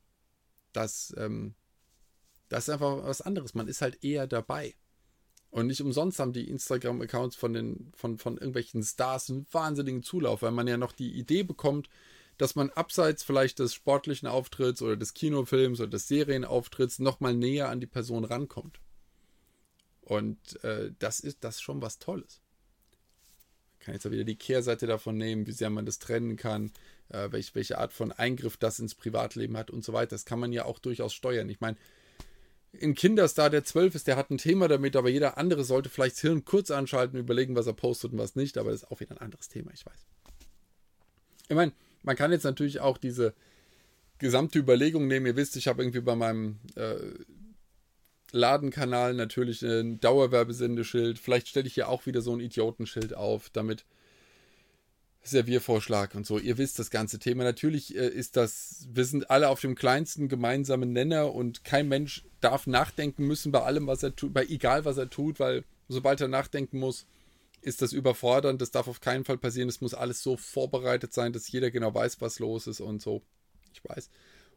Das, 0.73 1.15
ähm, 1.19 1.55
das 2.49 2.65
ist 2.65 2.71
einfach 2.71 3.05
was 3.05 3.21
anderes. 3.21 3.55
Man 3.55 3.69
ist 3.69 3.83
halt 3.83 4.03
eher 4.03 4.27
dabei. 4.27 4.75
Und 5.51 5.67
nicht 5.67 5.83
umsonst 5.83 6.21
haben 6.21 6.33
die 6.33 6.49
Instagram-Accounts 6.49 7.37
von, 7.37 7.91
von, 7.95 8.19
von 8.19 8.35
irgendwelchen 8.35 8.85
Stars 8.85 9.29
einen 9.29 9.47
wahnsinnigen 9.51 10.03
Zulauf, 10.03 10.43
weil 10.43 10.53
man 10.53 10.69
ja 10.69 10.77
noch 10.77 10.93
die 10.93 11.13
Idee 11.13 11.43
bekommt, 11.43 11.91
dass 12.41 12.55
man 12.55 12.71
abseits 12.71 13.23
vielleicht 13.23 13.59
des 13.59 13.75
sportlichen 13.75 14.27
Auftritts 14.27 14.81
oder 14.81 14.97
des 14.97 15.13
Kinofilms 15.13 15.79
oder 15.79 15.91
des 15.91 16.09
Serienauftritts 16.09 16.99
nochmal 16.99 17.35
näher 17.35 17.69
an 17.69 17.81
die 17.81 17.87
Person 17.87 18.25
rankommt. 18.25 18.81
Und 20.01 20.65
äh, 20.65 20.91
das 20.99 21.21
ist 21.21 21.45
das 21.45 21.61
schon 21.61 21.83
was 21.83 21.99
Tolles. 21.99 22.41
Man 23.73 23.81
kann 23.85 23.95
jetzt 23.95 24.07
auch 24.07 24.11
wieder 24.11 24.25
die 24.25 24.39
Kehrseite 24.39 24.87
davon 24.87 25.19
nehmen, 25.19 25.47
wie 25.47 25.53
sehr 25.53 25.69
man 25.69 25.85
das 25.85 25.99
trennen 25.99 26.37
kann, 26.37 26.73
äh, 27.11 27.31
welch, 27.31 27.55
welche 27.55 27.77
Art 27.77 27.93
von 27.93 28.11
Eingriff 28.11 28.57
das 28.57 28.79
ins 28.79 28.95
Privatleben 28.95 29.59
hat 29.59 29.71
und 29.71 29.85
so 29.85 29.93
weiter. 29.93 30.11
Das 30.11 30.25
kann 30.25 30.41
man 30.41 30.55
ja 30.55 30.65
auch 30.65 30.79
durchaus 30.79 31.13
steuern. 31.13 31.51
Ich 31.51 31.61
meine, 31.61 31.77
ein 32.81 32.95
Kinderstar, 32.95 33.51
der 33.51 33.65
zwölf 33.65 33.95
ist, 33.95 34.07
der 34.07 34.17
hat 34.17 34.31
ein 34.31 34.39
Thema 34.39 34.67
damit, 34.67 34.97
aber 34.97 35.11
jeder 35.11 35.37
andere 35.37 35.63
sollte 35.63 35.91
vielleicht 35.91 36.15
das 36.15 36.23
Hirn 36.23 36.47
kurz 36.47 36.71
anschalten, 36.71 37.19
überlegen, 37.19 37.55
was 37.55 37.67
er 37.67 37.75
postet 37.75 38.13
und 38.13 38.19
was 38.19 38.35
nicht, 38.35 38.57
aber 38.57 38.71
das 38.71 38.85
ist 38.85 38.91
auch 38.91 39.01
wieder 39.01 39.13
ein 39.13 39.19
anderes 39.19 39.51
Thema, 39.51 39.73
ich 39.75 39.85
weiß. 39.85 40.07
Ich 41.49 41.57
meine, 41.57 41.73
man 42.03 42.17
kann 42.17 42.33
jetzt 42.33 42.45
natürlich 42.45 42.81
auch 42.81 42.99
diese 42.99 43.35
gesamte 44.19 44.59
Überlegung 44.59 45.07
nehmen. 45.07 45.27
Ihr 45.27 45.37
wisst, 45.37 45.57
ich 45.57 45.69
habe 45.69 45.83
irgendwie 45.83 46.01
bei 46.01 46.15
meinem 46.15 46.59
äh, 46.77 46.97
Ladenkanal 48.33 49.15
natürlich 49.15 49.63
ein 49.63 50.01
Dauerwerbesendeschild. 50.01 51.19
Vielleicht 51.19 51.49
stelle 51.49 51.67
ich 51.67 51.75
hier 51.75 51.89
auch 51.89 52.07
wieder 52.07 52.21
so 52.21 52.35
ein 52.35 52.41
Idiotenschild 52.41 53.15
auf, 53.15 53.51
damit 53.51 53.85
Serviervorschlag 55.23 56.15
und 56.15 56.27
so. 56.27 56.39
Ihr 56.39 56.57
wisst 56.57 56.79
das 56.79 56.91
ganze 56.91 57.19
Thema. 57.19 57.45
Natürlich 57.45 57.97
äh, 57.97 58.09
ist 58.09 58.37
das, 58.37 58.87
wir 58.91 59.05
sind 59.05 59.31
alle 59.31 59.49
auf 59.49 59.61
dem 59.61 59.75
kleinsten 59.75 60.29
gemeinsamen 60.29 60.93
Nenner 60.93 61.35
und 61.35 61.65
kein 61.65 61.89
Mensch 61.89 62.25
darf 62.41 62.67
nachdenken 62.67 63.27
müssen 63.27 63.53
bei 63.53 63.63
allem, 63.63 63.87
was 63.87 64.03
er 64.03 64.17
tut, 64.17 64.33
bei 64.33 64.47
egal 64.47 64.85
was 64.85 64.97
er 64.97 65.11
tut, 65.11 65.39
weil 65.39 65.65
sobald 65.89 66.21
er 66.21 66.29
nachdenken 66.29 66.79
muss, 66.79 67.07
ist 67.63 67.83
das 67.83 67.93
überfordernd. 67.93 68.61
Das 68.61 68.71
darf 68.71 68.89
auf 68.89 69.01
keinen 69.01 69.25
Fall 69.25 69.39
passieren. 69.39 69.69
Es 69.69 69.81
muss 69.81 69.95
alles 69.95 70.23
so 70.23 70.37
vorbereitet 70.37 71.13
sein, 71.13 71.33
dass 71.33 71.51
jeder 71.51 71.71
genau 71.71 71.95
weiß, 71.95 72.21
was 72.21 72.39
los 72.39 72.67
ist 72.67 72.81
und 72.81 73.03
so. 73.03 73.23
Ich 73.73 73.83
weiß. 73.85 74.11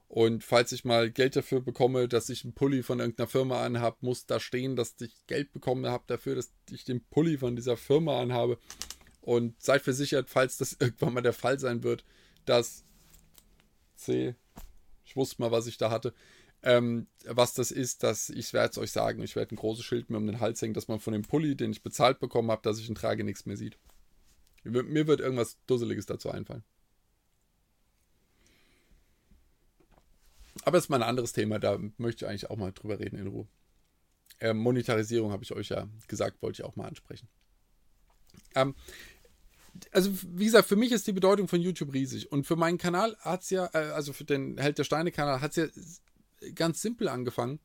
Und 0.08 0.44
falls 0.44 0.72
ich 0.72 0.86
mal 0.86 1.10
Geld 1.10 1.36
dafür 1.36 1.60
bekomme, 1.62 2.08
dass 2.08 2.30
ich 2.30 2.44
einen 2.44 2.54
Pulli 2.54 2.84
von 2.84 3.00
irgendeiner 3.00 3.28
Firma 3.28 3.66
anhabe, 3.66 3.98
muss 4.02 4.28
da 4.28 4.40
stehen, 4.40 4.76
dass 4.76 4.96
ich 5.02 5.26
Geld 5.26 5.52
bekommen 5.54 5.88
habe 5.88 6.04
dafür, 6.06 6.36
dass 6.36 6.52
ich 6.70 6.84
den 6.84 7.04
Pulli 7.04 7.38
von 7.38 7.56
dieser 7.56 7.78
Firma 7.78 8.22
anhabe. 8.22 8.60
Und 9.22 9.62
seid 9.62 9.82
versichert, 9.82 10.30
falls 10.30 10.58
das 10.58 10.74
irgendwann 10.80 11.14
mal 11.14 11.22
der 11.22 11.34
Fall 11.34 11.60
sein 11.60 11.84
wird, 11.84 12.04
dass 12.46 12.84
C, 13.96 14.36
ich 15.04 15.16
wusste 15.16 15.42
mal, 15.42 15.52
was 15.52 15.66
ich 15.66 15.78
da 15.78 15.90
hatte, 15.90 16.14
ähm, 16.64 17.08
was 17.26 17.54
das 17.54 17.72
ist, 17.72 18.04
dass 18.04 18.30
ich 18.30 18.54
werde 18.54 18.72
es 18.72 18.78
euch 18.78 18.92
sagen. 18.92 19.22
Ich 19.22 19.36
werde 19.36 19.54
ein 19.54 19.58
großes 19.58 19.84
Schild 19.84 20.10
mir 20.10 20.18
um 20.18 20.26
den 20.26 20.40
Hals 20.40 20.62
hängen, 20.62 20.74
dass 20.74 20.88
man 20.88 21.00
von 21.00 21.14
dem 21.14 21.24
Pulli, 21.24 21.56
den 21.56 21.72
ich 21.72 21.84
bezahlt 21.84 22.20
bekommen 22.20 22.50
habe, 22.52 22.62
dass 22.62 22.80
ich 22.80 22.90
ihn 22.90 22.96
trage, 22.96 23.24
nichts 23.24 23.46
mehr 23.46 23.58
sieht. 23.58 23.78
Mir 24.64 25.08
wird 25.08 25.20
irgendwas 25.20 25.58
Dusseliges 25.68 26.06
dazu 26.06 26.32
einfallen. 26.32 26.64
Aber 30.64 30.78
das 30.78 30.86
ist 30.86 30.90
mal 30.90 30.98
ein 30.98 31.10
anderes 31.10 31.34
Thema, 31.34 31.60
da 31.60 31.78
möchte 31.98 32.24
ich 32.24 32.30
eigentlich 32.30 32.50
auch 32.50 32.56
mal 32.56 32.72
drüber 32.72 33.00
reden 33.00 33.18
in 33.18 33.28
Ruhe. 33.28 33.48
Ähm, 34.40 34.58
Monetarisierung 34.58 35.32
habe 35.32 35.44
ich 35.44 35.52
euch 35.52 35.70
ja 35.70 35.90
gesagt, 36.08 36.42
wollte 36.42 36.62
ich 36.62 36.66
auch 36.66 36.78
mal 36.78 36.88
ansprechen. 36.88 37.28
Ähm, 38.56 38.76
also 39.92 40.12
wie 40.34 40.46
gesagt, 40.46 40.68
für 40.68 40.76
mich 40.76 40.92
ist 40.92 41.08
die 41.08 41.14
Bedeutung 41.14 41.48
von 41.50 41.60
YouTube 41.60 41.94
riesig. 41.94 42.32
Und 42.32 42.46
für 42.46 42.56
meinen 42.56 42.78
Kanal 42.78 43.18
hat 43.20 43.42
es 43.42 43.50
ja, 43.50 43.70
äh, 43.74 43.92
also 43.92 44.14
für 44.14 44.24
den 44.24 44.58
Held 44.58 44.78
der 44.78 44.84
Steine-Kanal, 44.84 45.42
hat 45.42 45.52
es 45.52 45.56
ja 45.58 45.68
ganz 46.54 46.82
simpel 46.82 47.08
angefangen. 47.08 47.60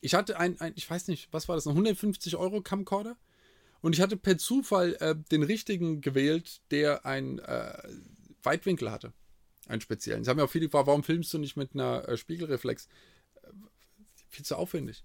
Ich 0.00 0.14
hatte 0.14 0.38
ein, 0.38 0.60
ein, 0.60 0.72
ich 0.76 0.88
weiß 0.88 1.08
nicht, 1.08 1.32
was 1.32 1.48
war 1.48 1.56
das, 1.56 1.66
ein 1.66 1.70
150 1.70 2.36
Euro 2.36 2.60
Camcorder? 2.62 3.16
Und 3.80 3.94
ich 3.94 4.00
hatte 4.00 4.16
per 4.16 4.38
Zufall 4.38 4.94
äh, 5.00 5.14
den 5.30 5.42
richtigen 5.42 6.00
gewählt, 6.00 6.60
der 6.70 7.06
einen 7.06 7.38
äh, 7.38 7.78
Weitwinkel 8.42 8.90
hatte. 8.90 9.12
Einen 9.66 9.80
speziellen. 9.80 10.24
Sie 10.24 10.30
haben 10.30 10.38
ja 10.38 10.44
auch 10.44 10.50
viele 10.50 10.66
gefragt, 10.66 10.86
warum 10.86 11.04
filmst 11.04 11.32
du 11.32 11.38
nicht 11.38 11.56
mit 11.56 11.74
einer 11.74 12.08
äh, 12.08 12.16
Spiegelreflex? 12.16 12.88
Äh, 13.42 13.48
viel 14.28 14.44
zu 14.44 14.56
aufwendig. 14.56 15.04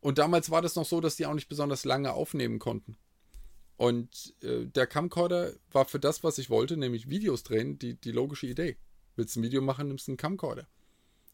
Und 0.00 0.18
damals 0.18 0.50
war 0.50 0.62
das 0.62 0.74
noch 0.74 0.84
so, 0.84 1.00
dass 1.00 1.16
die 1.16 1.26
auch 1.26 1.34
nicht 1.34 1.48
besonders 1.48 1.84
lange 1.84 2.12
aufnehmen 2.12 2.58
konnten. 2.58 2.96
Und 3.76 4.34
äh, 4.42 4.66
der 4.66 4.86
Camcorder 4.86 5.54
war 5.70 5.86
für 5.86 6.00
das, 6.00 6.22
was 6.22 6.38
ich 6.38 6.50
wollte, 6.50 6.76
nämlich 6.76 7.08
Videos 7.08 7.42
drehen, 7.42 7.78
die, 7.78 7.94
die 7.94 8.12
logische 8.12 8.46
Idee. 8.46 8.76
Willst 9.16 9.36
du 9.36 9.40
ein 9.40 9.42
Video 9.44 9.62
machen, 9.62 9.88
nimmst 9.88 10.08
du 10.08 10.12
einen 10.12 10.16
Camcorder. 10.16 10.66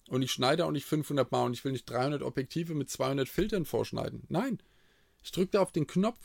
Und 0.09 0.23
ich 0.23 0.33
schneide 0.33 0.65
auch 0.65 0.71
nicht 0.71 0.87
500 0.87 1.31
Mal 1.31 1.45
und 1.45 1.53
ich 1.53 1.65
will 1.65 1.73
nicht 1.73 1.89
300 1.89 2.23
Objektive 2.23 2.75
mit 2.75 2.91
200 2.91 3.29
Filtern 3.29 3.65
vorschneiden. 3.65 4.25
Nein, 4.29 4.59
ich 5.23 5.33
drücke 5.33 5.53
da 5.53 5.61
auf 5.61 5.71
den 5.71 5.87
Knopf, 5.87 6.19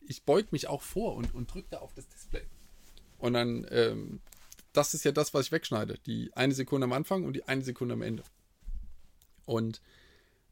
ich 0.00 0.22
beug 0.22 0.52
mich 0.52 0.68
auch 0.68 0.82
vor 0.82 1.16
und, 1.16 1.34
und 1.34 1.52
drücke 1.52 1.68
da 1.70 1.78
auf 1.78 1.92
das 1.94 2.08
Display. 2.08 2.46
Und 3.18 3.32
dann, 3.34 3.66
ähm, 3.70 4.20
das 4.72 4.94
ist 4.94 5.04
ja 5.04 5.12
das, 5.12 5.34
was 5.34 5.46
ich 5.46 5.52
wegschneide. 5.52 5.98
Die 6.06 6.30
eine 6.34 6.54
Sekunde 6.54 6.84
am 6.84 6.92
Anfang 6.92 7.24
und 7.24 7.32
die 7.34 7.44
eine 7.44 7.64
Sekunde 7.64 7.94
am 7.94 8.02
Ende. 8.02 8.22
Und 9.46 9.80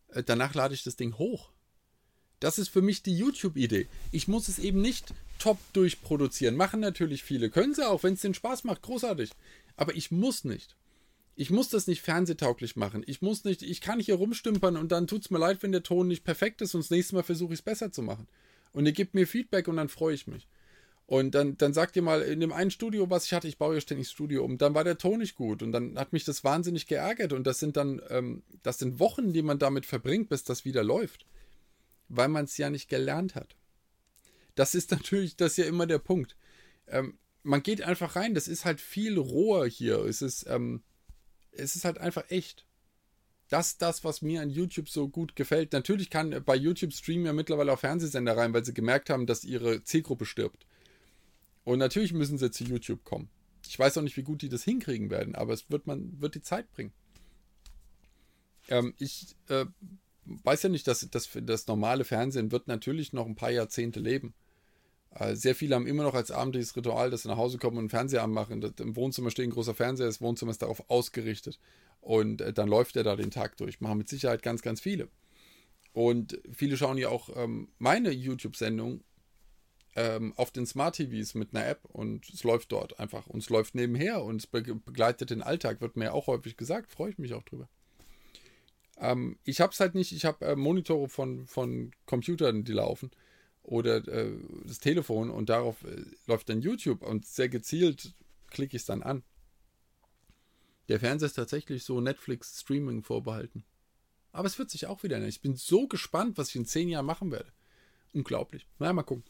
äh, 0.09 0.23
danach 0.23 0.55
lade 0.55 0.75
ich 0.75 0.83
das 0.83 0.97
Ding 0.97 1.19
hoch. 1.19 1.51
Das 2.41 2.59
ist 2.59 2.69
für 2.69 2.83
mich 2.83 3.05
die 3.05 3.17
YouTube-Idee. 3.17 3.87
Ich 4.11 4.27
muss 4.27 4.49
es 4.49 4.59
eben 4.59 4.81
nicht 4.81 5.15
top 5.39 5.59
durchproduzieren. 5.75 6.57
Machen 6.57 6.81
natürlich 6.81 7.23
viele. 7.23 7.51
Können 7.51 7.75
sie 7.75 7.89
auch, 7.89 8.03
wenn 8.03 8.15
es 8.15 8.23
den 8.23 8.35
Spaß 8.35 8.65
macht. 8.65 8.83
Großartig. 8.83 9.31
Aber 9.77 9.95
ich 9.95 10.11
muss 10.11 10.45
nicht. 10.45 10.77
Ich 11.35 11.51
muss 11.51 11.71
das 11.71 11.87
nicht 11.87 12.03
fernsehtauglich 12.03 12.77
machen. 12.77 13.03
Ich 13.07 13.23
muss 13.23 13.45
nicht, 13.45 13.63
ich 13.63 13.81
kann 13.81 14.01
hier 14.01 14.17
rumstümpern 14.17 14.77
und 14.77 14.93
dann 14.93 15.07
tut 15.07 15.23
es 15.23 15.31
mir 15.31 15.39
leid, 15.39 15.63
wenn 15.63 15.73
der 15.73 15.83
Ton 15.83 16.09
nicht 16.09 16.25
perfekt 16.25 16.61
ist 16.61 16.75
und 16.75 16.83
das 16.83 16.91
nächste 16.91 17.15
Mal 17.15 17.23
versuche 17.23 17.55
ich 17.55 17.61
es 17.61 17.65
besser 17.65 17.91
zu 17.91 18.03
machen. 18.03 18.29
Und 18.73 18.87
ihr 18.87 18.93
gebt 18.93 19.15
mir 19.15 19.27
Feedback 19.27 19.69
und 19.69 19.77
dann 19.77 19.89
freue 19.89 20.15
ich 20.15 20.27
mich. 20.27 20.47
Und 21.07 21.35
dann, 21.35 21.59
dann 21.59 21.75
sagt 21.75 21.97
ihr 21.97 22.03
mal, 22.03 22.23
in 22.23 22.41
dem 22.41 22.53
einen 22.53 22.71
Studio, 22.71 23.11
was 23.11 23.27
ich 23.27 23.33
hatte, 23.33 23.49
ich 23.49 23.59
baue 23.59 23.75
ja 23.75 23.81
ständig 23.81 24.09
Studio 24.09 24.45
um, 24.45 24.57
dann 24.57 24.75
war 24.75 24.85
der 24.85 24.99
Ton 24.99 25.19
nicht 25.19 25.35
gut 25.35 25.63
und 25.63 25.73
dann 25.73 25.99
hat 25.99 26.13
mich 26.13 26.25
das 26.25 26.45
wahnsinnig 26.45 26.87
geärgert 26.87 27.33
und 27.33 27.47
das 27.47 27.59
sind 27.59 27.77
dann, 27.77 28.01
ähm, 28.09 28.43
das 28.63 28.79
sind 28.79 28.99
Wochen, 28.99 29.33
die 29.33 29.43
man 29.43 29.59
damit 29.59 29.85
verbringt, 29.85 30.29
bis 30.29 30.45
das 30.45 30.65
wieder 30.65 30.83
läuft, 30.85 31.27
weil 32.09 32.29
man 32.29 32.45
es 32.45 32.57
ja 32.57 32.71
nicht 32.71 32.89
gelernt 32.89 33.35
hat. 33.35 33.57
Das 34.55 34.75
ist 34.75 34.91
natürlich, 34.91 35.37
das 35.37 35.53
ist 35.53 35.57
ja 35.59 35.65
immer 35.65 35.87
der 35.87 35.99
Punkt. 35.99 36.37
Ähm, 36.87 37.19
man 37.43 37.63
geht 37.63 37.83
einfach 37.83 38.17
rein, 38.17 38.35
das 38.35 38.49
ist 38.49 38.65
halt 38.65 38.81
viel 38.81 39.19
roher 39.19 39.67
hier. 39.67 39.99
Es 40.05 40.23
ist, 40.23 40.47
ähm, 40.49 40.83
es 41.53 41.77
ist 41.77 41.85
halt 41.85 41.99
einfach 41.99 42.25
echt. 42.31 42.67
Das 43.49 43.69
ist 43.69 43.83
das, 43.83 44.03
was 44.03 44.23
mir 44.23 44.41
an 44.41 44.51
YouTube 44.51 44.89
so 44.89 45.09
gut 45.09 45.37
gefällt. 45.37 45.73
Natürlich 45.73 46.09
kann 46.09 46.43
bei 46.45 46.57
YouTube 46.57 46.93
streamen 46.93 47.27
ja 47.27 47.33
mittlerweile 47.33 47.73
auch 47.73 47.79
Fernsehsender 47.79 48.37
rein, 48.37 48.55
weil 48.55 48.65
sie 48.65 48.73
gemerkt 48.73 49.11
haben, 49.11 49.27
dass 49.27 49.45
ihre 49.45 49.85
Zielgruppe 49.85 50.25
stirbt. 50.25 50.67
Und 51.65 51.79
natürlich 51.79 52.13
müssen 52.13 52.39
sie 52.39 52.51
zu 52.51 52.65
YouTube 52.65 53.05
kommen. 53.05 53.29
Ich 53.67 53.79
weiß 53.79 53.99
auch 53.99 54.03
nicht, 54.03 54.17
wie 54.17 54.23
gut 54.23 54.43
die 54.43 54.49
das 54.49 54.65
hinkriegen 54.65 55.11
werden, 55.11 55.35
aber 55.35 55.53
es 55.53 55.71
wird 55.71 55.87
man 55.87 56.21
wird 56.21 56.35
die 56.35 56.43
Zeit 56.43 56.71
bringen. 56.73 56.93
Ähm, 58.69 58.95
ich 58.99 59.37
äh, 59.49 59.67
weiß 60.25 60.63
ja 60.65 60.69
nicht, 60.69 60.87
dass, 60.87 61.09
dass 61.11 61.29
das 61.43 61.67
normale 61.67 62.05
Fernsehen 62.05 62.53
wird 62.53 62.69
natürlich 62.69 63.13
noch 63.13 63.27
ein 63.27 63.37
paar 63.37 63.51
Jahrzehnte 63.51 64.01
leben. 64.01 64.35
Äh, 65.15 65.37
sehr 65.37 65.55
viele 65.55 65.75
haben 65.75 65.87
immer 65.87 66.03
noch 66.03 66.15
als 66.15 66.31
abendliches 66.31 66.77
Ritual, 66.77 67.11
dass 67.11 67.23
sie 67.23 67.29
nach 67.29 67.37
Hause 67.37 67.59
kommen 67.59 67.77
und 67.77 67.83
einen 67.83 67.91
Fernseher 67.91 68.23
anmachen. 68.23 68.61
Das, 68.61 68.73
Im 68.79 68.97
Wohnzimmer 68.97 69.31
steht 69.31 69.47
ein 69.47 69.51
großer 69.51 69.75
Fernseher, 69.75 70.07
das 70.07 70.21
Wohnzimmer 70.21 70.51
ist 70.51 70.63
darauf 70.63 70.89
ausgerichtet. 70.89 71.59
Und 72.01 72.41
äh, 72.41 72.53
dann 72.53 72.69
läuft 72.69 72.97
er 72.97 73.05
da 73.05 73.17
den 73.17 73.31
Tag 73.31 73.57
durch. 73.59 73.81
Machen 73.81 73.99
mit 73.99 74.09
Sicherheit 74.09 74.43
ganz, 74.43 74.63
ganz 74.63 74.81
viele. 74.81 75.09
Und 75.93 76.41
viele 76.51 76.77
schauen 76.77 76.97
ja 76.97 77.11
auch 77.11 77.29
ähm, 77.37 77.69
meine 77.79 78.11
YouTube-Sendung 78.11 79.05
ähm, 79.95 80.33
auf 80.37 80.51
den 80.51 80.65
Smart 80.65 80.97
TVs 80.97 81.35
mit 81.35 81.55
einer 81.55 81.67
App 81.67 81.85
und 81.85 82.31
es 82.31 82.45
läuft 82.45 82.73
dort 82.73 82.99
einfach 82.99 83.27
und 83.27 83.43
es 83.43 83.51
läuft 83.51 83.75
nebenher 83.75 84.25
und 84.25 84.37
es 84.37 84.47
be 84.47 84.63
begleitet 84.63 85.29
den 85.29 85.43
Alltag, 85.43 85.83
wird 85.83 85.97
mir 85.97 86.15
auch 86.15 86.29
häufig 86.29 86.57
gesagt, 86.57 86.91
freue 86.91 87.11
ich 87.11 87.19
mich 87.19 87.35
auch 87.35 87.43
drüber. 87.43 87.69
Ähm, 88.99 89.39
ich 89.45 89.61
habe 89.61 89.73
es 89.75 89.81
halt 89.81 89.95
nicht, 89.95 90.13
ich 90.13 90.25
habe 90.25 90.47
äh, 90.47 90.57
Monitore 90.57 91.11
von, 91.11 91.47
von 91.47 91.91
Computern, 92.07 92.65
die 92.65 92.73
laufen 92.73 93.11
oder 93.63 94.07
äh, 94.09 94.33
das 94.65 94.81
Telefon 94.81 95.31
und 95.31 95.49
darauf 95.49 95.83
äh, 95.85 96.05
läuft 96.27 96.49
dann 96.49 96.61
YouTube 96.61 97.03
und 97.03 97.27
sehr 97.27 97.49
gezielt 97.49 98.15
klicke 98.53 98.77
ich 98.77 98.83
es 98.83 98.87
dann 98.87 99.03
an. 99.03 99.23
Der 100.89 101.01
Fernseher 101.01 101.27
ist 101.27 101.35
tatsächlich 101.35 101.85
so 101.85 102.01
Netflix 102.01 102.61
Streaming 102.61 103.03
vorbehalten. 103.03 103.65
Aber 104.33 104.47
es 104.47 104.59
wird 104.59 104.71
sich 104.71 104.87
auch 104.87 105.03
wieder 105.03 105.17
ändern. 105.17 105.29
Ich 105.29 105.43
bin 105.43 105.57
so 105.57 105.87
gespannt, 105.87 106.39
was 106.39 106.51
ich 106.51 106.57
in 106.57 106.67
zehn 106.67 106.89
Jahren 106.89 107.07
machen 107.07 107.31
werde. 107.31 107.53
Unglaublich. 108.13 108.67
Na, 108.79 108.87
ja, 108.87 108.93
mal 108.93 109.03
gucken. 109.03 109.25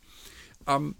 Ähm, 0.66 0.96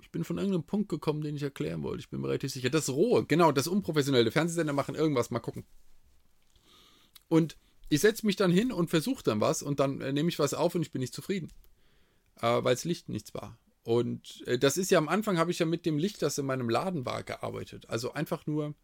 ich 0.00 0.10
bin 0.10 0.24
von 0.24 0.38
irgendeinem 0.38 0.64
Punkt 0.64 0.88
gekommen, 0.88 1.22
den 1.22 1.36
ich 1.36 1.42
erklären 1.42 1.82
wollte. 1.82 2.00
Ich 2.00 2.08
bin 2.08 2.20
mir 2.20 2.28
relativ 2.28 2.52
sicher. 2.52 2.70
Das 2.70 2.88
Rohe, 2.88 3.24
genau, 3.26 3.52
das 3.52 3.66
Unprofessionelle. 3.66 4.30
Fernsehsender 4.30 4.72
machen 4.72 4.94
irgendwas, 4.94 5.30
mal 5.30 5.40
gucken. 5.40 5.64
Und 7.28 7.56
ich 7.88 8.00
setze 8.00 8.26
mich 8.26 8.36
dann 8.36 8.50
hin 8.50 8.72
und 8.72 8.90
versuche 8.90 9.22
dann 9.22 9.40
was 9.40 9.62
und 9.62 9.80
dann 9.80 10.00
äh, 10.00 10.12
nehme 10.12 10.28
ich 10.28 10.38
was 10.38 10.54
auf 10.54 10.74
und 10.74 10.82
ich 10.82 10.92
bin 10.92 11.00
nicht 11.00 11.14
zufrieden. 11.14 11.52
Äh, 12.40 12.62
weil 12.64 12.74
das 12.74 12.84
Licht 12.84 13.08
nichts 13.08 13.32
war. 13.34 13.58
Und 13.82 14.42
äh, 14.46 14.58
das 14.58 14.76
ist 14.76 14.90
ja 14.90 14.98
am 14.98 15.08
Anfang, 15.08 15.38
habe 15.38 15.50
ich 15.50 15.58
ja 15.58 15.66
mit 15.66 15.86
dem 15.86 15.98
Licht, 15.98 16.20
das 16.22 16.38
in 16.38 16.46
meinem 16.46 16.68
Laden 16.68 17.06
war, 17.06 17.22
gearbeitet. 17.22 17.88
Also 17.88 18.12
einfach 18.12 18.46
nur 18.46 18.74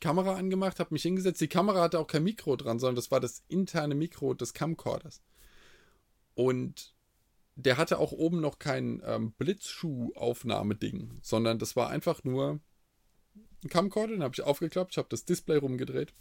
Kamera 0.00 0.36
angemacht, 0.36 0.80
habe 0.80 0.94
mich 0.94 1.02
hingesetzt. 1.02 1.40
Die 1.40 1.48
Kamera 1.48 1.82
hatte 1.82 1.98
auch 1.98 2.06
kein 2.06 2.24
Mikro 2.24 2.56
dran, 2.56 2.78
sondern 2.78 2.96
das 2.96 3.10
war 3.10 3.20
das 3.20 3.42
interne 3.48 3.94
Mikro 3.94 4.34
des 4.34 4.54
Camcorders. 4.54 5.22
Und 6.34 6.94
der 7.56 7.76
hatte 7.76 7.98
auch 7.98 8.12
oben 8.12 8.40
noch 8.40 8.58
kein 8.58 9.02
ähm, 9.04 9.32
Blitzschuh-Aufnahmeding, 9.32 11.18
sondern 11.20 11.58
das 11.58 11.76
war 11.76 11.90
einfach 11.90 12.24
nur 12.24 12.60
ein 13.62 13.68
Camcorder, 13.68 14.14
den 14.14 14.22
habe 14.22 14.34
ich 14.34 14.42
aufgeklappt, 14.42 14.92
ich 14.92 14.98
habe 14.98 15.08
das 15.10 15.26
Display 15.26 15.56
rumgedreht, 15.56 16.14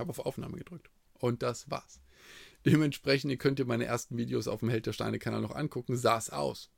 habe 0.00 0.10
auf 0.10 0.18
Aufnahme 0.18 0.56
gedrückt. 0.56 0.90
Und 1.18 1.42
das 1.42 1.70
war's. 1.70 2.00
Dementsprechend, 2.66 3.30
ihr 3.30 3.38
könnt 3.38 3.58
ihr 3.58 3.66
meine 3.66 3.84
ersten 3.84 4.16
Videos 4.16 4.48
auf 4.48 4.60
dem 4.60 4.68
Held 4.68 4.86
der 4.86 4.92
Steine-Kanal 4.92 5.40
noch 5.40 5.54
angucken, 5.54 5.96
sah 5.96 6.18
aus. 6.30 6.70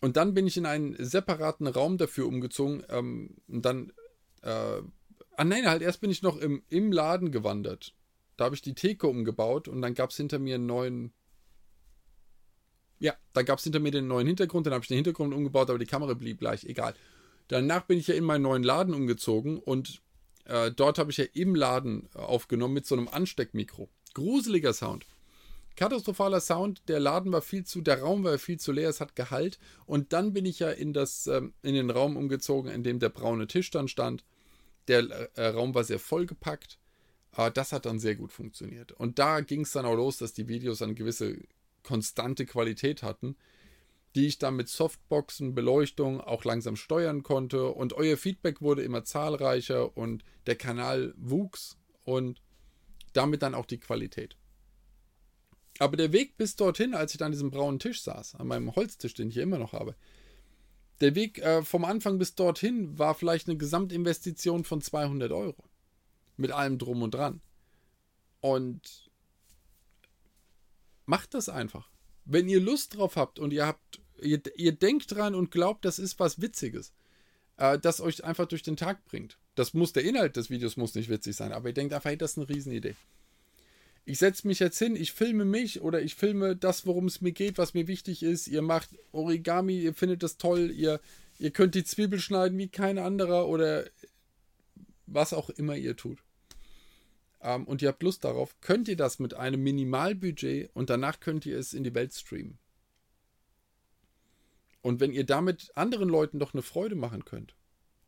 Und 0.00 0.16
dann 0.16 0.34
bin 0.34 0.46
ich 0.46 0.56
in 0.56 0.66
einen 0.66 0.96
separaten 0.98 1.66
Raum 1.66 1.98
dafür 1.98 2.26
umgezogen. 2.26 2.84
Ähm, 2.88 3.36
und 3.48 3.64
dann. 3.64 3.92
Äh, 4.42 4.82
ah, 5.36 5.44
nein, 5.44 5.66
halt, 5.66 5.82
erst 5.82 6.00
bin 6.00 6.10
ich 6.10 6.22
noch 6.22 6.36
im, 6.36 6.62
im 6.68 6.92
Laden 6.92 7.32
gewandert. 7.32 7.94
Da 8.36 8.44
habe 8.44 8.54
ich 8.54 8.62
die 8.62 8.74
Theke 8.74 9.08
umgebaut 9.08 9.66
und 9.66 9.82
dann 9.82 9.94
gab 9.94 10.10
es 10.10 10.16
hinter 10.16 10.38
mir 10.38 10.54
einen 10.54 10.66
neuen. 10.66 11.12
Ja, 13.00 13.14
da 13.32 13.42
gab 13.42 13.58
es 13.58 13.64
hinter 13.64 13.80
mir 13.80 13.90
den 13.90 14.08
neuen 14.08 14.26
Hintergrund, 14.26 14.66
dann 14.66 14.74
habe 14.74 14.82
ich 14.82 14.88
den 14.88 14.96
Hintergrund 14.96 15.32
umgebaut, 15.32 15.70
aber 15.70 15.78
die 15.78 15.86
Kamera 15.86 16.14
blieb 16.14 16.38
gleich, 16.38 16.64
egal. 16.64 16.94
Danach 17.46 17.84
bin 17.86 17.98
ich 17.98 18.08
ja 18.08 18.14
in 18.14 18.24
meinen 18.24 18.42
neuen 18.42 18.62
Laden 18.62 18.92
umgezogen 18.92 19.58
und 19.58 20.02
äh, 20.48 20.72
dort 20.72 20.98
habe 20.98 21.10
ich 21.10 21.18
ja 21.18 21.26
im 21.34 21.54
Laden 21.54 22.08
aufgenommen 22.14 22.74
mit 22.74 22.86
so 22.86 22.96
einem 22.96 23.08
Ansteckmikro. 23.08 23.88
Gruseliger 24.14 24.72
Sound. 24.72 25.06
Katastrophaler 25.76 26.40
Sound, 26.40 26.82
der 26.88 26.98
Laden 26.98 27.30
war 27.30 27.42
viel 27.42 27.64
zu, 27.64 27.80
der 27.80 28.00
Raum 28.00 28.24
war 28.24 28.36
viel 28.38 28.58
zu 28.58 28.72
leer, 28.72 28.88
es 28.88 29.00
hat 29.00 29.14
Gehalt. 29.14 29.60
Und 29.86 30.12
dann 30.12 30.32
bin 30.32 30.44
ich 30.44 30.58
ja 30.58 30.70
in, 30.70 30.92
das, 30.92 31.28
ähm, 31.28 31.52
in 31.62 31.74
den 31.74 31.90
Raum 31.90 32.16
umgezogen, 32.16 32.72
in 32.72 32.82
dem 32.82 32.98
der 32.98 33.10
braune 33.10 33.46
Tisch 33.46 33.70
dann 33.70 33.86
stand. 33.86 34.24
Der 34.88 35.08
äh, 35.36 35.46
Raum 35.48 35.74
war 35.74 35.84
sehr 35.84 36.00
vollgepackt. 36.00 36.78
Aber 37.30 37.50
das 37.50 37.72
hat 37.72 37.86
dann 37.86 38.00
sehr 38.00 38.16
gut 38.16 38.32
funktioniert. 38.32 38.90
Und 38.90 39.20
da 39.20 39.40
ging 39.40 39.60
es 39.60 39.72
dann 39.72 39.86
auch 39.86 39.94
los, 39.94 40.18
dass 40.18 40.32
die 40.32 40.48
Videos 40.48 40.82
eine 40.82 40.94
gewisse 40.94 41.38
konstante 41.84 42.46
Qualität 42.46 43.02
hatten, 43.02 43.36
die 44.14 44.26
ich 44.26 44.38
dann 44.38 44.56
mit 44.56 44.68
Softboxen, 44.68 45.54
Beleuchtung 45.54 46.20
auch 46.20 46.44
langsam 46.44 46.76
steuern 46.76 47.22
konnte. 47.22 47.68
Und 47.68 47.92
euer 47.92 48.16
Feedback 48.16 48.60
wurde 48.60 48.82
immer 48.82 49.04
zahlreicher 49.04 49.96
und 49.96 50.24
der 50.46 50.56
Kanal 50.56 51.14
wuchs 51.16 51.76
und 52.04 52.42
damit 53.12 53.42
dann 53.42 53.54
auch 53.54 53.66
die 53.66 53.78
Qualität. 53.78 54.36
Aber 55.78 55.96
der 55.96 56.12
Weg 56.12 56.36
bis 56.36 56.56
dorthin, 56.56 56.94
als 56.94 57.14
ich 57.14 57.22
an 57.22 57.32
diesem 57.32 57.50
braunen 57.50 57.78
Tisch 57.78 58.02
saß, 58.02 58.34
an 58.34 58.48
meinem 58.48 58.74
Holztisch, 58.74 59.14
den 59.14 59.28
ich 59.28 59.34
hier 59.34 59.44
immer 59.44 59.58
noch 59.58 59.72
habe, 59.72 59.94
der 61.00 61.14
Weg 61.14 61.38
äh, 61.38 61.62
vom 61.62 61.84
Anfang 61.84 62.18
bis 62.18 62.34
dorthin 62.34 62.98
war 62.98 63.14
vielleicht 63.14 63.48
eine 63.48 63.56
Gesamtinvestition 63.56 64.64
von 64.64 64.80
200 64.80 65.30
Euro. 65.30 65.64
Mit 66.36 66.50
allem 66.50 66.78
drum 66.78 67.02
und 67.02 67.14
dran. 67.14 67.40
Und 68.40 69.10
macht 71.06 71.34
das 71.34 71.48
einfach. 71.48 71.90
Wenn 72.30 72.46
ihr 72.46 72.60
Lust 72.60 72.96
drauf 72.96 73.16
habt 73.16 73.38
und 73.38 73.52
ihr 73.54 73.66
habt, 73.66 74.00
ihr, 74.20 74.40
ihr 74.56 74.72
denkt 74.72 75.14
dran 75.14 75.34
und 75.34 75.50
glaubt, 75.50 75.86
das 75.86 75.98
ist 75.98 76.20
was 76.20 76.42
Witziges, 76.42 76.92
äh, 77.56 77.78
das 77.78 78.02
euch 78.02 78.22
einfach 78.22 78.46
durch 78.46 78.62
den 78.62 78.76
Tag 78.76 79.04
bringt. 79.06 79.38
Das 79.54 79.72
muss 79.72 79.94
der 79.94 80.04
Inhalt 80.04 80.36
des 80.36 80.50
Videos 80.50 80.76
muss 80.76 80.94
nicht 80.94 81.08
witzig 81.08 81.34
sein, 81.36 81.52
aber 81.52 81.68
ihr 81.68 81.74
denkt 81.74 81.94
einfach, 81.94 82.10
hey, 82.10 82.18
das 82.18 82.32
ist 82.32 82.38
eine 82.38 82.48
Riesenidee. 82.50 82.94
Ich 84.04 84.18
setze 84.18 84.46
mich 84.46 84.58
jetzt 84.58 84.78
hin, 84.78 84.94
ich 84.94 85.12
filme 85.12 85.46
mich 85.46 85.80
oder 85.80 86.02
ich 86.02 86.14
filme 86.14 86.54
das, 86.54 86.86
worum 86.86 87.06
es 87.06 87.22
mir 87.22 87.32
geht, 87.32 87.56
was 87.56 87.74
mir 87.74 87.88
wichtig 87.88 88.22
ist. 88.22 88.46
Ihr 88.46 88.62
macht 88.62 88.90
Origami, 89.12 89.78
ihr 89.78 89.94
findet 89.94 90.22
das 90.22 90.36
toll, 90.36 90.70
ihr, 90.70 91.00
ihr 91.38 91.50
könnt 91.50 91.74
die 91.74 91.84
Zwiebel 91.84 92.20
schneiden 92.20 92.58
wie 92.58 92.68
kein 92.68 92.98
anderer 92.98 93.48
oder 93.48 93.84
was 95.06 95.32
auch 95.32 95.48
immer 95.48 95.76
ihr 95.76 95.96
tut 95.96 96.18
ähm, 97.40 97.64
und 97.64 97.82
ihr 97.82 97.88
habt 97.88 98.02
Lust 98.02 98.24
darauf, 98.24 98.60
könnt 98.60 98.88
ihr 98.88 98.96
das 98.96 99.18
mit 99.18 99.34
einem 99.34 99.62
Minimalbudget 99.62 100.70
und 100.74 100.90
danach 100.90 101.20
könnt 101.20 101.46
ihr 101.46 101.58
es 101.58 101.72
in 101.72 101.84
die 101.84 101.94
Welt 101.94 102.14
streamen. 102.14 102.58
Und 104.80 105.00
wenn 105.00 105.12
ihr 105.12 105.24
damit 105.24 105.70
anderen 105.74 106.08
Leuten 106.08 106.38
doch 106.38 106.54
eine 106.54 106.62
Freude 106.62 106.94
machen 106.94 107.24
könnt 107.24 107.56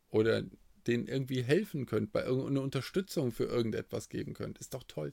oder 0.08 0.44
denen 0.86 1.06
irgendwie 1.06 1.42
helfen 1.42 1.86
könnt, 1.86 2.12
bei 2.12 2.24
irgendeiner 2.24 2.62
Unterstützung 2.62 3.32
für 3.32 3.44
irgendetwas 3.44 4.08
geben 4.08 4.34
könnt, 4.34 4.58
ist 4.58 4.74
doch 4.74 4.84
toll. 4.84 5.12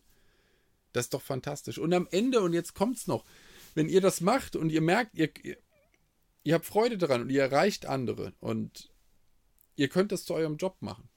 Das 0.94 1.06
ist 1.06 1.14
doch 1.14 1.22
fantastisch. 1.22 1.78
Und 1.78 1.94
am 1.94 2.08
Ende, 2.12 2.42
und 2.42 2.54
jetzt 2.54 2.74
kommt 2.74 2.98
es 2.98 3.08
noch, 3.08 3.26
wenn 3.76 3.90
ihr 3.90 4.02
das 4.02 4.22
macht 4.22 4.56
und 4.56 4.72
ihr 4.72 4.82
merkt, 4.82 5.16
ihr, 5.16 5.30
ihr, 5.44 5.58
ihr 6.44 6.54
habt 6.56 6.66
Freude 6.66 6.98
daran 6.98 7.22
und 7.22 7.30
ihr 7.30 7.42
erreicht 7.42 7.86
andere 7.86 8.34
und 8.40 8.90
ihr 9.76 9.90
könnt 9.90 10.12
das 10.12 10.26
zu 10.26 10.34
eurem 10.34 10.58
Job 10.58 10.78
machen. 10.80 11.10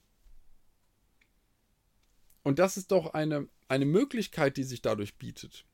Und 2.43 2.59
das 2.59 2.77
ist 2.77 2.91
doch 2.91 3.13
eine, 3.15 3.49
eine 3.69 3.85
Möglichkeit, 3.85 4.57
die 4.57 4.65
sich 4.65 4.83
dadurch 4.83 5.17
bietet, 5.17 5.65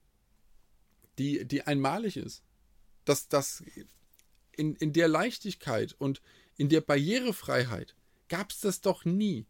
die, 1.19 1.45
die 1.45 1.63
einmalig 1.63 2.17
ist. 2.17 2.43
Dass 3.05 3.29
das 3.29 3.63
in, 4.53 4.75
in 4.75 4.93
der 4.93 5.09
Leichtigkeit 5.09 5.95
und 5.99 6.21
in 6.57 6.69
der 6.69 6.81
Barrierefreiheit 6.81 7.95
gab 8.29 8.51
es 8.51 8.61
das 8.61 8.81
doch 8.81 9.05
nie. 9.05 9.47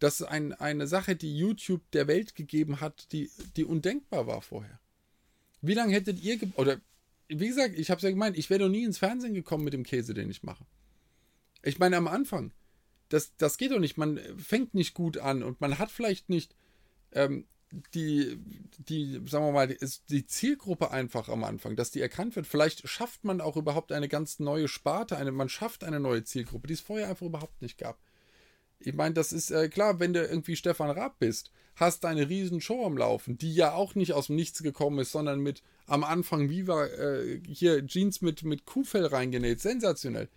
Das 0.00 0.20
ist 0.20 0.26
ein, 0.26 0.54
eine 0.54 0.86
Sache, 0.86 1.14
die 1.14 1.36
YouTube 1.36 1.82
der 1.92 2.08
Welt 2.08 2.34
gegeben 2.34 2.80
hat, 2.80 3.12
die, 3.12 3.30
die 3.56 3.64
undenkbar 3.64 4.26
war 4.26 4.42
vorher. 4.42 4.80
Wie 5.60 5.74
lange 5.74 5.92
hättet 5.92 6.20
ihr, 6.22 6.38
oder 6.56 6.80
wie 7.28 7.48
gesagt, 7.48 7.78
ich 7.78 7.90
habe 7.90 7.98
es 7.98 8.02
ja 8.02 8.10
gemeint, 8.10 8.36
ich 8.36 8.50
wäre 8.50 8.60
doch 8.60 8.68
nie 8.68 8.84
ins 8.84 8.98
Fernsehen 8.98 9.34
gekommen 9.34 9.62
mit 9.62 9.74
dem 9.74 9.84
Käse, 9.84 10.14
den 10.14 10.30
ich 10.30 10.42
mache. 10.42 10.64
Ich 11.62 11.78
meine, 11.78 11.98
am 11.98 12.08
Anfang, 12.08 12.52
das, 13.10 13.36
das 13.36 13.58
geht 13.58 13.72
doch 13.72 13.78
nicht. 13.78 13.98
Man 13.98 14.18
fängt 14.38 14.74
nicht 14.74 14.94
gut 14.94 15.18
an 15.18 15.42
und 15.42 15.60
man 15.60 15.78
hat 15.78 15.90
vielleicht 15.90 16.30
nicht 16.30 16.54
ähm, 17.12 17.44
die, 17.94 18.38
die, 18.78 19.20
sagen 19.26 19.44
wir 19.44 19.52
mal, 19.52 19.70
ist 19.70 20.10
die 20.10 20.26
Zielgruppe 20.26 20.90
einfach 20.90 21.28
am 21.28 21.44
Anfang, 21.44 21.76
dass 21.76 21.90
die 21.90 22.00
erkannt 22.00 22.34
wird. 22.34 22.46
Vielleicht 22.46 22.88
schafft 22.88 23.24
man 23.24 23.40
auch 23.40 23.56
überhaupt 23.56 23.92
eine 23.92 24.08
ganz 24.08 24.40
neue 24.40 24.66
Sparte, 24.66 25.16
eine, 25.16 25.30
man 25.30 25.48
schafft 25.48 25.84
eine 25.84 26.00
neue 26.00 26.24
Zielgruppe, 26.24 26.66
die 26.66 26.74
es 26.74 26.80
vorher 26.80 27.08
einfach 27.08 27.26
überhaupt 27.26 27.62
nicht 27.62 27.78
gab. 27.78 27.98
Ich 28.80 28.94
meine, 28.94 29.14
das 29.14 29.32
ist 29.32 29.50
äh, 29.50 29.68
klar, 29.68 30.00
wenn 30.00 30.14
du 30.14 30.24
irgendwie 30.24 30.56
Stefan 30.56 30.90
Raab 30.90 31.18
bist, 31.18 31.52
hast 31.76 32.04
eine 32.04 32.28
riesen 32.28 32.60
Show 32.60 32.84
am 32.84 32.96
Laufen, 32.96 33.38
die 33.38 33.54
ja 33.54 33.72
auch 33.72 33.94
nicht 33.94 34.14
aus 34.14 34.26
dem 34.26 34.36
Nichts 34.36 34.62
gekommen 34.62 34.98
ist, 34.98 35.12
sondern 35.12 35.40
mit 35.40 35.62
am 35.86 36.02
Anfang 36.02 36.48
Viva 36.48 36.86
äh, 36.86 37.40
hier 37.46 37.86
Jeans 37.86 38.20
mit, 38.20 38.42
mit 38.42 38.64
Kuhfell 38.64 39.06
reingenäht, 39.06 39.60
sensationell. 39.60 40.28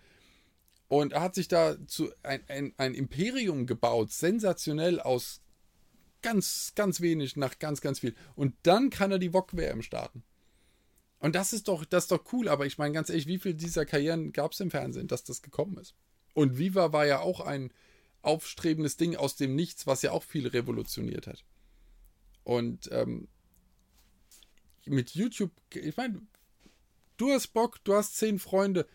Und 0.88 1.12
er 1.12 1.22
hat 1.22 1.34
sich 1.34 1.48
da 1.48 1.76
zu 1.86 2.12
ein, 2.22 2.42
ein, 2.48 2.74
ein 2.76 2.94
Imperium 2.94 3.66
gebaut, 3.66 4.12
sensationell 4.12 5.00
aus 5.00 5.40
ganz, 6.22 6.72
ganz 6.74 7.00
wenig 7.00 7.36
nach 7.36 7.58
ganz, 7.58 7.80
ganz 7.80 8.00
viel. 8.00 8.14
Und 8.34 8.54
dann 8.62 8.90
kann 8.90 9.10
er 9.10 9.18
die 9.18 9.32
VOG-WM 9.32 9.82
starten. 9.82 10.22
Und 11.18 11.34
das 11.34 11.52
ist 11.52 11.68
doch, 11.68 11.84
das 11.84 12.04
ist 12.04 12.12
doch 12.12 12.32
cool, 12.32 12.48
aber 12.48 12.66
ich 12.66 12.76
meine 12.76 12.92
ganz 12.92 13.08
ehrlich, 13.08 13.26
wie 13.26 13.38
viele 13.38 13.54
dieser 13.54 13.86
Karrieren 13.86 14.32
gab 14.32 14.52
es 14.52 14.60
im 14.60 14.70
Fernsehen, 14.70 15.08
dass 15.08 15.24
das 15.24 15.42
gekommen 15.42 15.78
ist? 15.78 15.94
Und 16.34 16.58
Viva 16.58 16.92
war 16.92 17.06
ja 17.06 17.20
auch 17.20 17.40
ein 17.40 17.72
aufstrebendes 18.20 18.96
Ding 18.96 19.16
aus 19.16 19.36
dem 19.36 19.54
Nichts, 19.54 19.86
was 19.86 20.02
ja 20.02 20.12
auch 20.12 20.22
viel 20.22 20.46
revolutioniert 20.46 21.26
hat. 21.26 21.44
Und 22.42 22.90
ähm, 22.92 23.28
mit 24.86 25.10
YouTube, 25.14 25.50
ich 25.72 25.96
meine, 25.96 26.20
du 27.16 27.30
hast 27.30 27.48
Bock, 27.48 27.82
du 27.84 27.94
hast 27.94 28.16
zehn 28.16 28.38
Freunde, 28.38 28.86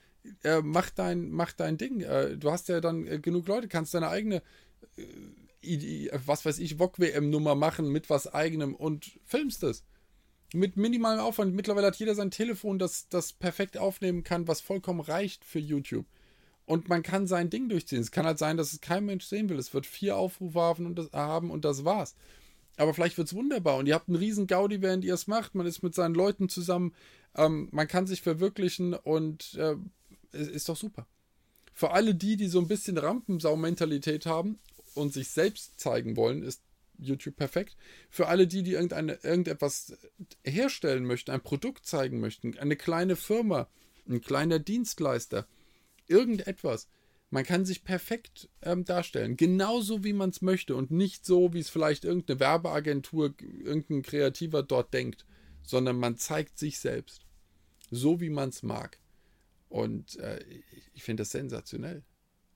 äh, 0.43 0.61
mach, 0.61 0.89
dein, 0.89 1.29
mach 1.31 1.53
dein 1.53 1.77
Ding. 1.77 2.01
Äh, 2.01 2.37
du 2.37 2.51
hast 2.51 2.69
ja 2.69 2.81
dann 2.81 3.07
äh, 3.07 3.19
genug 3.19 3.47
Leute, 3.47 3.67
kannst 3.67 3.93
deine 3.93 4.09
eigene, 4.09 4.41
äh, 4.97 6.09
was 6.25 6.45
weiß 6.45 6.59
ich, 6.59 6.77
VOG-WM-Nummer 6.77 7.55
machen 7.55 7.91
mit 7.91 8.09
was 8.09 8.33
eigenem 8.33 8.75
und 8.75 9.19
filmst 9.25 9.63
es. 9.63 9.83
Mit 10.53 10.77
minimalem 10.77 11.19
Aufwand. 11.19 11.53
Mittlerweile 11.53 11.87
hat 11.87 11.97
jeder 11.97 12.15
sein 12.15 12.31
Telefon, 12.31 12.79
das 12.79 13.07
das 13.09 13.33
perfekt 13.33 13.77
aufnehmen 13.77 14.23
kann, 14.23 14.47
was 14.47 14.61
vollkommen 14.61 15.01
reicht 15.01 15.45
für 15.45 15.59
YouTube. 15.59 16.05
Und 16.65 16.87
man 16.87 17.03
kann 17.03 17.27
sein 17.27 17.49
Ding 17.49 17.69
durchziehen. 17.69 17.99
Es 17.99 18.11
kann 18.11 18.25
halt 18.25 18.39
sein, 18.39 18.57
dass 18.57 18.73
es 18.73 18.81
kein 18.81 19.05
Mensch 19.05 19.25
sehen 19.25 19.49
will. 19.49 19.59
Es 19.59 19.73
wird 19.73 19.85
vier 19.85 20.17
Aufrufe 20.17 20.59
haben 20.59 20.85
und 20.85 20.95
das, 20.95 21.11
haben 21.11 21.51
und 21.51 21.65
das 21.65 21.83
war's. 21.85 22.15
Aber 22.77 22.93
vielleicht 22.93 23.17
wird 23.17 23.27
es 23.27 23.33
wunderbar 23.33 23.77
und 23.77 23.87
ihr 23.87 23.95
habt 23.95 24.07
einen 24.07 24.17
riesen 24.17 24.47
Gaudi, 24.47 24.81
während 24.81 25.03
ihr 25.03 25.13
es 25.13 25.27
macht. 25.27 25.53
Man 25.53 25.65
ist 25.65 25.83
mit 25.83 25.93
seinen 25.93 26.15
Leuten 26.15 26.47
zusammen. 26.47 26.93
Ähm, 27.35 27.67
man 27.71 27.87
kann 27.87 28.07
sich 28.07 28.21
verwirklichen 28.21 28.93
und 28.93 29.55
äh, 29.55 29.75
ist 30.31 30.69
doch 30.69 30.77
super. 30.77 31.07
Für 31.73 31.91
alle 31.91 32.15
die, 32.15 32.35
die 32.35 32.47
so 32.47 32.59
ein 32.59 32.67
bisschen 32.67 32.97
Rampensau-Mentalität 32.97 34.25
haben 34.25 34.59
und 34.95 35.13
sich 35.13 35.29
selbst 35.29 35.79
zeigen 35.79 36.17
wollen, 36.17 36.43
ist 36.43 36.61
YouTube 36.97 37.35
perfekt. 37.35 37.77
Für 38.09 38.27
alle 38.27 38.47
die, 38.47 38.63
die 38.63 38.73
irgendeine, 38.73 39.13
irgendetwas 39.23 39.97
herstellen 40.43 41.05
möchten, 41.05 41.31
ein 41.31 41.41
Produkt 41.41 41.85
zeigen 41.85 42.19
möchten, 42.19 42.57
eine 42.57 42.75
kleine 42.75 43.15
Firma, 43.15 43.69
ein 44.07 44.21
kleiner 44.21 44.59
Dienstleister, 44.59 45.47
irgendetwas. 46.07 46.87
Man 47.31 47.45
kann 47.45 47.63
sich 47.63 47.83
perfekt 47.83 48.49
ähm, 48.63 48.85
darstellen, 48.85 49.37
genauso 49.37 50.03
wie 50.03 50.13
man 50.13 50.31
es 50.31 50.41
möchte 50.41 50.75
und 50.75 50.89
nicht 50.89 51.25
so, 51.25 51.53
wie 51.53 51.59
es 51.59 51.69
vielleicht 51.69 52.03
irgendeine 52.03 52.39
Werbeagentur, 52.39 53.35
irgendein 53.39 54.01
Kreativer 54.01 54.63
dort 54.63 54.93
denkt, 54.93 55.25
sondern 55.63 55.97
man 55.97 56.17
zeigt 56.17 56.57
sich 56.57 56.79
selbst, 56.79 57.21
so 57.91 58.19
wie 58.19 58.31
man 58.31 58.49
es 58.49 58.63
mag. 58.63 58.97
Und 59.69 60.17
äh, 60.17 60.43
ich 60.93 61.03
finde 61.03 61.21
das 61.21 61.31
sensationell. 61.31 62.03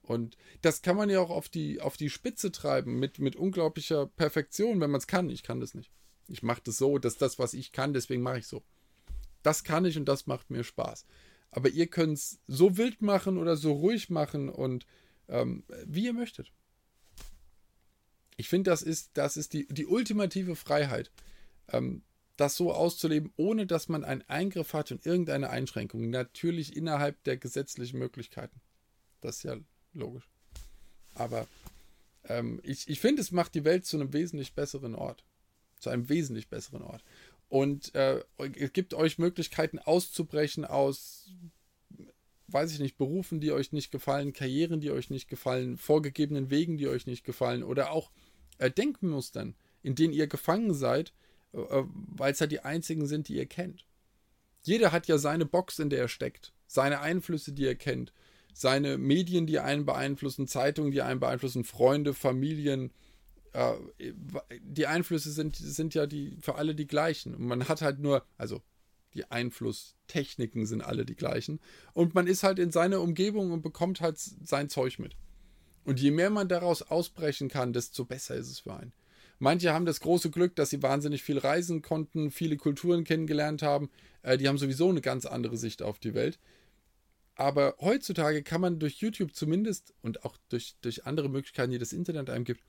Und 0.02 0.38
das 0.62 0.82
kann 0.82 0.98
man 0.98 1.10
ja 1.10 1.22
auch 1.22 1.30
auf 1.30 1.48
die, 1.48 1.80
auf 1.80 1.96
die 1.96 2.10
Spitze 2.10 2.52
treiben 2.52 3.00
mit, 3.00 3.20
mit 3.20 3.36
unglaublicher 3.38 4.08
Perfektion, 4.08 4.82
wenn 4.82 4.92
man 4.92 5.00
es 5.00 5.08
kann. 5.08 5.30
Ich 5.30 5.44
kann 5.44 5.62
das 5.62 5.74
nicht. 5.74 5.92
Ich 6.28 6.44
mache 6.44 6.62
das 6.66 6.78
so, 6.78 6.98
das 6.98 7.14
ist 7.14 7.22
das, 7.22 7.40
was 7.40 7.54
ich 7.54 7.72
kann, 7.72 7.94
deswegen 7.94 8.22
mache 8.22 8.40
ich 8.40 8.48
so. 8.48 8.64
Das 9.44 9.64
kann 9.64 9.86
ich 9.86 9.98
und 9.98 10.06
das 10.06 10.26
macht 10.26 10.50
mir 10.50 10.64
Spaß. 10.64 11.06
Aber 11.52 11.70
ihr 11.70 11.88
könnt 11.88 12.18
es 12.18 12.40
so 12.48 12.78
wild 12.78 13.02
machen 13.02 13.38
oder 13.38 13.56
so 13.56 13.74
ruhig 13.74 14.10
machen 14.10 14.50
und 14.50 14.86
ähm, 15.28 15.64
wie 15.86 16.06
ihr 16.06 16.14
möchtet. 16.14 16.52
Ich 18.36 18.50
finde, 18.50 18.72
das 18.72 18.82
ist, 18.82 19.12
das 19.14 19.38
ist 19.38 19.54
die, 19.54 19.68
die 19.68 19.86
ultimative 19.86 20.56
Freiheit, 20.56 21.12
ähm, 21.70 22.04
das 22.36 22.56
so 22.56 22.74
auszuleben, 22.74 23.32
ohne 23.36 23.68
dass 23.68 23.90
man 23.90 24.04
einen 24.04 24.24
Eingriff 24.24 24.74
hat 24.74 24.92
und 24.92 25.06
irgendeine 25.06 25.50
Einschränkung. 25.50 26.10
Natürlich 26.10 26.76
innerhalb 26.76 27.24
der 27.24 27.38
gesetzlichen 27.38 28.00
Möglichkeiten. 28.00 28.62
Das 29.22 29.38
ist 29.38 29.44
ja 29.44 29.58
logisch. 29.94 30.28
Aber 31.14 31.48
ähm, 32.26 32.60
ich, 32.64 32.88
ich 32.88 33.00
finde, 33.00 33.22
es 33.22 33.32
macht 33.32 33.54
die 33.54 33.66
Welt 33.66 33.86
zu 33.86 33.98
einem 33.98 34.14
wesentlich 34.14 34.56
besseren 34.56 34.96
Ort. 34.96 35.24
Zu 35.80 35.90
einem 35.90 36.10
wesentlich 36.10 36.50
besseren 36.50 36.82
Ort 36.82 37.04
und 37.54 37.94
äh, 37.94 38.24
es 38.56 38.74
gibt 38.74 38.96
euch 38.96 39.20
Möglichkeiten 39.20 39.78
auszubrechen 39.78 40.66
aus, 40.66 41.30
weiß 42.48 42.74
ich 42.74 42.80
nicht, 42.80 42.98
Berufen, 42.98 43.40
die 43.42 43.52
euch 43.52 43.72
nicht 43.72 43.92
gefallen, 43.92 44.34
Karrieren, 44.34 44.82
die 44.82 44.90
euch 44.90 45.12
nicht 45.12 45.28
gefallen, 45.28 45.78
vorgegebenen 45.78 46.50
Wegen, 46.50 46.78
die 46.78 46.88
euch 46.88 47.06
nicht 47.06 47.24
gefallen 47.24 47.62
oder 47.62 47.92
auch 47.92 48.10
äh, 48.58 48.72
Denkmustern, 48.72 49.54
in 49.84 49.94
denen 49.94 50.16
ihr 50.16 50.26
gefangen 50.26 50.74
seid, 50.74 51.14
weil 51.54 52.34
es 52.34 52.40
ja 52.40 52.48
die 52.48 52.62
einzigen 52.62 53.08
sind, 53.08 53.28
die 53.28 53.36
ihr 53.36 53.46
kennt. 53.46 53.86
Jeder 54.64 54.92
hat 54.92 55.08
ja 55.08 55.18
seine 55.18 55.46
Box, 55.46 55.80
in 55.80 55.90
der 55.90 56.00
er 56.00 56.08
steckt, 56.08 56.54
seine 56.68 57.00
Einflüsse, 57.02 57.54
die 57.54 57.66
er 57.66 57.76
kennt, 57.76 58.14
seine 58.54 58.98
Medien, 58.98 59.46
die 59.46 59.60
einen 59.60 59.86
beeinflussen, 59.86 60.48
Zeitungen, 60.48 60.92
die 60.92 61.02
einen 61.02 61.20
beeinflussen, 61.20 61.64
Freunde, 61.64 62.14
Familien, 62.14 62.92
äh, 63.54 63.74
die 64.62 64.88
Einflüsse 64.88 65.32
sind, 65.32 65.56
sind 65.56 65.94
ja 65.94 66.06
die, 66.06 66.38
für 66.42 66.56
alle 66.56 66.76
die 66.76 66.88
gleichen. 66.88 67.36
Und 67.36 67.46
man 67.46 67.68
hat 67.68 67.82
halt 67.82 68.00
nur, 68.00 68.26
also 68.38 68.62
die 69.14 69.30
Einflusstechniken 69.30 70.66
sind 70.66 70.82
alle 70.82 71.06
die 71.06 71.16
gleichen. 71.16 71.60
Und 71.94 72.16
man 72.16 72.28
ist 72.28 72.44
halt 72.44 72.58
in 72.58 72.72
seiner 72.72 73.02
Umgebung 73.02 73.52
und 73.52 73.62
bekommt 73.62 74.02
halt 74.02 74.18
sein 74.18 74.70
Zeug 74.70 74.98
mit. 74.98 75.16
Und 75.84 76.00
je 76.00 76.12
mehr 76.12 76.30
man 76.30 76.48
daraus 76.48 76.82
ausbrechen 76.82 77.50
kann, 77.50 77.74
desto 77.74 78.06
besser 78.06 78.36
ist 78.36 78.50
es 78.50 78.60
für 78.60 78.76
einen. 78.76 78.94
Manche 79.44 79.74
haben 79.74 79.86
das 79.86 80.00
große 80.00 80.32
Glück, 80.32 80.56
dass 80.56 80.70
sie 80.70 80.82
wahnsinnig 80.82 81.22
viel 81.22 81.38
reisen 81.38 81.82
konnten, 81.82 82.32
viele 82.32 82.56
Kulturen 82.56 83.04
kennengelernt 83.04 83.62
haben. 83.62 83.90
Äh, 84.22 84.38
die 84.38 84.48
haben 84.48 84.58
sowieso 84.58 84.88
eine 84.88 85.02
ganz 85.02 85.26
andere 85.26 85.58
Sicht 85.58 85.82
auf 85.82 86.00
die 86.00 86.14
Welt. 86.14 86.40
Aber 87.36 87.76
heutzutage 87.82 88.42
kann 88.42 88.62
man 88.62 88.80
durch 88.80 89.02
YouTube 89.02 89.36
zumindest 89.36 89.94
und 90.02 90.24
auch 90.24 90.38
durch, 90.48 90.76
durch 90.80 91.06
andere 91.06 91.28
Möglichkeiten, 91.28 91.72
die 91.72 91.78
das 91.78 91.92
Internet 91.92 92.30
einem 92.30 92.46
gibt, 92.46 92.64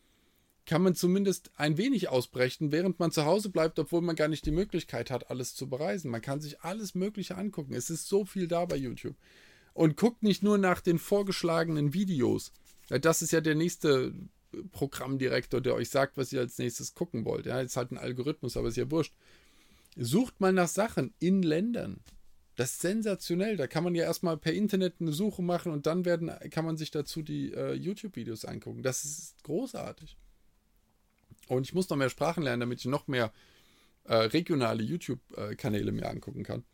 kann 0.67 0.83
man 0.83 0.97
zumindest 0.97 1.53
ein 1.55 1.77
wenig 1.77 2.09
ausbrechen, 2.09 2.73
während 2.73 2.99
man 2.99 3.13
zu 3.13 3.25
Hause 3.25 3.51
bleibt, 3.51 3.79
obwohl 3.79 4.01
man 4.01 4.17
gar 4.17 4.27
nicht 4.27 4.45
die 4.45 4.51
Möglichkeit 4.51 5.13
hat, 5.13 5.31
alles 5.31 5.55
zu 5.55 5.69
bereisen. 5.69 6.11
Man 6.11 6.23
kann 6.23 6.41
sich 6.41 6.63
alles 6.63 6.97
Mögliche 6.97 7.37
angucken. 7.37 7.75
Es 7.75 7.89
ist 7.89 8.09
so 8.09 8.25
viel 8.25 8.49
da 8.49 8.65
bei 8.65 8.75
YouTube. 8.75 9.15
Und 9.75 9.97
guckt 9.97 10.25
nicht 10.25 10.43
nur 10.43 10.59
nach 10.59 10.81
den 10.81 10.99
vorgeschlagenen 10.99 11.95
Videos. 11.95 12.51
Das 12.89 13.23
ist 13.23 13.31
ja 13.31 13.41
der 13.41 13.55
nächste 13.55 14.13
Programmdirektor, 14.73 15.61
der 15.61 15.75
euch 15.75 15.90
sagt, 15.90 16.17
was 16.17 16.33
ihr 16.33 16.40
als 16.40 16.59
nächstes 16.59 16.95
gucken 16.95 17.25
wollt. 17.25 17.47
Ja, 17.47 17.61
ist 17.61 17.77
halt 17.77 17.93
ein 17.93 17.99
Algorithmus, 17.99 18.57
aber 18.57 18.69
ist 18.69 18.77
ja 18.77 18.90
wurscht. 18.90 19.14
Sucht 19.97 20.40
mal 20.40 20.52
nach 20.52 20.69
Sachen 20.69 21.15
in 21.19 21.42
Ländern. 21.42 22.00
Das 22.57 22.73
ist 22.73 22.81
sensationell. 22.83 23.57
Da 23.57 23.67
kann 23.67 23.85
man 23.85 23.94
ja 23.94 24.05
erstmal 24.05 24.37
per 24.37 24.52
Internet 24.52 24.94
eine 25.00 25.13
Suche 25.13 25.42
machen 25.42 25.73
und 25.73 25.87
dann 25.87 26.05
werden, 26.05 26.31
kann 26.50 26.65
man 26.65 26.77
sich 26.77 26.90
dazu 26.90 27.23
die 27.23 27.52
äh, 27.52 27.75
YouTube-Videos 27.75 28.44
angucken. 28.44 28.83
Das 28.83 29.05
ist 29.05 29.42
großartig. 29.42 30.17
Und 31.48 31.67
ich 31.67 31.75
muss 31.75 31.88
noch 31.88 31.96
mehr 31.96 32.11
Sprachen 32.11 32.42
lernen, 32.42 32.61
damit 32.61 32.81
ich 32.81 32.87
noch 32.87 33.09
mehr 33.09 33.33
äh, 34.05 34.15
regionale 34.15 34.83
YouTube-Kanäle 34.83 35.92
mir 35.92 36.09
angucken 36.09 36.44
kann. 36.44 36.65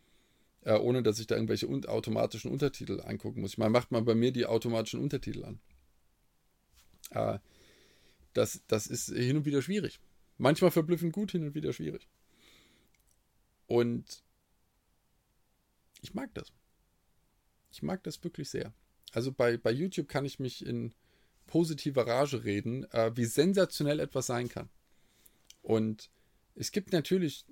Äh, 0.63 0.77
ohne 0.77 1.01
dass 1.01 1.19
ich 1.19 1.25
da 1.27 1.35
irgendwelche 1.35 1.67
un 1.67 1.85
automatischen 1.85 2.51
Untertitel 2.51 3.01
angucken 3.01 3.41
muss. 3.41 3.53
Ich 3.53 3.57
meine, 3.57 3.71
macht 3.71 3.91
man 3.91 4.05
bei 4.05 4.13
mir 4.13 4.31
die 4.31 4.45
automatischen 4.45 4.99
Untertitel 4.99 5.43
an. 5.43 5.59
Äh, 7.09 7.39
das, 8.33 8.61
das 8.67 8.87
ist 8.87 9.07
hin 9.07 9.37
und 9.37 9.45
wieder 9.45 9.61
schwierig. 9.61 9.99
Manchmal 10.37 10.71
verblüffend 10.71 11.13
gut, 11.13 11.31
hin 11.31 11.45
und 11.45 11.55
wieder 11.55 11.73
schwierig. 11.73 12.07
Und 13.67 14.23
ich 16.01 16.13
mag 16.13 16.33
das. 16.33 16.51
Ich 17.71 17.81
mag 17.83 18.03
das 18.03 18.23
wirklich 18.23 18.49
sehr. 18.49 18.73
Also 19.13 19.31
bei, 19.31 19.57
bei 19.57 19.71
YouTube 19.71 20.07
kann 20.07 20.25
ich 20.25 20.39
mich 20.39 20.65
in 20.65 20.93
positiver 21.47 22.07
Rage 22.07 22.43
reden, 22.43 22.85
äh, 22.91 23.11
wie 23.15 23.25
sensationell 23.25 23.99
etwas 23.99 24.25
sein 24.27 24.49
kann. 24.49 24.69
Und 25.61 26.09
es 26.55 26.71
gibt 26.71 26.91
natürlich 26.91 27.45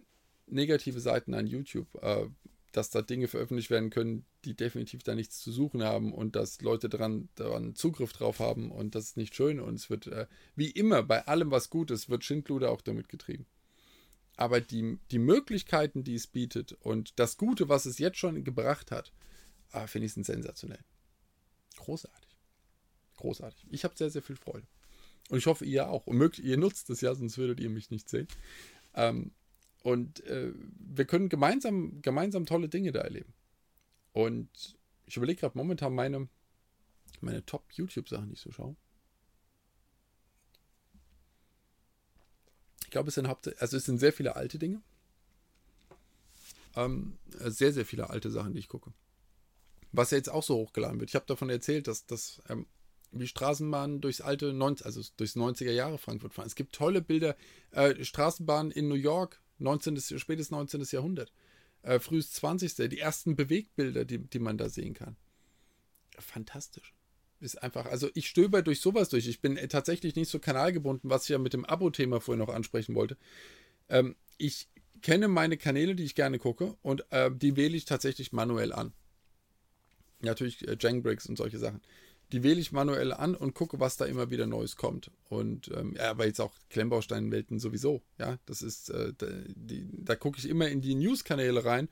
negative 0.47 0.99
Seiten 0.99 1.33
an 1.33 1.47
YouTube, 1.47 1.87
äh, 2.01 2.27
dass 2.71 2.89
da 2.89 3.01
Dinge 3.01 3.27
veröffentlicht 3.27 3.69
werden 3.69 3.89
können, 3.89 4.25
die 4.45 4.55
definitiv 4.55 5.03
da 5.03 5.15
nichts 5.15 5.39
zu 5.39 5.51
suchen 5.51 5.83
haben 5.83 6.13
und 6.13 6.35
dass 6.35 6.61
Leute 6.61 6.89
daran, 6.89 7.29
daran 7.35 7.75
Zugriff 7.75 8.13
drauf 8.13 8.39
haben 8.39 8.71
und 8.71 8.95
das 8.95 9.05
ist 9.05 9.17
nicht 9.17 9.35
schön 9.35 9.59
und 9.59 9.75
es 9.75 9.89
wird, 9.89 10.07
äh, 10.07 10.27
wie 10.55 10.69
immer, 10.69 11.03
bei 11.03 11.25
allem, 11.27 11.51
was 11.51 11.69
gut 11.69 11.91
ist, 11.91 12.09
wird 12.09 12.23
Schindluder 12.23 12.71
auch 12.71 12.81
damit 12.81 13.09
getrieben. 13.09 13.45
Aber 14.37 14.61
die, 14.61 14.99
die 15.11 15.19
Möglichkeiten, 15.19 16.03
die 16.03 16.15
es 16.15 16.27
bietet 16.27 16.73
und 16.73 17.19
das 17.19 17.37
Gute, 17.37 17.67
was 17.67 17.85
es 17.85 17.97
jetzt 17.97 18.17
schon 18.17 18.43
gebracht 18.43 18.91
hat, 18.91 19.11
ah, 19.71 19.87
finde 19.87 20.05
ich 20.05 20.13
sensationell. 20.13 20.83
Großartig. 21.77 22.29
Großartig. 23.17 23.65
Ich 23.69 23.83
habe 23.83 23.97
sehr, 23.97 24.09
sehr 24.09 24.21
viel 24.21 24.37
Freude. 24.37 24.65
Und 25.29 25.37
ich 25.37 25.45
hoffe, 25.45 25.65
ihr 25.65 25.89
auch. 25.89 26.07
Und 26.07 26.17
möglich, 26.17 26.45
ihr 26.45 26.57
nutzt 26.57 26.89
es 26.89 27.01
ja, 27.01 27.13
sonst 27.13 27.37
würdet 27.37 27.59
ihr 27.59 27.69
mich 27.69 27.91
nicht 27.91 28.09
sehen. 28.09 28.27
Ähm, 28.95 29.31
und 29.89 30.23
äh, 30.25 30.53
wir 30.77 31.05
können 31.05 31.29
gemeinsam, 31.29 32.03
gemeinsam 32.03 32.45
tolle 32.45 32.69
Dinge 32.69 32.91
da 32.91 33.01
erleben. 33.01 33.33
Und 34.13 34.77
ich 35.07 35.17
überlege 35.17 35.39
gerade 35.39 35.57
momentan 35.57 35.95
meine, 35.95 36.29
meine 37.21 37.43
Top-YouTube-Sachen, 37.43 38.27
die 38.27 38.33
ich 38.33 38.39
so 38.39 38.51
schaue. 38.51 38.75
Ich 42.83 42.91
glaube, 42.91 43.09
es 43.09 43.15
sind 43.15 43.27
hauptsächlich, 43.27 43.61
also 43.63 43.77
es 43.77 43.85
sind 43.85 43.97
sehr 43.97 44.13
viele 44.13 44.35
alte 44.35 44.59
Dinge. 44.59 44.83
Ähm, 46.75 47.17
sehr, 47.39 47.73
sehr 47.73 47.85
viele 47.85 48.11
alte 48.11 48.29
Sachen, 48.29 48.53
die 48.53 48.59
ich 48.59 48.69
gucke. 48.69 48.93
Was 49.91 50.11
ja 50.11 50.17
jetzt 50.17 50.29
auch 50.29 50.43
so 50.43 50.55
hochgeladen 50.55 50.99
wird. 50.99 51.09
Ich 51.09 51.15
habe 51.15 51.25
davon 51.25 51.49
erzählt, 51.49 51.87
dass, 51.87 52.05
dass 52.05 52.43
ähm, 52.47 52.67
wie 53.11 53.27
Straßenbahnen 53.27 54.01
durchs 54.01 54.21
alte 54.21 54.53
90, 54.53 54.85
also 54.85 55.01
durchs 55.17 55.35
90er 55.35 55.71
Jahre 55.71 55.97
Frankfurt 55.97 56.35
fahren. 56.35 56.45
Es 56.45 56.53
gibt 56.53 56.75
tolle 56.75 57.01
Bilder, 57.01 57.35
äh, 57.71 58.03
Straßenbahnen 58.03 58.71
in 58.71 58.87
New 58.87 58.93
York, 58.93 59.41
19. 59.59 59.99
spätes 60.19 60.51
19. 60.51 60.81
Jahrhundert, 60.91 61.31
äh, 61.83 61.99
frühes 61.99 62.31
20. 62.31 62.89
Die 62.89 62.99
ersten 62.99 63.35
Bewegbilder, 63.35 64.05
die, 64.05 64.19
die 64.19 64.39
man 64.39 64.57
da 64.57 64.69
sehen 64.69 64.93
kann. 64.93 65.15
Fantastisch. 66.17 66.93
Ist 67.39 67.63
einfach, 67.63 67.85
also 67.85 68.09
ich 68.15 68.27
stöber 68.27 68.61
durch 68.61 68.81
sowas 68.81 69.09
durch. 69.09 69.27
Ich 69.27 69.39
bin 69.39 69.55
äh, 69.55 69.67
tatsächlich 69.67 70.15
nicht 70.15 70.29
so 70.29 70.39
kanalgebunden, 70.39 71.09
was 71.09 71.23
ich 71.23 71.29
ja 71.29 71.37
mit 71.37 71.53
dem 71.53 71.65
Abo-Thema 71.65 72.19
vorhin 72.19 72.39
noch 72.39 72.53
ansprechen 72.53 72.95
wollte. 72.95 73.17
Ähm, 73.87 74.15
ich 74.37 74.67
kenne 75.01 75.29
meine 75.29 75.55
Kanäle, 75.55 75.95
die 75.95 76.03
ich 76.03 76.15
gerne 76.15 76.39
gucke, 76.39 76.75
und 76.81 77.05
äh, 77.11 77.31
die 77.33 77.55
wähle 77.55 77.77
ich 77.77 77.85
tatsächlich 77.85 78.33
manuell 78.33 78.73
an. 78.73 78.91
Natürlich 80.19 80.67
äh, 80.67 80.75
Jangbricks 80.77 81.27
und 81.27 81.37
solche 81.37 81.59
Sachen 81.59 81.81
die 82.31 82.43
wähle 82.43 82.59
ich 82.59 82.71
manuell 82.71 83.11
an 83.11 83.35
und 83.35 83.55
gucke, 83.55 83.79
was 83.79 83.97
da 83.97 84.05
immer 84.05 84.29
wieder 84.29 84.45
Neues 84.45 84.75
kommt. 84.75 85.11
Und 85.29 85.69
ähm, 85.75 85.95
ja, 85.97 86.11
aber 86.11 86.25
jetzt 86.25 86.39
auch 86.39 86.53
Klemmbausteinwelten 86.69 87.59
sowieso. 87.59 88.01
Ja, 88.17 88.37
das 88.45 88.61
ist, 88.61 88.89
äh, 88.89 89.13
da, 89.17 89.27
da 89.55 90.15
gucke 90.15 90.37
ich 90.37 90.47
immer 90.47 90.67
in 90.67 90.81
die 90.81 90.95
News-Kanäle 90.95 91.65
rein. 91.65 91.89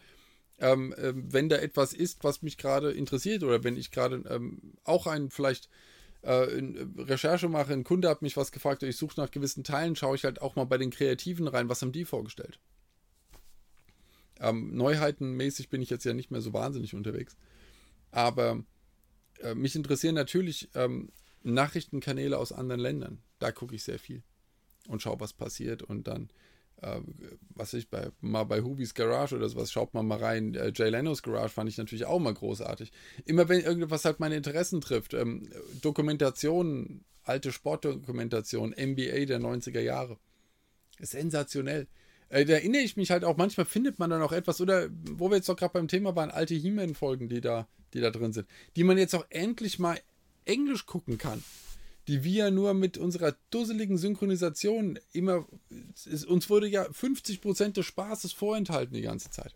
Ähm, 0.59 0.93
äh, 0.93 1.13
wenn 1.15 1.49
da 1.49 1.57
etwas 1.57 1.93
ist, 1.93 2.23
was 2.23 2.41
mich 2.41 2.57
gerade 2.57 2.91
interessiert 2.91 3.43
oder 3.43 3.63
wenn 3.63 3.77
ich 3.77 3.91
gerade 3.91 4.23
ähm, 4.29 4.73
auch 4.83 5.07
ein 5.07 5.29
vielleicht 5.29 5.69
äh, 6.21 6.47
Recherche 6.97 7.49
mache, 7.49 7.73
ein 7.73 7.83
Kunde 7.83 8.09
hat 8.09 8.21
mich 8.21 8.37
was 8.37 8.51
gefragt 8.51 8.83
ich 8.83 8.97
suche 8.97 9.19
nach 9.19 9.31
gewissen 9.31 9.63
Teilen, 9.63 9.95
schaue 9.95 10.15
ich 10.15 10.23
halt 10.23 10.41
auch 10.41 10.55
mal 10.55 10.65
bei 10.65 10.77
den 10.77 10.91
Kreativen 10.91 11.47
rein, 11.47 11.69
was 11.69 11.81
haben 11.81 11.91
die 11.91 12.05
vorgestellt. 12.05 12.59
Ähm, 14.39 14.75
Neuheitenmäßig 14.75 15.69
bin 15.69 15.81
ich 15.81 15.89
jetzt 15.89 16.05
ja 16.05 16.13
nicht 16.13 16.31
mehr 16.31 16.41
so 16.41 16.53
wahnsinnig 16.53 16.93
unterwegs. 16.93 17.35
Aber 18.11 18.63
äh, 19.41 19.55
mich 19.55 19.75
interessieren 19.75 20.15
natürlich 20.15 20.69
ähm, 20.75 21.09
Nachrichtenkanäle 21.43 22.37
aus 22.37 22.51
anderen 22.51 22.81
Ländern. 22.81 23.21
Da 23.39 23.51
gucke 23.51 23.75
ich 23.75 23.83
sehr 23.83 23.99
viel 23.99 24.23
und 24.87 25.01
schaue, 25.01 25.19
was 25.19 25.33
passiert. 25.33 25.83
Und 25.83 26.07
dann, 26.07 26.29
äh, 26.81 26.99
was 27.49 27.73
ich 27.73 27.89
bei, 27.89 28.09
mal 28.21 28.43
bei 28.43 28.61
Hubis 28.61 28.93
Garage 28.93 29.35
oder 29.35 29.49
sowas, 29.49 29.71
schaut 29.71 29.93
man 29.93 30.07
mal 30.07 30.19
rein. 30.19 30.55
Äh, 30.55 30.71
Jay 30.73 30.89
Lenos 30.89 31.23
Garage 31.23 31.53
fand 31.53 31.69
ich 31.69 31.77
natürlich 31.77 32.05
auch 32.05 32.19
mal 32.19 32.33
großartig. 32.33 32.91
Immer 33.25 33.49
wenn 33.49 33.61
irgendwas 33.61 34.05
halt 34.05 34.19
meine 34.19 34.35
Interessen 34.35 34.81
trifft, 34.81 35.13
ähm, 35.13 35.49
Dokumentationen, 35.81 37.05
alte 37.23 37.51
Sportdokumentation, 37.51 38.71
NBA 38.71 39.25
der 39.25 39.39
90er 39.39 39.81
Jahre. 39.81 40.17
Sensationell. 40.99 41.87
Äh, 42.29 42.45
da 42.45 42.53
erinnere 42.53 42.81
ich 42.81 42.97
mich 42.97 43.11
halt 43.11 43.23
auch, 43.23 43.37
manchmal 43.37 43.65
findet 43.65 43.99
man 43.99 44.09
da 44.09 44.17
noch 44.17 44.31
etwas, 44.31 44.61
oder 44.61 44.89
wo 44.91 45.29
wir 45.29 45.37
jetzt 45.37 45.49
doch 45.49 45.55
gerade 45.55 45.73
beim 45.73 45.87
Thema 45.87 46.15
waren, 46.15 46.31
alte 46.31 46.55
He-Man-Folgen, 46.55 47.29
die 47.29 47.41
da, 47.41 47.67
die 47.93 48.01
da 48.01 48.09
drin 48.09 48.33
sind, 48.33 48.47
die 48.75 48.83
man 48.83 48.97
jetzt 48.97 49.15
auch 49.15 49.25
endlich 49.29 49.79
mal 49.79 49.99
Englisch 50.45 50.85
gucken 50.85 51.17
kann. 51.17 51.43
Die 52.07 52.23
wir 52.23 52.51
nur 52.51 52.73
mit 52.73 52.97
unserer 52.97 53.35
dusseligen 53.49 53.97
Synchronisation 53.97 54.97
immer, 55.11 55.45
es, 56.05 56.23
uns 56.23 56.49
wurde 56.49 56.67
ja 56.67 56.87
50% 56.87 57.73
des 57.73 57.85
Spaßes 57.85 58.31
vorenthalten 58.31 58.93
die 58.93 59.01
ganze 59.01 59.29
Zeit. 59.29 59.55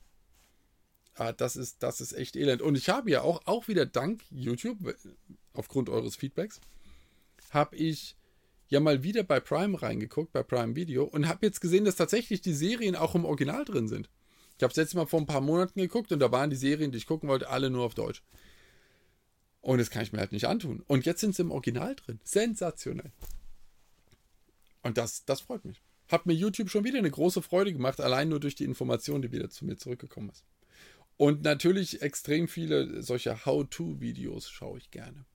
Ah, 1.16 1.32
das 1.32 1.56
ist, 1.56 1.82
das 1.82 2.02
ist 2.02 2.12
echt 2.12 2.36
elend. 2.36 2.62
Und 2.62 2.78
ich 2.78 2.90
habe 2.90 3.10
ja 3.10 3.22
auch, 3.22 3.42
auch 3.46 3.70
wieder 3.70 3.86
dank 3.86 4.22
YouTube, 4.32 4.80
aufgrund 5.54 5.90
eures 5.90 6.18
Feedbacks, 6.18 6.60
habe 7.52 7.76
ich 7.78 8.18
ja 8.72 8.80
mal 8.80 9.04
wieder 9.04 9.24
bei 9.24 9.40
Prime 9.40 9.80
reingeguckt, 9.80 10.32
bei 10.32 10.44
Prime 10.44 10.76
Video, 10.76 11.04
und 11.04 11.28
habe 11.28 11.46
jetzt 11.46 11.60
gesehen, 11.60 11.84
dass 11.86 11.98
tatsächlich 11.98 12.42
die 12.42 12.54
Serien 12.54 12.96
auch 12.96 13.16
im 13.16 13.26
Original 13.26 13.66
drin 13.66 13.90
sind. 13.90 14.10
Ich 14.58 14.64
habe 14.64 14.72
es 14.72 14.78
letztes 14.78 14.96
Mal 14.96 15.06
vor 15.06 15.20
ein 15.20 15.26
paar 15.26 15.42
Monaten 15.42 15.80
geguckt 15.80 16.12
und 16.12 16.20
da 16.20 16.32
waren 16.32 16.50
die 16.50 16.56
Serien, 16.56 16.92
die 16.92 16.98
ich 16.98 17.06
gucken 17.06 17.28
wollte, 17.28 17.50
alle 17.50 17.70
nur 17.70 17.84
auf 17.84 17.96
Deutsch. 17.96 18.24
Und 19.60 19.80
das 19.80 19.90
kann 19.90 20.04
ich 20.04 20.14
mir 20.14 20.20
halt 20.20 20.32
nicht 20.32 20.48
antun. 20.48 20.84
Und 20.88 21.06
jetzt 21.06 21.20
sind 21.20 21.36
sie 21.36 21.42
im 21.42 21.52
Original 21.52 21.96
drin. 21.96 22.20
Sensationell. 22.24 23.12
Und 24.84 24.98
das, 24.98 25.26
das 25.26 25.42
freut 25.42 25.66
mich. 25.66 25.82
Hat 26.08 26.26
mir 26.26 26.34
YouTube 26.34 26.70
schon 26.70 26.86
wieder 26.86 26.98
eine 26.98 27.12
große 27.12 27.42
Freude 27.42 27.74
gemacht, 27.74 28.00
allein 28.00 28.30
nur 28.30 28.40
durch 28.40 28.56
die 28.56 28.64
Information, 28.64 29.22
die 29.22 29.32
wieder 29.34 29.50
zu 29.50 29.66
mir 29.66 29.76
zurückgekommen 29.76 30.30
ist. 30.30 30.46
Und 31.18 31.44
natürlich 31.44 32.02
extrem 32.02 32.48
viele 32.48 33.04
solcher 33.04 33.46
How-To-Videos 33.46 34.50
schaue 34.50 34.78
ich 34.78 34.92
gerne 34.92 35.26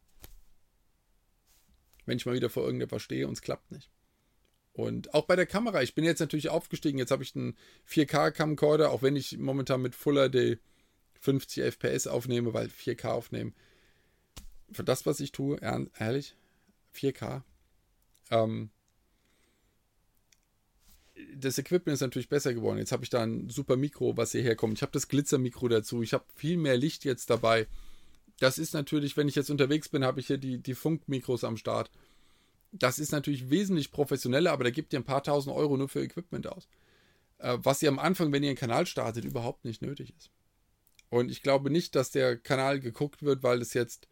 wenn 2.06 2.16
ich 2.16 2.26
mal 2.26 2.34
wieder 2.34 2.50
vor 2.50 2.64
irgendetwas 2.64 3.02
stehe 3.02 3.26
und 3.26 3.34
es 3.34 3.42
klappt 3.42 3.70
nicht. 3.70 3.90
Und 4.72 5.14
auch 5.14 5.24
bei 5.24 5.36
der 5.36 5.46
Kamera, 5.46 5.82
ich 5.82 5.94
bin 5.94 6.04
jetzt 6.04 6.20
natürlich 6.20 6.50
aufgestiegen, 6.50 6.98
jetzt 6.98 7.10
habe 7.10 7.22
ich 7.22 7.34
einen 7.34 7.56
4K-Camcorder, 7.88 8.90
auch 8.90 9.02
wenn 9.02 9.16
ich 9.16 9.38
momentan 9.38 9.80
mit 9.80 9.94
Fuller 9.94 10.28
HD 10.28 10.58
50 11.20 11.64
FPS 11.64 12.06
aufnehme, 12.06 12.52
weil 12.52 12.66
4K 12.66 13.08
aufnehmen. 13.08 13.54
Für 14.70 14.84
das, 14.84 15.06
was 15.06 15.20
ich 15.20 15.32
tue, 15.32 15.58
ehrlich, 15.60 16.36
4K. 16.94 17.42
Ähm, 18.30 18.70
das 21.34 21.58
Equipment 21.58 21.94
ist 21.94 22.00
natürlich 22.00 22.28
besser 22.28 22.52
geworden. 22.52 22.78
Jetzt 22.78 22.92
habe 22.92 23.04
ich 23.04 23.10
da 23.10 23.22
ein 23.22 23.48
super 23.48 23.76
Mikro, 23.76 24.16
was 24.16 24.32
hierher 24.32 24.56
kommt. 24.56 24.74
Ich 24.78 24.82
habe 24.82 24.92
das 24.92 25.08
Glitzermikro 25.08 25.68
dazu. 25.68 26.02
Ich 26.02 26.12
habe 26.12 26.24
viel 26.34 26.58
mehr 26.58 26.76
Licht 26.76 27.04
jetzt 27.04 27.30
dabei 27.30 27.66
das 28.38 28.58
ist 28.58 28.74
natürlich, 28.74 29.16
wenn 29.16 29.28
ich 29.28 29.34
jetzt 29.34 29.50
unterwegs 29.50 29.88
bin, 29.88 30.04
habe 30.04 30.20
ich 30.20 30.26
hier 30.26 30.38
die, 30.38 30.58
die 30.58 30.74
Funkmikros 30.74 31.44
am 31.44 31.56
Start. 31.56 31.90
Das 32.72 32.98
ist 32.98 33.12
natürlich 33.12 33.48
wesentlich 33.48 33.90
professioneller, 33.90 34.52
aber 34.52 34.64
da 34.64 34.70
gibt 34.70 34.92
ihr 34.92 35.00
ein 35.00 35.04
paar 35.04 35.22
tausend 35.22 35.54
Euro 35.54 35.76
nur 35.76 35.88
für 35.88 36.02
Equipment 36.02 36.46
aus. 36.46 36.68
Äh, 37.38 37.58
was 37.62 37.82
ihr 37.82 37.88
am 37.88 37.98
Anfang, 37.98 38.32
wenn 38.32 38.42
ihr 38.42 38.50
einen 38.50 38.58
Kanal 38.58 38.86
startet, 38.86 39.24
überhaupt 39.24 39.64
nicht 39.64 39.82
nötig 39.82 40.14
ist. 40.16 40.30
Und 41.08 41.30
ich 41.30 41.42
glaube 41.42 41.70
nicht, 41.70 41.94
dass 41.94 42.10
der 42.10 42.36
Kanal 42.36 42.80
geguckt 42.80 43.22
wird, 43.22 43.42
weil 43.42 43.62
es 43.62 43.74
jetzt 43.74 44.08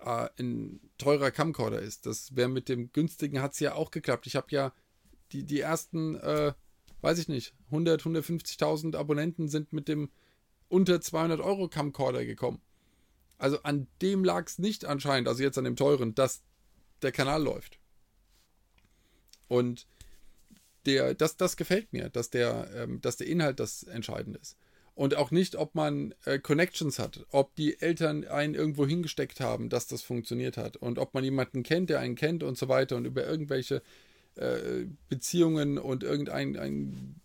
äh, 0.00 0.28
ein 0.38 0.80
teurer 0.98 1.30
Camcorder 1.30 1.80
ist. 1.80 2.06
Das 2.06 2.36
wäre 2.36 2.48
mit 2.48 2.68
dem 2.68 2.92
günstigen 2.92 3.40
hat 3.40 3.52
es 3.52 3.60
ja 3.60 3.74
auch 3.74 3.90
geklappt. 3.90 4.26
Ich 4.26 4.36
habe 4.36 4.48
ja 4.50 4.72
die, 5.32 5.44
die 5.44 5.60
ersten, 5.60 6.16
äh, 6.16 6.52
weiß 7.00 7.18
ich 7.18 7.28
nicht, 7.28 7.54
100, 7.66 8.02
150.000 8.02 8.96
Abonnenten 8.96 9.48
sind 9.48 9.72
mit 9.72 9.88
dem 9.88 10.10
unter 10.68 11.00
200 11.00 11.40
Euro 11.40 11.68
Camcorder 11.68 12.24
gekommen. 12.24 12.60
Also 13.38 13.62
an 13.62 13.86
dem 14.02 14.24
lag 14.24 14.46
es 14.46 14.58
nicht 14.58 14.84
anscheinend, 14.84 15.28
also 15.28 15.42
jetzt 15.42 15.58
an 15.58 15.64
dem 15.64 15.76
teuren, 15.76 16.14
dass 16.14 16.42
der 17.02 17.12
Kanal 17.12 17.42
läuft. 17.42 17.78
Und 19.46 19.86
der, 20.86 21.14
das, 21.14 21.36
das 21.36 21.56
gefällt 21.56 21.92
mir, 21.92 22.08
dass 22.08 22.30
der, 22.30 22.68
ähm, 22.74 23.00
dass 23.00 23.16
der 23.16 23.28
Inhalt 23.28 23.60
das 23.60 23.84
Entscheidende 23.84 24.38
ist. 24.40 24.56
Und 24.94 25.14
auch 25.14 25.30
nicht, 25.30 25.54
ob 25.54 25.76
man 25.76 26.12
äh, 26.24 26.40
Connections 26.40 26.98
hat, 26.98 27.24
ob 27.30 27.54
die 27.54 27.80
Eltern 27.80 28.24
einen 28.24 28.54
irgendwo 28.54 28.84
hingesteckt 28.84 29.38
haben, 29.38 29.68
dass 29.68 29.86
das 29.86 30.02
funktioniert 30.02 30.56
hat. 30.56 30.76
Und 30.76 30.98
ob 30.98 31.14
man 31.14 31.22
jemanden 31.22 31.62
kennt, 31.62 31.88
der 31.88 32.00
einen 32.00 32.16
kennt 32.16 32.42
und 32.42 32.58
so 32.58 32.68
weiter 32.68 32.96
und 32.96 33.04
über 33.04 33.24
irgendwelche 33.24 33.80
äh, 34.34 34.86
Beziehungen 35.08 35.78
und 35.78 36.02
irgendein 36.02 36.56
ein 36.56 37.20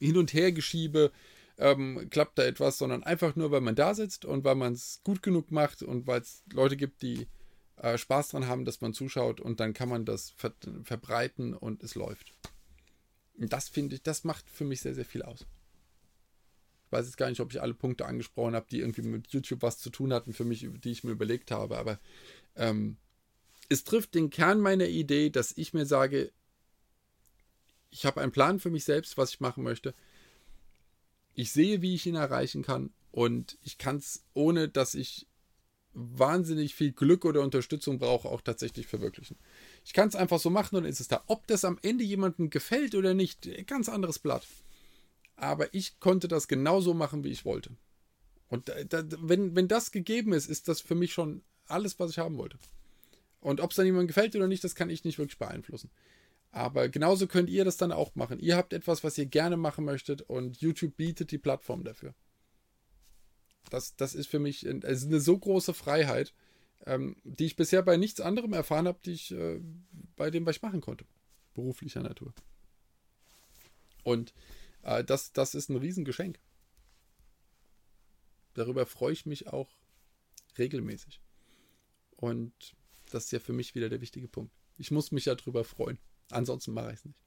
Hin- 0.00 0.16
und 0.16 0.32
Hergeschiebe 0.32 1.12
ähm, 1.60 2.08
klappt 2.10 2.38
da 2.38 2.44
etwas, 2.44 2.78
sondern 2.78 3.04
einfach 3.04 3.36
nur, 3.36 3.50
weil 3.50 3.60
man 3.60 3.74
da 3.74 3.94
sitzt 3.94 4.24
und 4.24 4.44
weil 4.44 4.54
man 4.54 4.72
es 4.72 5.00
gut 5.04 5.22
genug 5.22 5.50
macht 5.50 5.82
und 5.82 6.06
weil 6.06 6.22
es 6.22 6.42
Leute 6.52 6.76
gibt, 6.76 7.02
die 7.02 7.28
äh, 7.76 7.98
Spaß 7.98 8.30
dran 8.30 8.48
haben, 8.48 8.64
dass 8.64 8.80
man 8.80 8.94
zuschaut 8.94 9.40
und 9.40 9.60
dann 9.60 9.74
kann 9.74 9.88
man 9.88 10.06
das 10.06 10.30
ver 10.30 10.54
verbreiten 10.82 11.54
und 11.54 11.82
es 11.82 11.94
läuft. 11.94 12.32
Und 13.36 13.52
das 13.52 13.68
finde 13.68 13.96
ich, 13.96 14.02
das 14.02 14.24
macht 14.24 14.48
für 14.48 14.64
mich 14.64 14.80
sehr, 14.80 14.94
sehr 14.94 15.04
viel 15.04 15.22
aus. 15.22 15.46
Ich 16.86 16.92
weiß 16.92 17.06
jetzt 17.06 17.18
gar 17.18 17.28
nicht, 17.28 17.40
ob 17.40 17.52
ich 17.52 17.60
alle 17.60 17.74
Punkte 17.74 18.06
angesprochen 18.06 18.54
habe, 18.54 18.66
die 18.70 18.80
irgendwie 18.80 19.02
mit 19.02 19.28
YouTube 19.28 19.62
was 19.62 19.78
zu 19.78 19.90
tun 19.90 20.12
hatten 20.12 20.32
für 20.32 20.44
mich, 20.44 20.66
die 20.82 20.90
ich 20.90 21.04
mir 21.04 21.12
überlegt 21.12 21.50
habe, 21.50 21.78
aber 21.78 22.00
ähm, 22.56 22.96
es 23.68 23.84
trifft 23.84 24.14
den 24.14 24.30
Kern 24.30 24.60
meiner 24.60 24.88
Idee, 24.88 25.30
dass 25.30 25.56
ich 25.56 25.74
mir 25.74 25.86
sage, 25.86 26.32
ich 27.90 28.06
habe 28.06 28.20
einen 28.20 28.32
Plan 28.32 28.58
für 28.58 28.70
mich 28.70 28.84
selbst, 28.84 29.18
was 29.18 29.30
ich 29.34 29.40
machen 29.40 29.62
möchte. 29.62 29.94
Ich 31.34 31.52
sehe, 31.52 31.82
wie 31.82 31.94
ich 31.94 32.06
ihn 32.06 32.16
erreichen 32.16 32.62
kann 32.62 32.90
und 33.12 33.58
ich 33.62 33.78
kann 33.78 33.96
es, 33.96 34.24
ohne 34.34 34.68
dass 34.68 34.94
ich 34.94 35.26
wahnsinnig 35.92 36.74
viel 36.74 36.92
Glück 36.92 37.24
oder 37.24 37.42
Unterstützung 37.42 37.98
brauche, 37.98 38.28
auch 38.28 38.40
tatsächlich 38.40 38.86
verwirklichen. 38.86 39.36
Ich 39.84 39.92
kann 39.92 40.08
es 40.08 40.14
einfach 40.14 40.38
so 40.38 40.50
machen 40.50 40.76
und 40.76 40.84
ist 40.84 41.00
es 41.00 41.08
da. 41.08 41.22
Ob 41.26 41.46
das 41.46 41.64
am 41.64 41.78
Ende 41.82 42.04
jemandem 42.04 42.50
gefällt 42.50 42.94
oder 42.94 43.14
nicht, 43.14 43.48
ganz 43.66 43.88
anderes 43.88 44.18
Blatt. 44.18 44.46
Aber 45.36 45.72
ich 45.74 45.98
konnte 46.00 46.28
das 46.28 46.48
genauso 46.48 46.94
machen, 46.94 47.24
wie 47.24 47.30
ich 47.30 47.44
wollte. 47.44 47.70
Und 48.48 48.68
da, 48.68 48.84
da, 48.84 49.04
wenn, 49.20 49.56
wenn 49.56 49.68
das 49.68 49.90
gegeben 49.90 50.32
ist, 50.32 50.48
ist 50.48 50.68
das 50.68 50.80
für 50.80 50.94
mich 50.94 51.12
schon 51.12 51.42
alles, 51.66 51.98
was 51.98 52.10
ich 52.10 52.18
haben 52.18 52.36
wollte. 52.36 52.58
Und 53.40 53.60
ob 53.60 53.70
es 53.70 53.76
dann 53.76 53.86
jemandem 53.86 54.08
gefällt 54.08 54.36
oder 54.36 54.48
nicht, 54.48 54.62
das 54.64 54.74
kann 54.74 54.90
ich 54.90 55.04
nicht 55.04 55.18
wirklich 55.18 55.38
beeinflussen. 55.38 55.90
Aber 56.52 56.88
genauso 56.88 57.26
könnt 57.26 57.48
ihr 57.48 57.64
das 57.64 57.76
dann 57.76 57.92
auch 57.92 58.14
machen. 58.16 58.40
Ihr 58.40 58.56
habt 58.56 58.72
etwas, 58.72 59.04
was 59.04 59.16
ihr 59.18 59.26
gerne 59.26 59.56
machen 59.56 59.84
möchtet 59.84 60.22
und 60.22 60.60
YouTube 60.60 60.96
bietet 60.96 61.30
die 61.30 61.38
Plattform 61.38 61.84
dafür. 61.84 62.14
Das, 63.68 63.94
das 63.96 64.14
ist 64.14 64.26
für 64.26 64.40
mich 64.40 64.66
also 64.66 65.06
eine 65.06 65.20
so 65.20 65.38
große 65.38 65.74
Freiheit, 65.74 66.34
ähm, 66.86 67.16
die 67.22 67.46
ich 67.46 67.56
bisher 67.56 67.82
bei 67.82 67.96
nichts 67.96 68.20
anderem 68.20 68.52
erfahren 68.52 68.88
habe, 68.88 68.98
die 69.04 69.12
ich 69.12 69.30
äh, 69.30 69.60
bei 70.16 70.30
dem, 70.30 70.44
was 70.44 70.56
ich 70.56 70.62
machen 70.62 70.80
konnte. 70.80 71.04
Beruflicher 71.54 72.02
Natur. 72.02 72.34
Und 74.02 74.32
äh, 74.82 75.04
das, 75.04 75.32
das 75.32 75.54
ist 75.54 75.68
ein 75.68 75.76
Riesengeschenk. 75.76 76.40
Darüber 78.54 78.86
freue 78.86 79.12
ich 79.12 79.26
mich 79.26 79.46
auch 79.46 79.70
regelmäßig. 80.58 81.20
Und 82.16 82.74
das 83.10 83.26
ist 83.26 83.30
ja 83.30 83.38
für 83.38 83.52
mich 83.52 83.74
wieder 83.74 83.88
der 83.88 84.00
wichtige 84.00 84.26
Punkt. 84.26 84.52
Ich 84.78 84.90
muss 84.90 85.12
mich 85.12 85.26
ja 85.26 85.34
darüber 85.34 85.62
freuen. 85.62 85.98
Ansonsten 86.30 86.72
mache 86.72 86.92
ich 86.92 86.98
es 86.98 87.04
nicht. 87.04 87.18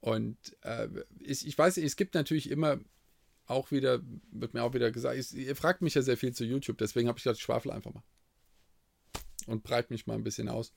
Und 0.00 0.36
äh, 0.62 0.88
ich, 1.20 1.46
ich 1.46 1.56
weiß, 1.56 1.78
es 1.78 1.96
gibt 1.96 2.14
natürlich 2.14 2.50
immer 2.50 2.78
auch 3.46 3.70
wieder, 3.70 4.00
wird 4.30 4.54
mir 4.54 4.62
auch 4.62 4.74
wieder 4.74 4.90
gesagt, 4.90 5.18
ich, 5.18 5.34
ihr 5.34 5.56
fragt 5.56 5.82
mich 5.82 5.94
ja 5.94 6.02
sehr 6.02 6.16
viel 6.16 6.32
zu 6.32 6.44
YouTube, 6.44 6.78
deswegen 6.78 7.08
habe 7.08 7.18
ich 7.18 7.24
gesagt, 7.24 7.38
ich 7.38 7.44
schwafel 7.44 7.70
einfach 7.70 7.94
mal. 7.94 8.02
Und 9.46 9.62
breite 9.62 9.92
mich 9.92 10.06
mal 10.06 10.14
ein 10.14 10.24
bisschen 10.24 10.48
aus. 10.48 10.72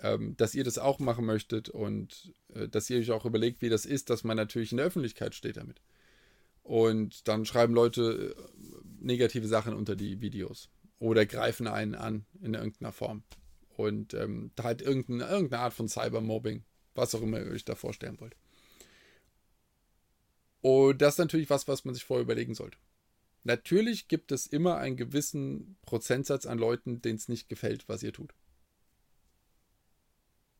Ähm, 0.00 0.36
dass 0.36 0.56
ihr 0.56 0.64
das 0.64 0.78
auch 0.78 0.98
machen 0.98 1.24
möchtet 1.24 1.68
und 1.68 2.32
äh, 2.52 2.68
dass 2.68 2.90
ihr 2.90 2.98
euch 2.98 3.12
auch 3.12 3.24
überlegt, 3.24 3.62
wie 3.62 3.68
das 3.68 3.86
ist, 3.86 4.10
dass 4.10 4.24
man 4.24 4.36
natürlich 4.36 4.72
in 4.72 4.78
der 4.78 4.86
Öffentlichkeit 4.86 5.36
steht 5.36 5.56
damit. 5.56 5.80
Und 6.64 7.28
dann 7.28 7.44
schreiben 7.44 7.74
Leute 7.74 8.34
äh, 8.36 9.04
negative 9.04 9.46
Sachen 9.46 9.72
unter 9.72 9.94
die 9.94 10.20
Videos 10.20 10.68
oder 10.98 11.26
greifen 11.26 11.68
einen 11.68 11.94
an 11.94 12.26
in 12.40 12.54
irgendeiner 12.54 12.90
Form. 12.90 13.22
Und 13.76 14.14
ähm, 14.14 14.50
halt 14.60 14.82
irgendeine, 14.82 15.24
irgendeine 15.30 15.62
Art 15.62 15.74
von 15.74 15.88
Cybermobbing, 15.88 16.64
was 16.94 17.14
auch 17.14 17.22
immer 17.22 17.40
ihr 17.40 17.50
euch 17.50 17.64
da 17.64 17.74
vorstellen 17.74 18.20
wollt. 18.20 18.36
Und 20.60 21.02
das 21.02 21.14
ist 21.14 21.18
natürlich 21.18 21.50
was, 21.50 21.68
was 21.68 21.84
man 21.84 21.94
sich 21.94 22.04
vorher 22.04 22.22
überlegen 22.22 22.54
sollte. 22.54 22.78
Natürlich 23.42 24.08
gibt 24.08 24.32
es 24.32 24.46
immer 24.46 24.78
einen 24.78 24.96
gewissen 24.96 25.76
Prozentsatz 25.82 26.46
an 26.46 26.58
Leuten, 26.58 27.02
denen 27.02 27.18
es 27.18 27.28
nicht 27.28 27.50
gefällt, 27.50 27.86
was 27.88 28.02
ihr 28.02 28.14
tut. 28.14 28.32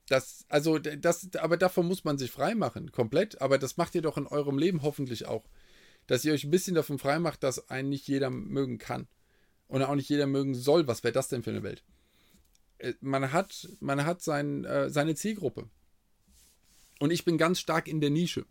Das, 0.09 0.45
also, 0.51 0.79
das, 0.79 1.35
aber 1.37 1.57
davon 1.57 1.87
muss 1.87 2.05
man 2.05 2.19
sich 2.19 2.31
freimachen, 2.31 2.93
komplett. 2.93 3.41
Aber 3.41 3.57
das 3.57 3.79
macht 3.79 3.95
ihr 3.95 4.03
doch 4.03 4.19
in 4.19 4.27
eurem 4.27 4.59
Leben 4.59 4.83
hoffentlich 4.83 5.25
auch. 5.27 5.49
Dass 6.07 6.25
ihr 6.27 6.35
euch 6.35 6.45
ein 6.45 6.51
bisschen 6.51 6.75
davon 6.75 6.99
freimacht, 6.99 7.43
dass 7.43 7.71
einen 7.71 7.89
nicht 7.89 8.07
jeder 8.07 8.29
mögen 8.29 8.77
kann. 8.77 9.09
Und 9.67 9.83
auch 9.83 9.95
nicht 9.95 10.11
jeder 10.11 10.27
mögen 10.27 10.55
soll. 10.55 10.87
Was 10.87 11.03
wäre 11.03 11.12
das 11.12 11.29
denn 11.29 11.43
für 11.43 11.51
eine 11.51 11.62
Welt? 11.62 11.83
Äh, 12.85 12.95
man 13.01 13.32
hat, 13.32 13.68
man 13.80 14.05
hat 14.05 14.22
sein, 14.22 14.64
äh, 14.64 14.91
seine 14.91 15.14
Zielgruppe. 15.14 15.68
Und 17.01 17.11
ich 17.11 17.24
bin 17.24 17.39
ganz 17.39 17.59
stark 17.59 17.89
in 17.89 18.01
der 18.01 18.11
Nische. 18.11 18.47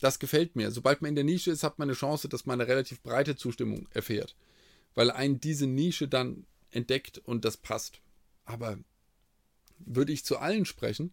Das 0.00 0.18
gefällt 0.18 0.56
mir. 0.56 0.70
Sobald 0.70 1.02
man 1.02 1.10
in 1.10 1.14
der 1.14 1.24
Nische 1.24 1.50
ist, 1.50 1.62
hat 1.62 1.78
man 1.78 1.88
eine 1.88 1.96
Chance, 1.96 2.28
dass 2.28 2.46
man 2.46 2.60
eine 2.60 2.68
relativ 2.68 3.02
breite 3.02 3.36
Zustimmung 3.36 3.88
erfährt. 3.92 4.36
Weil 4.94 5.10
einen 5.10 5.40
diese 5.40 5.66
Nische 5.66 6.08
dann 6.08 6.46
entdeckt 6.70 7.18
und 7.18 7.44
das 7.44 7.56
passt. 7.56 8.00
Aber 8.44 8.78
würde 9.78 10.12
ich 10.12 10.24
zu 10.24 10.38
allen 10.38 10.64
sprechen, 10.64 11.12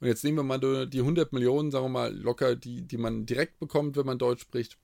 und 0.00 0.08
jetzt 0.08 0.24
nehmen 0.24 0.38
wir 0.38 0.42
mal 0.42 0.88
die 0.88 1.00
100 1.00 1.34
Millionen, 1.34 1.70
sagen 1.70 1.84
wir 1.84 1.90
mal, 1.90 2.14
locker, 2.16 2.56
die, 2.56 2.80
die 2.80 2.96
man 2.96 3.26
direkt 3.26 3.58
bekommt, 3.58 3.96
wenn 3.96 4.06
man 4.06 4.18
Deutsch 4.18 4.40
spricht. 4.40 4.78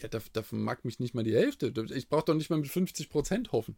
Ja, 0.00 0.08
davon 0.08 0.60
mag 0.62 0.84
mich 0.84 1.00
nicht 1.00 1.12
mal 1.12 1.24
die 1.24 1.34
Hälfte. 1.34 1.72
Ich 1.92 2.08
brauche 2.08 2.26
doch 2.26 2.34
nicht 2.34 2.50
mal 2.50 2.60
mit 2.60 2.68
50 2.68 3.10
Prozent 3.10 3.50
hoffen. 3.50 3.76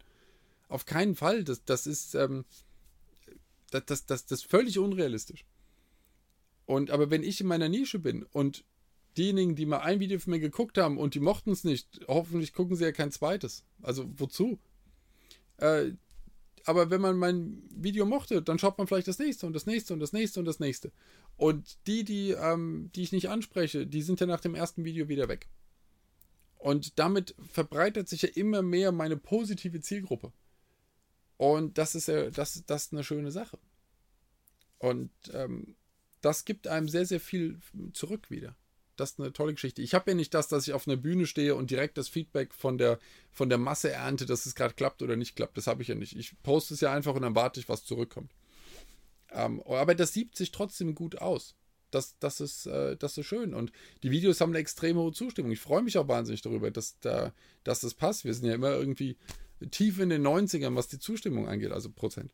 Auf 0.69 0.87
keinen 0.87 1.15
Fall. 1.15 1.45
Das, 1.45 1.65
das 1.65 1.87
ist, 1.87 2.15
ähm, 2.15 2.45
das, 3.71 3.85
das, 3.87 4.07
das, 4.07 4.27
das 4.27 4.43
völlig 4.43 4.79
unrealistisch. 4.79 5.45
Und 6.67 6.91
aber 6.91 7.11
wenn 7.11 7.23
ich 7.23 7.41
in 7.41 7.47
meiner 7.47 7.69
Nische 7.69 7.99
bin 7.99 8.25
und 8.25 8.65
diejenigen, 9.17 9.55
die 9.55 9.67
mal 9.67 9.79
ein 9.79 10.01
Video 10.01 10.19
von 10.19 10.33
mir 10.33 10.41
geguckt 10.41 10.79
haben 10.79 10.99
und 10.99 11.15
die 11.15 11.21
mochten 11.21 11.53
es 11.53 11.65
nicht, 11.65 12.01
hoffentlich 12.09 12.53
gucken 12.53 12.77
sie 12.77 12.85
ja 12.85 12.93
kein 12.93 13.13
zweites. 13.13 13.65
Also 13.83 14.11
wozu? 14.17 14.59
Äh, 15.59 15.93
aber 16.65 16.91
wenn 16.91 17.01
man 17.01 17.17
mein 17.17 17.63
Video 17.71 18.05
mochte, 18.05 18.43
dann 18.43 18.59
schaut 18.59 18.77
man 18.77 18.89
vielleicht 18.89 19.07
das 19.07 19.21
nächste 19.21 19.47
und 19.47 19.53
das 19.53 19.67
nächste 19.67 19.95
und 19.95 20.01
das 20.01 20.13
nächste 20.13 20.41
und 20.41 20.47
das 20.47 20.59
nächste. 20.59 20.91
Und 21.37 21.79
die, 21.87 22.03
die, 22.03 22.31
ähm, 22.31 22.91
die 22.95 23.03
ich 23.03 23.13
nicht 23.13 23.29
anspreche, 23.29 23.87
die 23.87 24.03
sind 24.03 24.21
ja 24.21 24.27
nach 24.27 24.41
dem 24.41 24.57
ersten 24.57 24.85
Video 24.85 25.09
wieder 25.09 25.29
weg. 25.29 25.49
Und 26.59 26.99
damit 26.99 27.37
verbreitet 27.53 28.09
sich 28.09 28.23
ja 28.23 28.29
immer 28.35 28.63
mehr 28.63 28.91
meine 28.91 29.17
positive 29.17 29.81
Zielgruppe. 29.81 30.33
Und 31.37 31.79
das 31.79 31.95
ist 31.95 32.09
ja, 32.09 32.31
das, 32.31 32.63
das 32.67 32.87
ist 32.87 32.93
eine 32.93 33.05
schöne 33.05 33.31
Sache. 33.31 33.59
Und 34.79 35.11
ähm, 35.33 35.77
das 36.21 36.45
gibt 36.45 36.67
einem 36.67 36.89
sehr, 36.89 37.07
sehr 37.07 37.21
viel 37.21 37.61
zurück 37.93 38.31
wieder. 38.31 38.57
Das 38.97 39.13
ist 39.13 39.21
eine 39.21 39.33
tolle 39.33 39.53
Geschichte. 39.53 39.83
Ich 39.83 39.95
habe 39.95 40.11
ja 40.11 40.15
nicht 40.15 40.33
das, 40.33 40.49
dass 40.49 40.67
ich 40.67 40.73
auf 40.73 40.89
einer 40.89 40.97
Bühne 40.97 41.27
stehe 41.27 41.55
und 41.55 41.71
direkt 41.71 41.99
das 41.99 42.09
Feedback 42.09 42.55
von 42.55 42.79
der, 42.79 42.99
von 43.31 43.51
der 43.51 43.59
Masse 43.59 43.91
ernte, 43.91 44.25
dass 44.25 44.47
es 44.47 44.55
gerade 44.55 44.75
klappt 44.75 45.03
oder 45.03 45.17
nicht 45.17 45.37
klappt. 45.37 45.59
Das 45.59 45.67
habe 45.67 45.83
ich 45.83 45.89
ja 45.89 45.95
nicht. 45.95 46.17
Ich 46.17 46.41
poste 46.43 46.73
es 46.75 46.81
ja 46.81 46.93
einfach 46.93 47.15
und 47.15 47.23
dann 47.23 47.35
warte 47.35 47.61
ich, 47.61 47.69
was 47.69 47.85
zurückkommt. 47.85 48.33
Ähm, 49.31 49.63
aber 49.67 49.95
das 49.95 50.15
sieht 50.15 50.35
sich 50.35 50.51
trotzdem 50.51 50.95
gut 50.95 51.19
aus. 51.19 51.55
Das, 51.91 52.19
das, 52.19 52.41
ist, 52.41 52.67
äh, 52.67 52.97
das 52.97 53.19
ist 53.19 53.27
schön. 53.27 53.55
Und 53.55 53.71
die 54.03 54.11
Videos 54.11 54.41
haben 54.41 54.51
eine 54.51 54.59
extrem 54.59 54.97
hohe 54.97 55.13
Zustimmung. 55.13 55.53
Ich 55.53 55.61
freue 55.61 55.83
mich 55.83 55.99
auch 55.99 56.09
wahnsinnig 56.09 56.41
darüber, 56.41 56.71
dass, 56.71 56.99
da, 57.01 57.33
dass 57.65 57.81
das 57.81 57.95
passt. 57.95 58.25
Wir 58.25 58.35
sind 58.35 58.47
ja 58.47 58.55
immer 58.55 58.71
irgendwie 58.71 59.17
tief 59.71 59.99
in 59.99 60.11
den 60.11 60.27
90ern, 60.27 60.75
was 60.75 60.89
die 60.89 60.99
Zustimmung 60.99 61.49
angeht, 61.49 61.73
also 61.73 61.91
Prozent. 61.91 62.33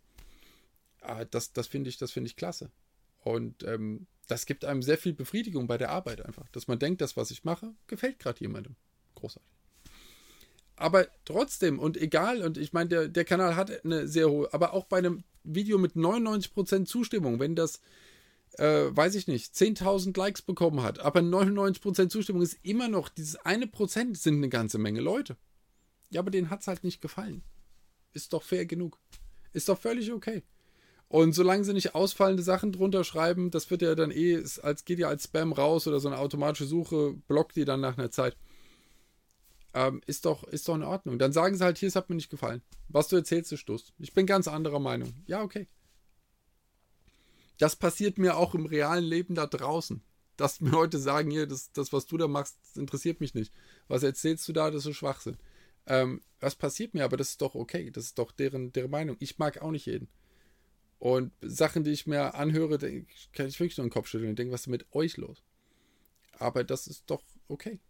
Aber 1.00 1.24
das, 1.24 1.52
das 1.52 1.66
finde 1.66 1.90
ich, 1.90 1.98
das 1.98 2.16
ich 2.16 2.36
klasse. 2.36 2.70
Und 3.20 3.64
ähm, 3.64 4.06
das 4.28 4.46
gibt 4.46 4.64
einem 4.64 4.82
sehr 4.82 4.98
viel 4.98 5.12
Befriedigung 5.12 5.66
bei 5.66 5.78
der 5.78 5.90
Arbeit 5.90 6.24
einfach, 6.24 6.48
dass 6.50 6.68
man 6.68 6.78
denkt, 6.78 7.00
das, 7.00 7.16
was 7.16 7.30
ich 7.30 7.44
mache, 7.44 7.74
gefällt 7.86 8.18
gerade 8.18 8.40
jemandem. 8.40 8.76
Großartig. 9.14 9.50
Aber 10.76 11.06
trotzdem 11.24 11.78
und 11.78 11.96
egal, 11.96 12.42
und 12.42 12.58
ich 12.58 12.72
meine, 12.72 12.88
der, 12.88 13.08
der 13.08 13.24
Kanal 13.24 13.56
hat 13.56 13.84
eine 13.84 14.08
sehr 14.08 14.28
hohe, 14.28 14.52
aber 14.52 14.72
auch 14.72 14.84
bei 14.84 14.98
einem 14.98 15.22
Video 15.44 15.78
mit 15.78 15.94
99% 15.94 16.86
Zustimmung, 16.86 17.38
wenn 17.40 17.54
das, 17.54 17.80
äh, 18.54 18.86
weiß 18.90 19.14
ich 19.14 19.26
nicht, 19.26 19.54
10.000 19.54 20.16
Likes 20.16 20.42
bekommen 20.42 20.82
hat, 20.82 20.98
aber 20.98 21.20
99% 21.20 22.08
Zustimmung 22.08 22.42
ist 22.42 22.58
immer 22.62 22.88
noch, 22.88 23.08
dieses 23.08 23.36
eine 23.36 23.66
Prozent 23.66 24.18
sind 24.18 24.36
eine 24.36 24.48
ganze 24.48 24.78
Menge 24.78 25.00
Leute. 25.00 25.36
Ja, 26.12 26.20
aber 26.20 26.30
denen 26.30 26.50
hat 26.50 26.60
es 26.60 26.66
halt 26.66 26.84
nicht 26.84 27.00
gefallen. 27.00 27.42
Ist 28.12 28.32
doch 28.32 28.42
fair 28.42 28.66
genug. 28.66 28.98
Ist 29.52 29.68
doch 29.68 29.78
völlig 29.78 30.12
okay. 30.12 30.42
Und 31.08 31.34
solange 31.34 31.64
sie 31.64 31.72
nicht 31.72 31.94
ausfallende 31.94 32.42
Sachen 32.42 32.72
drunter 32.72 33.04
schreiben, 33.04 33.50
das 33.50 33.70
wird 33.70 33.82
ja 33.82 33.94
dann 33.94 34.10
eh, 34.10 34.42
als 34.62 34.84
geht 34.84 34.98
ja 34.98 35.08
als 35.08 35.24
Spam 35.24 35.52
raus 35.52 35.86
oder 35.86 36.00
so 36.00 36.08
eine 36.08 36.18
automatische 36.18 36.66
Suche, 36.66 37.14
blockt 37.28 37.56
die 37.56 37.64
dann 37.64 37.80
nach 37.80 37.98
einer 37.98 38.10
Zeit. 38.10 38.36
Ähm, 39.74 40.02
ist, 40.06 40.26
doch, 40.26 40.44
ist 40.44 40.68
doch 40.68 40.74
in 40.74 40.82
Ordnung. 40.82 41.18
Dann 41.18 41.32
sagen 41.32 41.56
sie 41.56 41.64
halt, 41.64 41.78
hier, 41.78 41.88
es 41.88 41.96
hat 41.96 42.10
mir 42.10 42.16
nicht 42.16 42.30
gefallen. 42.30 42.62
Was 42.88 43.08
du 43.08 43.16
erzählst, 43.16 43.52
ist 43.52 43.60
Stuss. 43.60 43.92
Ich 43.98 44.12
bin 44.12 44.26
ganz 44.26 44.48
anderer 44.48 44.80
Meinung. 44.80 45.14
Ja, 45.26 45.42
okay. 45.42 45.66
Das 47.58 47.76
passiert 47.76 48.18
mir 48.18 48.36
auch 48.36 48.54
im 48.54 48.66
realen 48.66 49.04
Leben 49.04 49.34
da 49.34 49.46
draußen. 49.46 50.02
Dass 50.36 50.60
mir 50.60 50.70
Leute 50.70 50.98
sagen, 50.98 51.30
hier, 51.30 51.46
das, 51.46 51.72
das 51.72 51.92
was 51.92 52.06
du 52.06 52.16
da 52.16 52.26
machst, 52.28 52.56
interessiert 52.74 53.20
mich 53.20 53.34
nicht. 53.34 53.52
Was 53.88 54.02
erzählst 54.02 54.46
du 54.48 54.52
da, 54.52 54.70
das 54.70 54.86
ist 54.86 54.96
Schwachsinn. 54.96 55.36
Ähm, 55.86 56.22
das 56.38 56.54
passiert 56.54 56.94
mir, 56.94 57.04
aber 57.04 57.16
das 57.16 57.30
ist 57.30 57.42
doch 57.42 57.54
okay. 57.54 57.90
Das 57.90 58.04
ist 58.04 58.18
doch 58.18 58.32
deren, 58.32 58.72
deren 58.72 58.90
Meinung. 58.90 59.16
Ich 59.20 59.38
mag 59.38 59.60
auch 59.62 59.70
nicht 59.70 59.86
jeden. 59.86 60.08
Und 60.98 61.32
Sachen, 61.40 61.82
die 61.82 61.90
ich 61.90 62.06
mir 62.06 62.34
anhöre, 62.34 62.78
kann 62.78 63.46
ich 63.48 63.58
wirklich 63.58 63.76
nur 63.76 63.86
den 63.86 63.92
Kopf 63.92 64.08
schütteln 64.08 64.30
und 64.30 64.38
denke, 64.38 64.52
was 64.52 64.62
ist 64.62 64.66
mit 64.68 64.86
euch 64.94 65.16
los? 65.16 65.42
Aber 66.38 66.64
das 66.64 66.86
ist 66.86 67.04
doch 67.06 67.22
okay. 67.48 67.80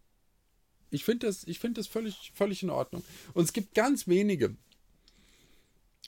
Ich 0.89 1.03
finde 1.03 1.27
das, 1.27 1.43
ich 1.45 1.59
find 1.59 1.77
das 1.77 1.87
völlig, 1.87 2.31
völlig 2.35 2.63
in 2.63 2.69
Ordnung. 2.69 3.03
Und 3.33 3.43
es 3.43 3.53
gibt 3.53 3.73
ganz 3.75 4.07
wenige. 4.07 4.55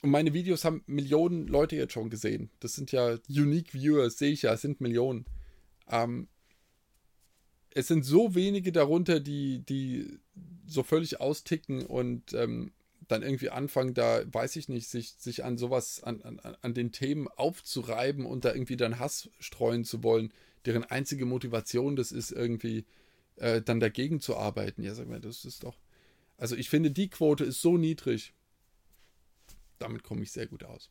Und 0.02 0.10
meine 0.10 0.34
Videos 0.34 0.64
haben 0.64 0.82
Millionen 0.86 1.48
Leute 1.48 1.76
jetzt 1.76 1.92
schon 1.92 2.10
gesehen. 2.10 2.50
Das 2.60 2.74
sind 2.74 2.92
ja 2.92 3.18
Unique 3.28 3.72
Viewers, 3.72 4.18
sehe 4.18 4.32
ich 4.32 4.42
ja, 4.42 4.52
es 4.52 4.62
sind 4.62 4.80
Millionen. 4.80 5.26
Ähm, 5.88 6.28
es 7.70 7.88
sind 7.88 8.04
so 8.04 8.34
wenige 8.34 8.72
darunter, 8.72 9.20
die, 9.20 9.60
die 9.60 10.18
so 10.66 10.82
völlig 10.82 11.20
austicken 11.20 11.86
und 11.86 12.32
ähm, 12.34 12.72
dann 13.08 13.22
irgendwie 13.22 13.50
anfangen, 13.50 13.94
da, 13.94 14.22
weiß 14.26 14.56
ich 14.56 14.68
nicht, 14.68 14.88
sich, 14.88 15.12
sich 15.12 15.44
an 15.44 15.58
sowas, 15.58 16.02
an, 16.02 16.22
an, 16.22 16.40
an 16.40 16.74
den 16.74 16.92
Themen 16.92 17.28
aufzureiben 17.28 18.26
und 18.26 18.44
da 18.44 18.52
irgendwie 18.52 18.76
dann 18.76 18.98
Hass 18.98 19.30
streuen 19.38 19.84
zu 19.84 20.02
wollen, 20.02 20.32
deren 20.64 20.84
einzige 20.84 21.24
Motivation 21.24 21.94
das 21.94 22.10
ist, 22.10 22.32
irgendwie 22.32 22.84
äh, 23.36 23.62
dann 23.62 23.80
dagegen 23.80 24.20
zu 24.20 24.36
arbeiten. 24.36 24.82
Ja, 24.82 24.94
sag 24.94 25.08
mal, 25.08 25.20
das 25.20 25.44
ist 25.44 25.62
doch. 25.62 25.78
Also 26.36 26.56
ich 26.56 26.68
finde, 26.68 26.90
die 26.90 27.08
Quote 27.08 27.44
ist 27.44 27.60
so 27.60 27.76
niedrig. 27.76 28.34
Damit 29.78 30.02
komme 30.02 30.22
ich 30.22 30.32
sehr 30.32 30.46
gut 30.46 30.64
aus. 30.64 30.90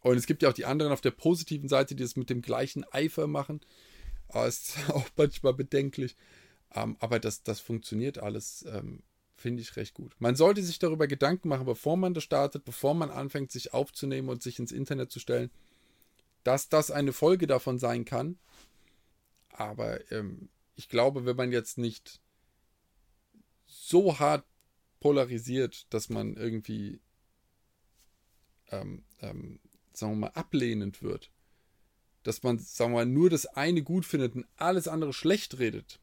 Und 0.00 0.16
es 0.16 0.26
gibt 0.26 0.42
ja 0.42 0.50
auch 0.50 0.54
die 0.54 0.66
anderen 0.66 0.92
auf 0.92 1.00
der 1.00 1.12
positiven 1.12 1.68
Seite, 1.68 1.94
die 1.94 2.02
es 2.02 2.16
mit 2.16 2.28
dem 2.30 2.42
gleichen 2.42 2.84
Eifer 2.92 3.26
machen. 3.26 3.60
Aber 4.28 4.46
es 4.46 4.68
ist 4.68 4.76
auch 4.90 5.08
manchmal 5.16 5.54
bedenklich. 5.54 6.16
Ähm, 6.74 6.96
aber 7.00 7.20
das, 7.20 7.42
das 7.42 7.60
funktioniert 7.60 8.18
alles, 8.18 8.64
ähm, 8.68 9.02
finde 9.36 9.62
ich 9.62 9.76
recht 9.76 9.94
gut. 9.94 10.14
Man 10.18 10.36
sollte 10.36 10.62
sich 10.62 10.78
darüber 10.78 11.06
Gedanken 11.06 11.48
machen, 11.48 11.66
bevor 11.66 11.96
man 11.96 12.14
das 12.14 12.24
startet, 12.24 12.64
bevor 12.64 12.94
man 12.94 13.10
anfängt, 13.10 13.52
sich 13.52 13.72
aufzunehmen 13.72 14.28
und 14.28 14.42
sich 14.42 14.58
ins 14.58 14.72
Internet 14.72 15.10
zu 15.10 15.20
stellen, 15.20 15.50
dass 16.42 16.68
das 16.68 16.90
eine 16.90 17.12
Folge 17.12 17.46
davon 17.46 17.78
sein 17.78 18.04
kann. 18.04 18.38
Aber 19.50 20.10
ähm, 20.12 20.48
ich 20.74 20.88
glaube, 20.88 21.24
wenn 21.24 21.36
man 21.36 21.52
jetzt 21.52 21.78
nicht 21.78 22.20
so 23.66 24.18
hart 24.18 24.44
polarisiert, 25.00 25.86
dass 25.92 26.08
man 26.08 26.36
irgendwie, 26.36 27.00
ähm, 28.70 29.04
ähm, 29.20 29.60
sagen 29.92 30.14
wir 30.14 30.28
mal, 30.28 30.28
ablehnend 30.28 31.02
wird, 31.02 31.30
dass 32.24 32.42
man, 32.42 32.58
sagen 32.58 32.92
wir 32.92 33.04
mal, 33.04 33.06
nur 33.06 33.30
das 33.30 33.46
eine 33.46 33.82
gut 33.82 34.04
findet 34.06 34.34
und 34.34 34.46
alles 34.56 34.88
andere 34.88 35.12
schlecht 35.12 35.58
redet, 35.58 36.00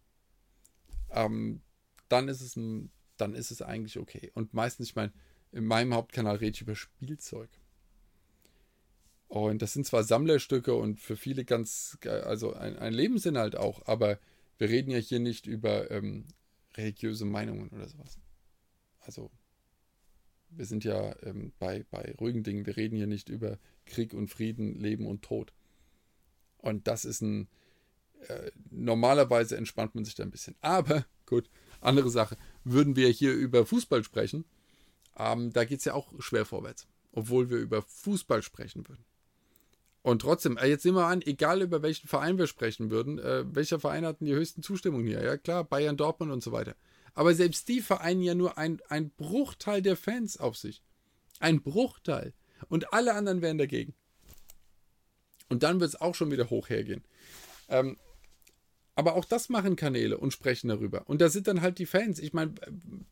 ähm, 1.14 1.62
dann 2.09 2.28
ist 2.28 2.41
es 2.41 2.55
ein, 2.55 2.91
dann 3.18 3.34
ist 3.34 3.51
es 3.51 3.62
eigentlich 3.62 3.97
okay. 3.97 4.32
Und 4.34 4.53
meistens, 4.53 4.89
ich 4.89 4.95
meine, 4.95 5.14
in 5.51 5.66
meinem 5.66 5.93
Hauptkanal 5.93 6.38
rede 6.38 6.55
ich 6.55 6.62
über 6.62 6.76
Spielzeug. 6.76 7.49
Und 9.28 9.62
das 9.62 9.74
sind 9.74 9.86
zwar 9.86 10.03
Sammlerstücke 10.03 10.76
und 10.76 10.99
für 10.99 11.16
viele 11.16 11.45
ganz, 11.45 11.97
also 12.05 12.53
ein, 12.53 12.78
ein 12.78 12.93
Lebensinhalt 12.93 13.55
auch, 13.55 13.86
aber 13.86 14.20
wir 14.57 14.70
reden 14.70 14.91
ja 14.91 14.97
hier 14.97 15.20
nicht 15.20 15.47
über 15.47 15.89
ähm, 15.89 16.26
religiöse 16.76 17.26
Meinungen 17.26 17.70
oder 17.70 17.88
sowas. 17.88 18.20
Also, 18.99 19.32
wir 20.49 20.66
sind 20.66 20.84
ja 20.84 21.16
ähm, 21.24 21.53
bei, 21.59 21.86
bei 21.89 22.14
ruhigen 22.20 22.43
Dingen, 22.43 22.66
wir 22.66 22.76
reden 22.76 22.97
hier 22.97 23.07
nicht 23.07 23.30
über 23.30 23.57
Krieg 23.86 24.14
und 24.14 24.28
Frieden, 24.28 24.80
Leben 24.80 25.07
und 25.07 25.22
Tod. 25.22 25.53
Und 26.57 26.88
das 26.88 27.05
ist 27.05 27.22
ein, 27.22 27.47
äh, 28.28 28.51
normalerweise 28.69 29.57
entspannt 29.57 29.95
man 29.95 30.05
sich 30.05 30.15
da 30.15 30.24
ein 30.24 30.32
bisschen. 30.32 30.55
Aber, 30.61 31.05
gut, 31.26 31.49
andere 31.80 32.09
Sache. 32.09 32.38
Würden 32.63 32.95
wir 32.95 33.09
hier 33.09 33.34
über 33.34 33.65
Fußball 33.65 34.03
sprechen, 34.03 34.45
ähm, 35.17 35.51
da 35.51 35.65
geht 35.65 35.80
es 35.80 35.86
ja 35.86 35.93
auch 35.93 36.13
schwer 36.19 36.45
vorwärts. 36.45 36.88
Obwohl 37.11 37.49
wir 37.49 37.57
über 37.57 37.82
Fußball 37.82 38.41
sprechen 38.41 38.88
würden. 38.88 39.03
Und 40.03 40.22
trotzdem, 40.22 40.57
äh, 40.57 40.67
jetzt 40.67 40.86
nehmen 40.86 40.97
wir 40.97 41.05
an, 41.05 41.22
egal 41.22 41.61
über 41.61 41.82
welchen 41.84 42.07
Verein 42.07 42.38
wir 42.38 42.47
sprechen 42.47 42.89
würden, 42.89 43.19
äh, 43.19 43.43
welcher 43.53 43.80
Verein 43.80 44.05
hat 44.05 44.19
denn 44.19 44.28
die 44.28 44.34
höchsten 44.34 44.63
Zustimmungen 44.63 45.05
hier? 45.05 45.24
Ja 45.24 45.38
klar, 45.38 45.63
Bayern, 45.63 45.97
Dortmund 45.97 46.32
und 46.32 46.41
so 46.43 46.51
weiter. 46.51 46.76
Aber 47.13 47.36
selbst 47.36 47.67
die 47.67 47.82
vereinen 47.82 48.22
ja 48.22 48.34
nur 48.34 48.57
ein, 48.57 48.82
ein 48.88 49.11
Bruchteil 49.11 49.82
der 49.82 49.97
Fans 49.97 50.38
auf 50.38 50.57
sich. 50.57 50.82
Ein 51.39 51.61
Bruchteil. 51.61 52.34
Und 52.69 52.93
alle 52.93 53.13
anderen 53.13 53.41
wären 53.41 53.57
dagegen. 53.57 53.93
Und 55.49 55.63
dann 55.63 55.80
wird 55.80 55.89
es 55.89 55.99
auch 55.99 56.15
schon 56.15 56.32
wieder 56.32 56.49
hoch 56.49 56.69
hergehen. 56.69 57.03
Ähm, 57.67 57.97
aber 59.01 59.15
auch 59.15 59.25
das 59.25 59.49
machen 59.49 59.75
Kanäle 59.75 60.19
und 60.19 60.31
sprechen 60.31 60.67
darüber. 60.67 61.09
Und 61.09 61.21
da 61.21 61.29
sind 61.29 61.47
dann 61.47 61.61
halt 61.61 61.79
die 61.79 61.87
Fans. 61.87 62.19
Ich 62.19 62.33
meine, 62.33 62.53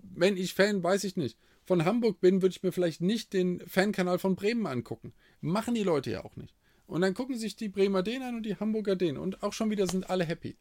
wenn 0.01 0.37
ich 0.37 0.53
Fan, 0.53 0.83
weiß 0.83 1.03
ich 1.03 1.17
nicht, 1.17 1.35
von 1.65 1.83
Hamburg 1.83 2.21
bin, 2.21 2.43
würde 2.43 2.53
ich 2.55 2.61
mir 2.61 2.71
vielleicht 2.71 3.01
nicht 3.01 3.33
den 3.33 3.59
Fankanal 3.65 4.19
von 4.19 4.35
Bremen 4.35 4.67
angucken. 4.67 5.13
Machen 5.41 5.73
die 5.73 5.81
Leute 5.81 6.11
ja 6.11 6.23
auch 6.23 6.35
nicht. 6.35 6.53
Und 6.85 7.01
dann 7.01 7.15
gucken 7.15 7.39
sich 7.39 7.55
die 7.55 7.69
Bremer 7.69 8.03
den 8.03 8.21
an 8.21 8.35
und 8.35 8.45
die 8.45 8.55
Hamburger 8.55 8.95
den. 8.95 9.17
Und 9.17 9.41
auch 9.41 9.51
schon 9.51 9.71
wieder 9.71 9.87
sind 9.87 10.11
alle 10.11 10.25
happy. 10.25 10.57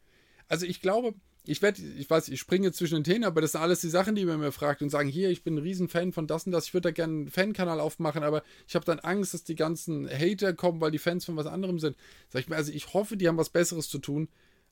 Also 0.47 0.65
ich 0.65 0.81
glaube, 0.81 1.13
ich 1.45 1.61
werde, 1.61 1.79
ich 1.79 2.09
weiß, 2.09 2.29
ich 2.29 2.39
springe 2.39 2.71
zwischen 2.71 2.95
den 2.95 3.03
Themen, 3.03 3.23
aber 3.23 3.41
das 3.41 3.51
sind 3.51 3.61
alles 3.61 3.81
die 3.81 3.89
Sachen, 3.89 4.15
die 4.15 4.25
man 4.25 4.39
mir 4.39 4.51
fragt 4.51 4.81
und 4.81 4.89
sagen, 4.89 5.09
hier, 5.09 5.29
ich 5.29 5.43
bin 5.43 5.55
ein 5.55 5.59
Riesenfan 5.59 6.11
von 6.11 6.25
das 6.25 6.47
und 6.47 6.53
das, 6.53 6.65
ich 6.65 6.73
würde 6.73 6.89
da 6.89 6.91
gerne 6.91 7.13
einen 7.13 7.29
Fankanal 7.29 7.79
aufmachen, 7.79 8.23
aber 8.23 8.41
ich 8.67 8.73
habe 8.73 8.85
dann 8.85 8.99
Angst, 8.99 9.35
dass 9.35 9.43
die 9.43 9.55
ganzen 9.55 10.09
Hater 10.09 10.53
kommen, 10.53 10.81
weil 10.81 10.89
die 10.89 10.97
Fans 10.97 11.25
von 11.25 11.35
was 11.37 11.45
anderem 11.45 11.77
sind. 11.77 11.95
Sag 12.29 12.41
ich 12.41 12.49
mir, 12.49 12.55
also 12.55 12.71
ich 12.71 12.93
hoffe, 12.93 13.15
die 13.15 13.27
haben 13.27 13.37
was 13.37 13.51
Besseres 13.51 13.89
zu 13.89 13.99
tun, 13.99 14.27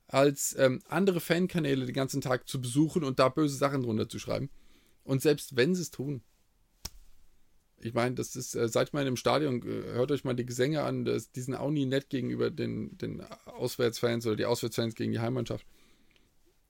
als 0.07 0.55
ähm, 0.57 0.81
andere 0.87 1.19
Fankanäle 1.19 1.85
den 1.85 1.95
ganzen 1.95 2.21
Tag 2.21 2.47
zu 2.47 2.61
besuchen 2.61 3.03
und 3.03 3.19
da 3.19 3.29
böse 3.29 3.57
Sachen 3.57 3.83
drunter 3.83 4.07
zu 4.07 4.19
schreiben. 4.19 4.49
Und 5.03 5.21
selbst 5.21 5.55
wenn 5.55 5.75
sie 5.75 5.81
es 5.81 5.91
tun, 5.91 6.21
ich 7.79 7.93
meine, 7.93 8.15
das 8.15 8.35
ist, 8.35 8.55
äh, 8.55 8.67
seid 8.67 8.93
mal 8.93 9.05
im 9.05 9.17
Stadion, 9.17 9.61
äh, 9.61 9.93
hört 9.93 10.11
euch 10.11 10.23
mal 10.23 10.35
die 10.35 10.45
Gesänge 10.45 10.83
an, 10.83 11.05
das, 11.05 11.31
die 11.31 11.41
sind 11.41 11.55
auch 11.55 11.69
nie 11.69 11.85
nett 11.85 12.09
gegenüber 12.09 12.49
den, 12.49 12.97
den 12.97 13.21
Auswärtsfans 13.45 14.25
oder 14.25 14.35
die 14.35 14.45
Auswärtsfans 14.45 14.95
gegen 14.95 15.11
die 15.11 15.19
Heimmannschaft. 15.19 15.65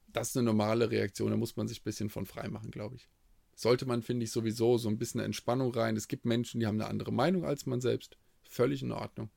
Das 0.08 0.30
ist 0.30 0.38
eine 0.38 0.46
normale 0.46 0.90
Reaktion, 0.92 1.32
da 1.32 1.38
muss 1.38 1.56
man 1.56 1.68
sich 1.68 1.82
ein 1.82 1.84
bisschen 1.84 2.10
von 2.10 2.26
frei 2.26 2.50
machen, 2.50 2.72
glaube 2.72 2.96
ich. 2.96 3.08
Sollte 3.56 3.86
man, 3.86 4.04
finde 4.04 4.24
ich, 4.24 4.32
sowieso 4.32 4.78
so 4.78 4.90
ein 4.90 4.98
bisschen 4.98 5.20
Entspannung 5.20 5.74
rein. 5.74 5.96
Es 5.96 6.08
gibt 6.08 6.26
Menschen, 6.26 6.60
die 6.60 6.68
haben 6.68 6.80
eine 6.80 6.90
andere 6.90 7.12
Meinung 7.12 7.44
als 7.46 7.66
man 7.66 7.82
selbst. 7.82 8.18
Völlig 8.44 8.84
in 8.84 8.92
Ordnung. 8.92 9.30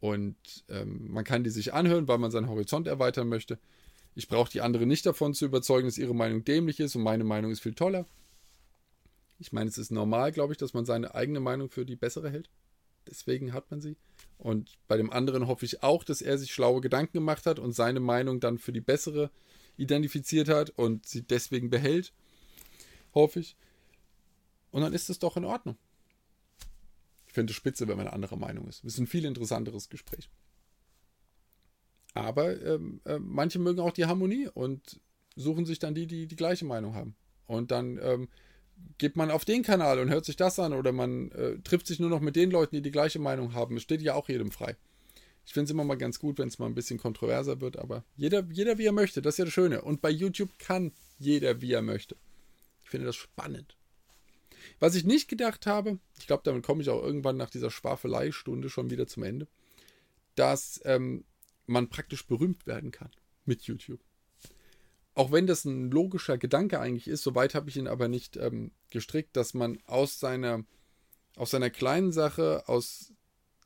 Und 0.00 0.36
ähm, 0.68 1.10
man 1.10 1.24
kann 1.24 1.44
die 1.44 1.50
sich 1.50 1.72
anhören, 1.72 2.08
weil 2.08 2.18
man 2.18 2.30
seinen 2.30 2.48
Horizont 2.48 2.86
erweitern 2.86 3.28
möchte. 3.28 3.58
Ich 4.14 4.28
brauche 4.28 4.50
die 4.50 4.60
anderen 4.60 4.88
nicht 4.88 5.06
davon 5.06 5.34
zu 5.34 5.44
überzeugen, 5.44 5.86
dass 5.86 5.98
ihre 5.98 6.14
Meinung 6.14 6.44
dämlich 6.44 6.80
ist 6.80 6.96
und 6.96 7.02
meine 7.02 7.24
Meinung 7.24 7.50
ist 7.50 7.60
viel 7.60 7.74
toller. 7.74 8.06
Ich 9.38 9.52
meine, 9.52 9.68
es 9.68 9.78
ist 9.78 9.90
normal, 9.90 10.32
glaube 10.32 10.54
ich, 10.54 10.58
dass 10.58 10.72
man 10.72 10.86
seine 10.86 11.14
eigene 11.14 11.40
Meinung 11.40 11.70
für 11.70 11.84
die 11.84 11.96
bessere 11.96 12.30
hält. 12.30 12.48
Deswegen 13.08 13.52
hat 13.52 13.70
man 13.70 13.80
sie. 13.80 13.96
Und 14.38 14.78
bei 14.88 14.96
dem 14.96 15.10
anderen 15.10 15.46
hoffe 15.46 15.64
ich 15.64 15.82
auch, 15.82 16.04
dass 16.04 16.22
er 16.22 16.38
sich 16.38 16.52
schlaue 16.52 16.80
Gedanken 16.80 17.12
gemacht 17.12 17.46
hat 17.46 17.58
und 17.58 17.72
seine 17.72 18.00
Meinung 18.00 18.40
dann 18.40 18.58
für 18.58 18.72
die 18.72 18.80
bessere 18.80 19.30
identifiziert 19.76 20.48
hat 20.48 20.70
und 20.70 21.06
sie 21.06 21.22
deswegen 21.22 21.70
behält. 21.70 22.12
Hoffe 23.14 23.40
ich. 23.40 23.56
Und 24.70 24.82
dann 24.82 24.92
ist 24.92 25.10
es 25.10 25.18
doch 25.18 25.36
in 25.36 25.44
Ordnung. 25.44 25.76
Finde 27.36 27.50
es 27.50 27.56
spitze, 27.58 27.86
wenn 27.86 27.98
man 27.98 28.06
eine 28.06 28.14
andere 28.14 28.38
Meinung 28.38 28.66
ist. 28.66 28.82
Es 28.82 28.94
ist 28.94 28.98
ein 28.98 29.06
viel 29.06 29.26
interessanteres 29.26 29.90
Gespräch. 29.90 30.30
Aber 32.14 32.58
ähm, 32.64 33.02
äh, 33.04 33.18
manche 33.18 33.58
mögen 33.58 33.80
auch 33.80 33.92
die 33.92 34.06
Harmonie 34.06 34.48
und 34.48 35.02
suchen 35.34 35.66
sich 35.66 35.78
dann 35.78 35.94
die, 35.94 36.06
die 36.06 36.26
die 36.28 36.36
gleiche 36.36 36.64
Meinung 36.64 36.94
haben. 36.94 37.14
Und 37.44 37.72
dann 37.72 38.00
ähm, 38.02 38.30
geht 38.96 39.16
man 39.16 39.30
auf 39.30 39.44
den 39.44 39.62
Kanal 39.62 39.98
und 39.98 40.08
hört 40.08 40.24
sich 40.24 40.36
das 40.36 40.58
an 40.58 40.72
oder 40.72 40.92
man 40.92 41.30
äh, 41.32 41.58
trifft 41.58 41.88
sich 41.88 42.00
nur 42.00 42.08
noch 42.08 42.20
mit 42.20 42.36
den 42.36 42.50
Leuten, 42.50 42.74
die 42.74 42.80
die 42.80 42.90
gleiche 42.90 43.18
Meinung 43.18 43.52
haben. 43.52 43.76
Es 43.76 43.82
steht 43.82 44.00
ja 44.00 44.14
auch 44.14 44.30
jedem 44.30 44.50
frei. 44.50 44.74
Ich 45.44 45.52
finde 45.52 45.64
es 45.64 45.70
immer 45.72 45.84
mal 45.84 45.98
ganz 45.98 46.18
gut, 46.18 46.38
wenn 46.38 46.48
es 46.48 46.58
mal 46.58 46.64
ein 46.64 46.74
bisschen 46.74 46.98
kontroverser 46.98 47.60
wird, 47.60 47.78
aber 47.78 48.02
jeder, 48.16 48.46
jeder 48.50 48.78
wie 48.78 48.86
er 48.86 48.92
möchte, 48.92 49.20
das 49.20 49.34
ist 49.34 49.38
ja 49.40 49.44
das 49.44 49.52
Schöne. 49.52 49.82
Und 49.82 50.00
bei 50.00 50.08
YouTube 50.08 50.58
kann 50.58 50.92
jeder 51.18 51.60
wie 51.60 51.72
er 51.72 51.82
möchte. 51.82 52.16
Ich 52.82 52.88
finde 52.88 53.04
das 53.04 53.16
spannend. 53.16 53.76
Was 54.78 54.94
ich 54.94 55.04
nicht 55.04 55.28
gedacht 55.28 55.66
habe, 55.66 55.98
ich 56.18 56.26
glaube, 56.26 56.42
damit 56.44 56.62
komme 56.64 56.82
ich 56.82 56.90
auch 56.90 57.02
irgendwann 57.02 57.36
nach 57.36 57.50
dieser 57.50 57.70
Schwafeleistunde 57.70 58.68
schon 58.68 58.90
wieder 58.90 59.06
zum 59.06 59.22
Ende, 59.22 59.48
dass 60.34 60.80
ähm, 60.84 61.24
man 61.66 61.88
praktisch 61.88 62.26
berühmt 62.26 62.66
werden 62.66 62.90
kann 62.90 63.10
mit 63.44 63.62
YouTube. 63.62 64.00
Auch 65.14 65.32
wenn 65.32 65.46
das 65.46 65.64
ein 65.64 65.90
logischer 65.90 66.36
Gedanke 66.36 66.78
eigentlich 66.78 67.08
ist, 67.08 67.22
soweit 67.22 67.54
habe 67.54 67.70
ich 67.70 67.76
ihn 67.76 67.88
aber 67.88 68.06
nicht 68.06 68.36
ähm, 68.36 68.72
gestrickt, 68.90 69.34
dass 69.34 69.54
man 69.54 69.78
aus 69.86 70.20
seiner, 70.20 70.64
aus 71.36 71.52
seiner 71.52 71.70
kleinen 71.70 72.12
Sache, 72.12 72.68
aus 72.68 73.14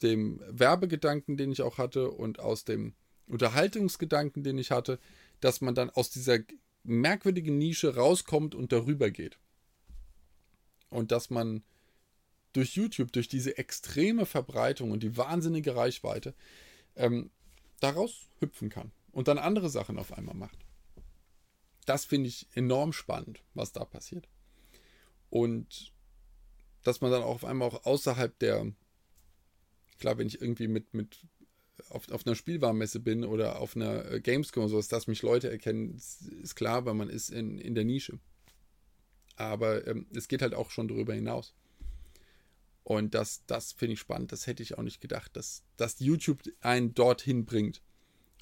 dem 0.02 0.40
Werbegedanken, 0.48 1.36
den 1.36 1.50
ich 1.50 1.62
auch 1.62 1.76
hatte 1.76 2.12
und 2.12 2.38
aus 2.38 2.64
dem 2.64 2.94
Unterhaltungsgedanken, 3.26 4.44
den 4.44 4.58
ich 4.58 4.70
hatte, 4.70 5.00
dass 5.40 5.60
man 5.60 5.74
dann 5.74 5.90
aus 5.90 6.10
dieser 6.10 6.38
merkwürdigen 6.84 7.58
Nische 7.58 7.96
rauskommt 7.96 8.54
und 8.54 8.72
darüber 8.72 9.10
geht. 9.10 9.38
Und 10.90 11.12
dass 11.12 11.30
man 11.30 11.62
durch 12.52 12.74
YouTube, 12.74 13.12
durch 13.12 13.28
diese 13.28 13.56
extreme 13.58 14.26
Verbreitung 14.26 14.90
und 14.90 15.02
die 15.02 15.16
wahnsinnige 15.16 15.76
Reichweite, 15.76 16.34
ähm, 16.96 17.30
daraus 17.80 18.28
hüpfen 18.40 18.68
kann 18.68 18.90
und 19.12 19.28
dann 19.28 19.38
andere 19.38 19.70
Sachen 19.70 19.98
auf 19.98 20.12
einmal 20.12 20.34
macht 20.34 20.58
das 21.90 22.04
finde 22.04 22.28
ich 22.28 22.46
enorm 22.54 22.92
spannend, 22.92 23.42
was 23.54 23.72
da 23.72 23.84
passiert. 23.84 24.28
Und 25.28 25.92
dass 26.84 27.00
man 27.00 27.10
dann 27.10 27.22
auch 27.22 27.34
auf 27.34 27.44
einmal 27.44 27.68
auch 27.68 27.84
außerhalb 27.84 28.38
der, 28.38 28.72
klar, 29.98 30.16
wenn 30.16 30.28
ich 30.28 30.40
irgendwie 30.40 30.68
mit, 30.68 30.94
mit 30.94 31.26
auf, 31.88 32.08
auf 32.12 32.24
einer 32.24 32.36
Spielwarenmesse 32.36 33.00
bin 33.00 33.24
oder 33.24 33.58
auf 33.58 33.74
einer 33.74 34.08
äh, 34.08 34.20
Gamescom 34.20 34.62
oder 34.62 34.70
sowas, 34.70 34.86
dass 34.86 35.08
mich 35.08 35.22
Leute 35.22 35.50
erkennen, 35.50 35.94
ist 35.94 36.54
klar, 36.54 36.84
weil 36.84 36.94
man 36.94 37.10
ist 37.10 37.30
in, 37.30 37.58
in 37.58 37.74
der 37.74 37.84
Nische. 37.84 38.20
Aber 39.40 39.86
ähm, 39.86 40.06
es 40.14 40.28
geht 40.28 40.42
halt 40.42 40.54
auch 40.54 40.70
schon 40.70 40.86
darüber 40.86 41.14
hinaus. 41.14 41.54
Und 42.84 43.14
das, 43.14 43.42
das 43.46 43.72
finde 43.72 43.94
ich 43.94 44.00
spannend. 44.00 44.32
Das 44.32 44.46
hätte 44.46 44.62
ich 44.62 44.76
auch 44.76 44.82
nicht 44.82 45.00
gedacht, 45.00 45.34
dass, 45.34 45.62
dass 45.78 45.98
YouTube 45.98 46.42
einen 46.60 46.92
dorthin 46.92 47.46
bringt. 47.46 47.80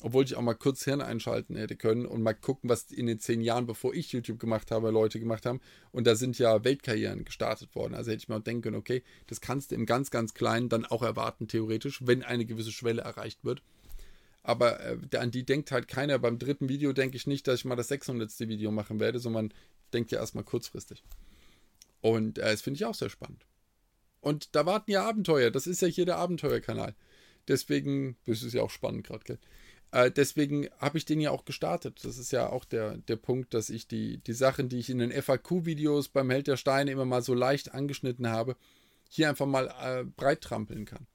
Obwohl 0.00 0.24
ich 0.24 0.34
auch 0.34 0.42
mal 0.42 0.54
kurz 0.54 0.84
Hirn 0.84 1.00
einschalten 1.00 1.54
hätte 1.54 1.76
können 1.76 2.04
und 2.04 2.22
mal 2.22 2.34
gucken, 2.34 2.68
was 2.68 2.90
in 2.90 3.06
den 3.06 3.20
zehn 3.20 3.40
Jahren, 3.40 3.66
bevor 3.66 3.94
ich 3.94 4.12
YouTube 4.12 4.40
gemacht 4.40 4.72
habe, 4.72 4.90
Leute 4.90 5.20
gemacht 5.20 5.46
haben. 5.46 5.60
Und 5.92 6.06
da 6.06 6.16
sind 6.16 6.36
ja 6.38 6.64
Weltkarrieren 6.64 7.24
gestartet 7.24 7.74
worden. 7.76 7.94
Also 7.94 8.10
hätte 8.10 8.22
ich 8.22 8.28
mir 8.28 8.36
auch 8.36 8.42
denken 8.42 8.62
können, 8.62 8.76
okay, 8.76 9.04
das 9.28 9.40
kannst 9.40 9.70
du 9.70 9.76
im 9.76 9.86
ganz, 9.86 10.10
ganz 10.10 10.34
Kleinen 10.34 10.68
dann 10.68 10.84
auch 10.84 11.02
erwarten, 11.02 11.46
theoretisch, 11.46 12.04
wenn 12.06 12.24
eine 12.24 12.44
gewisse 12.44 12.72
Schwelle 12.72 13.02
erreicht 13.02 13.44
wird. 13.44 13.62
Aber 14.48 14.80
äh, 14.80 15.16
an 15.18 15.30
die 15.30 15.44
denkt 15.44 15.72
halt 15.72 15.88
keiner. 15.88 16.18
Beim 16.18 16.38
dritten 16.38 16.70
Video 16.70 16.94
denke 16.94 17.18
ich 17.18 17.26
nicht, 17.26 17.46
dass 17.46 17.60
ich 17.60 17.64
mal 17.66 17.76
das 17.76 17.88
600. 17.88 18.30
Video 18.48 18.70
machen 18.70 18.98
werde, 18.98 19.18
sondern 19.18 19.52
denkt 19.92 20.10
ja 20.10 20.20
erstmal 20.20 20.42
kurzfristig. 20.42 21.04
Und 22.00 22.38
äh, 22.38 22.52
das 22.52 22.62
finde 22.62 22.76
ich 22.76 22.86
auch 22.86 22.94
sehr 22.94 23.10
spannend. 23.10 23.44
Und 24.22 24.56
da 24.56 24.64
warten 24.64 24.90
ja 24.90 25.06
Abenteuer. 25.06 25.50
Das 25.50 25.66
ist 25.66 25.82
ja 25.82 25.88
hier 25.88 26.06
der 26.06 26.16
Abenteuerkanal. 26.16 26.94
Deswegen, 27.46 28.16
das 28.24 28.42
ist 28.42 28.54
ja 28.54 28.62
auch 28.62 28.70
spannend 28.70 29.06
gerade, 29.06 29.24
gell? 29.24 29.38
Äh, 29.90 30.10
deswegen 30.10 30.70
habe 30.78 30.96
ich 30.96 31.04
den 31.04 31.20
ja 31.20 31.30
auch 31.30 31.44
gestartet. 31.44 32.02
Das 32.02 32.16
ist 32.16 32.32
ja 32.32 32.48
auch 32.48 32.64
der, 32.64 32.96
der 32.96 33.16
Punkt, 33.16 33.52
dass 33.52 33.68
ich 33.68 33.86
die, 33.86 34.16
die 34.16 34.32
Sachen, 34.32 34.70
die 34.70 34.78
ich 34.78 34.88
in 34.88 35.00
den 35.00 35.12
FAQ-Videos 35.12 36.08
beim 36.08 36.30
Held 36.30 36.46
der 36.46 36.56
Steine 36.56 36.90
immer 36.90 37.04
mal 37.04 37.20
so 37.20 37.34
leicht 37.34 37.74
angeschnitten 37.74 38.28
habe, 38.28 38.56
hier 39.10 39.28
einfach 39.28 39.46
mal 39.46 39.66
äh, 39.82 40.04
breit 40.04 40.40
trampeln 40.40 40.86
kann. 40.86 41.06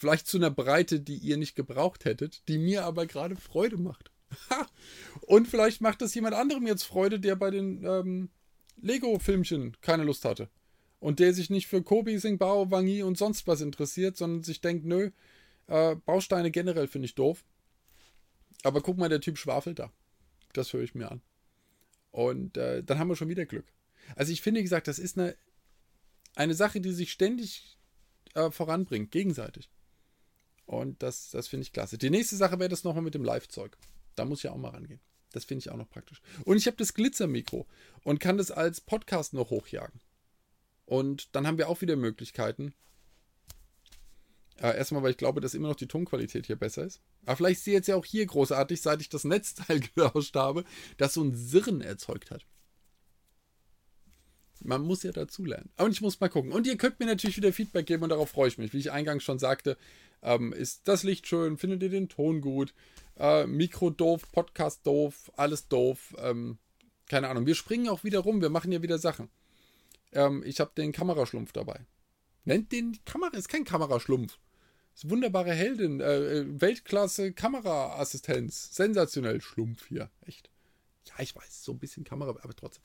Vielleicht 0.00 0.28
zu 0.28 0.38
einer 0.38 0.50
Breite, 0.50 0.98
die 0.98 1.18
ihr 1.18 1.36
nicht 1.36 1.54
gebraucht 1.54 2.06
hättet, 2.06 2.48
die 2.48 2.56
mir 2.56 2.86
aber 2.86 3.06
gerade 3.06 3.36
Freude 3.36 3.76
macht. 3.76 4.10
Und 5.20 5.46
vielleicht 5.46 5.82
macht 5.82 6.00
das 6.00 6.14
jemand 6.14 6.34
anderem 6.34 6.66
jetzt 6.66 6.84
Freude, 6.84 7.20
der 7.20 7.36
bei 7.36 7.50
den 7.50 7.84
ähm, 7.84 8.30
Lego-Filmchen 8.80 9.76
keine 9.82 10.04
Lust 10.04 10.24
hatte. 10.24 10.48
Und 11.00 11.18
der 11.18 11.34
sich 11.34 11.50
nicht 11.50 11.66
für 11.66 11.82
Kobi, 11.82 12.16
Singbao, 12.16 12.70
Wangi 12.70 13.02
und 13.02 13.18
sonst 13.18 13.46
was 13.46 13.60
interessiert, 13.60 14.16
sondern 14.16 14.42
sich 14.42 14.62
denkt, 14.62 14.86
nö, 14.86 15.10
äh, 15.66 15.96
Bausteine 15.96 16.50
generell 16.50 16.88
finde 16.88 17.04
ich 17.04 17.14
doof. 17.14 17.44
Aber 18.62 18.80
guck 18.80 18.96
mal, 18.96 19.10
der 19.10 19.20
Typ 19.20 19.36
schwafelt 19.36 19.80
da. 19.80 19.92
Das 20.54 20.72
höre 20.72 20.82
ich 20.82 20.94
mir 20.94 21.10
an. 21.10 21.20
Und 22.10 22.56
äh, 22.56 22.82
dann 22.82 22.98
haben 22.98 23.08
wir 23.08 23.16
schon 23.16 23.28
wieder 23.28 23.44
Glück. 23.44 23.66
Also 24.16 24.32
ich 24.32 24.40
finde, 24.40 24.60
wie 24.60 24.64
gesagt, 24.64 24.88
das 24.88 24.98
ist 24.98 25.18
eine, 25.18 25.36
eine 26.36 26.54
Sache, 26.54 26.80
die 26.80 26.92
sich 26.92 27.12
ständig 27.12 27.76
äh, 28.32 28.50
voranbringt, 28.50 29.10
gegenseitig. 29.10 29.68
Und 30.70 31.02
das, 31.02 31.30
das 31.30 31.48
finde 31.48 31.62
ich 31.62 31.72
klasse. 31.72 31.98
Die 31.98 32.10
nächste 32.10 32.36
Sache 32.36 32.60
wäre 32.60 32.68
das 32.68 32.84
nochmal 32.84 33.02
mit 33.02 33.14
dem 33.14 33.24
Live-Zeug. 33.24 33.76
Da 34.14 34.24
muss 34.24 34.44
ich 34.44 34.50
auch 34.50 34.56
mal 34.56 34.68
rangehen. 34.68 35.00
Das 35.32 35.44
finde 35.44 35.64
ich 35.64 35.70
auch 35.72 35.76
noch 35.76 35.90
praktisch. 35.90 36.22
Und 36.44 36.58
ich 36.58 36.68
habe 36.68 36.76
das 36.76 36.94
Glitzermikro 36.94 37.66
und 38.04 38.20
kann 38.20 38.38
das 38.38 38.52
als 38.52 38.80
Podcast 38.80 39.34
noch 39.34 39.50
hochjagen. 39.50 40.00
Und 40.86 41.34
dann 41.34 41.48
haben 41.48 41.58
wir 41.58 41.68
auch 41.68 41.80
wieder 41.80 41.96
Möglichkeiten, 41.96 42.72
äh, 44.60 44.76
erstmal, 44.76 45.02
weil 45.02 45.10
ich 45.10 45.16
glaube, 45.16 45.40
dass 45.40 45.54
immer 45.54 45.66
noch 45.66 45.74
die 45.74 45.88
Tonqualität 45.88 46.46
hier 46.46 46.54
besser 46.54 46.84
ist. 46.84 47.00
Aber 47.26 47.34
vielleicht 47.34 47.58
ist 47.58 47.64
sie 47.64 47.72
jetzt 47.72 47.88
ja 47.88 47.96
auch 47.96 48.04
hier 48.04 48.24
großartig, 48.24 48.80
seit 48.80 49.00
ich 49.00 49.08
das 49.08 49.24
Netzteil 49.24 49.80
gelauscht 49.94 50.36
habe, 50.36 50.62
das 50.98 51.14
so 51.14 51.24
ein 51.24 51.34
Sirren 51.34 51.80
erzeugt 51.80 52.30
hat. 52.30 52.46
Man 54.62 54.82
muss 54.82 55.02
ja 55.02 55.10
dazulernen. 55.10 55.70
Aber 55.74 55.88
ich 55.88 56.00
muss 56.00 56.20
mal 56.20 56.28
gucken. 56.28 56.52
Und 56.52 56.68
ihr 56.68 56.76
könnt 56.76 57.00
mir 57.00 57.06
natürlich 57.06 57.38
wieder 57.38 57.52
Feedback 57.52 57.86
geben 57.86 58.04
und 58.04 58.10
darauf 58.10 58.30
freue 58.30 58.46
ich 58.46 58.58
mich. 58.58 58.72
Wie 58.72 58.78
ich 58.78 58.92
eingangs 58.92 59.24
schon 59.24 59.40
sagte, 59.40 59.76
ähm, 60.22 60.52
ist 60.52 60.88
das 60.88 61.02
Licht 61.02 61.26
schön? 61.26 61.56
Findet 61.56 61.82
ihr 61.82 61.88
den 61.88 62.08
Ton 62.08 62.40
gut? 62.40 62.74
Äh, 63.18 63.46
Mikro 63.46 63.90
doof, 63.90 64.30
Podcast 64.32 64.86
doof, 64.86 65.30
alles 65.36 65.68
doof. 65.68 66.14
Ähm, 66.18 66.58
keine 67.08 67.28
Ahnung. 67.28 67.46
Wir 67.46 67.54
springen 67.54 67.88
auch 67.88 68.04
wieder 68.04 68.20
rum. 68.20 68.40
Wir 68.40 68.50
machen 68.50 68.72
ja 68.72 68.82
wieder 68.82 68.98
Sachen. 68.98 69.28
Ähm, 70.12 70.42
ich 70.44 70.60
habe 70.60 70.72
den 70.76 70.92
Kameraschlumpf 70.92 71.52
dabei. 71.52 71.86
Nennt 72.44 72.72
den 72.72 72.98
Kamera, 73.04 73.36
ist 73.36 73.48
kein 73.48 73.64
Kameraschlumpf 73.64 74.38
wunderbare 75.04 75.52
Heldin, 75.52 76.00
äh, 76.00 76.40
äh, 76.40 76.60
Weltklasse 76.60 77.32
Kameraassistenz. 77.32 78.74
Sensationell 78.74 79.40
Schlumpf 79.40 79.86
hier. 79.86 80.10
Echt. 80.26 80.50
Ja, 81.06 81.14
ich 81.20 81.34
weiß, 81.34 81.64
so 81.64 81.72
ein 81.72 81.78
bisschen 81.78 82.04
Kamera, 82.04 82.30
aber 82.30 82.54
trotzdem. 82.54 82.82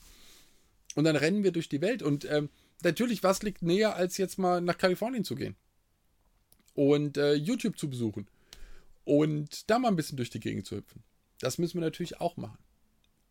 Und 0.96 1.04
dann 1.04 1.16
rennen 1.16 1.44
wir 1.44 1.52
durch 1.52 1.68
die 1.68 1.82
Welt. 1.82 2.02
Und 2.02 2.26
ähm, 2.26 2.50
natürlich, 2.84 3.24
was 3.24 3.44
liegt 3.44 3.62
näher, 3.62 3.96
als 3.96 4.18
jetzt 4.18 4.38
mal 4.38 4.62
nach 4.62 4.78
Kalifornien 4.78 5.26
zu 5.26 5.36
gehen? 5.36 5.56
Und 6.76 7.18
äh, 7.18 7.34
YouTube 7.34 7.78
zu 7.78 7.90
besuchen. 7.90 8.28
Und 9.04 9.70
da 9.70 9.80
mal 9.80 9.88
ein 9.88 9.96
bisschen 9.96 10.18
durch 10.18 10.30
die 10.30 10.40
Gegend 10.40 10.66
zu 10.66 10.78
hüpfen. 10.78 11.04
Das 11.40 11.58
müssen 11.58 11.76
wir 11.76 11.82
natürlich 11.82 12.20
auch 12.22 12.38
machen. 12.38 12.58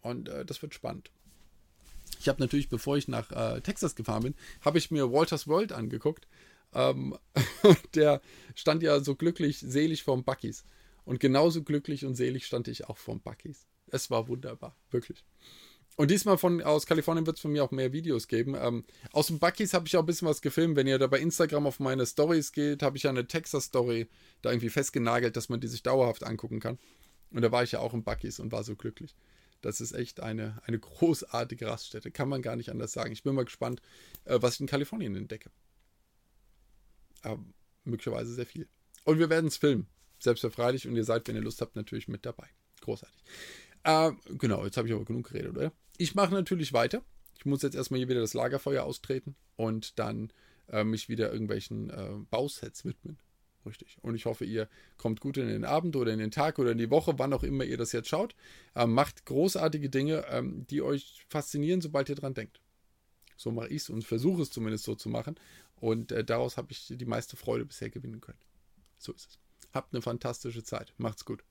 Und 0.01 0.29
äh, 0.29 0.45
das 0.45 0.61
wird 0.63 0.75
spannend. 0.75 1.11
Ich 2.21 2.29
habe 2.29 2.41
natürlich, 2.41 2.69
bevor 2.69 2.97
ich 2.97 3.09
nach 3.09 3.31
äh, 3.33 3.61
Texas 3.61 3.95
gefahren 3.95 4.23
bin, 4.23 4.35
habe 4.61 4.79
ich 4.79 4.91
mir 4.91 5.13
Walters 5.13 5.47
World 5.47 5.73
angeguckt. 5.73 6.27
Ähm, 6.73 7.19
der 7.95 8.21
stand 8.55 8.83
ja 8.83 9.01
so 9.01 9.15
glücklich, 9.15 9.59
selig 9.59 10.03
vorm 10.03 10.25
Buckys. 10.25 10.65
Und 11.05 11.21
genauso 11.21 11.63
glücklich 11.63 12.05
und 12.05 12.15
selig 12.15 12.47
stand 12.47 12.69
ich 12.69 12.89
auch 12.89 12.99
vorm 12.99 13.21
Buckys. 13.21 13.67
Es 13.89 14.11
war 14.11 14.29
wunderbar, 14.29 14.77
wirklich. 14.91 15.25
Und 15.97 16.11
diesmal 16.11 16.39
von 16.39 16.61
aus 16.63 16.87
Kalifornien 16.87 17.27
wird 17.27 17.37
es 17.37 17.43
von 17.43 17.53
mir 17.53 17.63
auch 17.63 17.71
mehr 17.71 17.93
Videos 17.93 18.27
geben. 18.27 18.57
Ähm, 18.59 18.85
aus 19.13 19.29
dem 19.29 19.39
Buckys 19.39 19.75
habe 19.75 19.87
ich 19.87 19.97
auch 19.97 20.03
ein 20.03 20.07
bisschen 20.07 20.27
was 20.27 20.43
gefilmt. 20.43 20.77
Wenn 20.77 20.89
ihr 20.89 20.99
da 20.99 21.07
bei 21.07 21.21
Instagram 21.21 21.67
auf 21.67 21.79
meine 21.79 22.05
Stories 22.05 22.51
geht, 22.51 22.83
habe 22.83 22.97
ich 22.97 23.05
ja 23.05 23.11
eine 23.11 23.27
Texas-Story 23.27 24.09
da 24.43 24.51
irgendwie 24.51 24.71
festgenagelt, 24.71 25.37
dass 25.37 25.49
man 25.49 25.61
die 25.61 25.69
sich 25.69 25.85
dauerhaft 25.85 26.25
angucken 26.25 26.59
kann. 26.59 26.79
Und 27.31 27.43
da 27.43 27.53
war 27.53 27.63
ich 27.63 27.73
ja 27.73 27.79
auch 27.79 27.95
im 27.95 28.03
Buckys 28.03 28.41
und 28.41 28.51
war 28.51 28.65
so 28.65 28.75
glücklich. 28.75 29.15
Das 29.61 29.81
ist 29.81 29.93
echt 29.93 30.21
eine, 30.21 30.61
eine 30.67 30.79
großartige 30.79 31.69
Raststätte. 31.69 32.11
Kann 32.11 32.29
man 32.29 32.43
gar 32.43 32.57
nicht 32.57 32.71
anders 32.71 32.93
sagen. 32.93 33.13
Ich 33.13 33.23
bin 33.23 33.35
mal 33.35 33.45
gespannt, 33.45 33.81
äh, 34.25 34.39
was 34.43 34.55
ich 34.55 34.61
in 34.61 34.67
Kalifornien 34.67 35.15
entdecke. 35.15 35.51
Aber 37.23 37.43
möglicherweise 37.85 38.35
sehr 38.35 38.47
viel. 38.47 38.69
Und 39.05 39.19
wir 39.21 39.31
werden 39.31 39.47
es 39.47 39.57
filmen. 39.57 39.87
Selbstverfreilich. 40.19 40.89
Und 40.89 40.97
ihr 40.97 41.05
seid, 41.05 41.27
wenn 41.29 41.37
ihr 41.37 41.43
Lust 41.43 41.61
habt, 41.61 41.77
natürlich 41.77 42.09
mit 42.09 42.27
dabei. 42.27 42.49
Großartig. 42.81 43.25
Äh, 43.85 44.13
genau, 44.39 44.65
jetzt 44.65 44.77
habe 44.77 44.89
ich 44.89 44.95
aber 44.95 45.05
genug 45.05 45.29
geredet, 45.29 45.57
oder? 45.57 45.73
Ich 45.97 46.15
mache 46.15 46.35
natürlich 46.35 46.73
weiter. 46.73 47.03
Ich 47.39 47.47
muss 47.47 47.63
jetzt 47.63 47.75
erstmal 47.75 47.99
hier 47.99 48.09
wieder 48.09 48.21
das 48.21 48.35
Lagerfeuer 48.35 48.85
austreten 48.85 49.37
und 49.57 49.99
dann 49.99 50.33
äh, 50.69 50.85
mich 50.85 51.09
wieder 51.09 51.33
irgendwelchen 51.33 51.91
äh, 51.91 52.11
Bausets 52.31 52.85
widmen. 52.85 53.19
Richtig. 53.67 53.97
Und 54.03 54.15
ich 54.15 54.27
hoffe, 54.27 54.45
ihr 54.45 54.69
kommt 54.99 55.21
gut 55.21 55.39
in 55.39 55.49
den 55.49 55.65
Abend 55.65 55.97
oder 55.97 56.13
in 56.13 56.19
den 56.19 56.31
Tag 56.31 56.59
oder 56.59 56.73
in 56.73 56.79
die 56.79 56.91
Woche, 56.91 57.19
wann 57.19 57.33
auch 57.33 57.43
immer 57.43 57.65
ihr 57.65 57.79
das 57.79 57.93
jetzt 57.93 58.09
schaut. 58.09 58.35
Ähm, 58.75 58.93
macht 58.93 59.25
großartige 59.25 59.89
Dinge, 59.89 60.27
ähm, 60.29 60.67
die 60.69 60.83
euch 60.83 61.25
faszinieren, 61.29 61.81
sobald 61.81 62.09
ihr 62.09 62.15
dran 62.15 62.35
denkt. 62.35 62.61
So 63.37 63.51
mache 63.51 63.69
ich 63.69 63.83
es 63.83 63.91
und 63.91 64.05
versuche 64.05 64.43
es 64.43 64.51
zumindest 64.51 64.85
so 64.85 64.95
zu 64.95 65.09
machen. 65.09 65.37
Und 65.77 66.13
äh, 66.13 66.25
daraus 66.25 66.57
habe 66.57 66.73
ich 66.73 66.87
die 66.89 67.05
meiste 67.07 67.37
Freude 67.37 67.65
bisher 67.65 67.91
gewinnen 67.91 68.21
können. 68.21 68.39
So 68.99 69.13
ist 69.13 69.31
es. 69.31 69.39
Habt 69.73 69.95
eine 69.95 70.03
fantastische 70.03 70.63
Zeit. 70.63 70.93
Macht's 70.99 71.25
gut. 71.25 71.43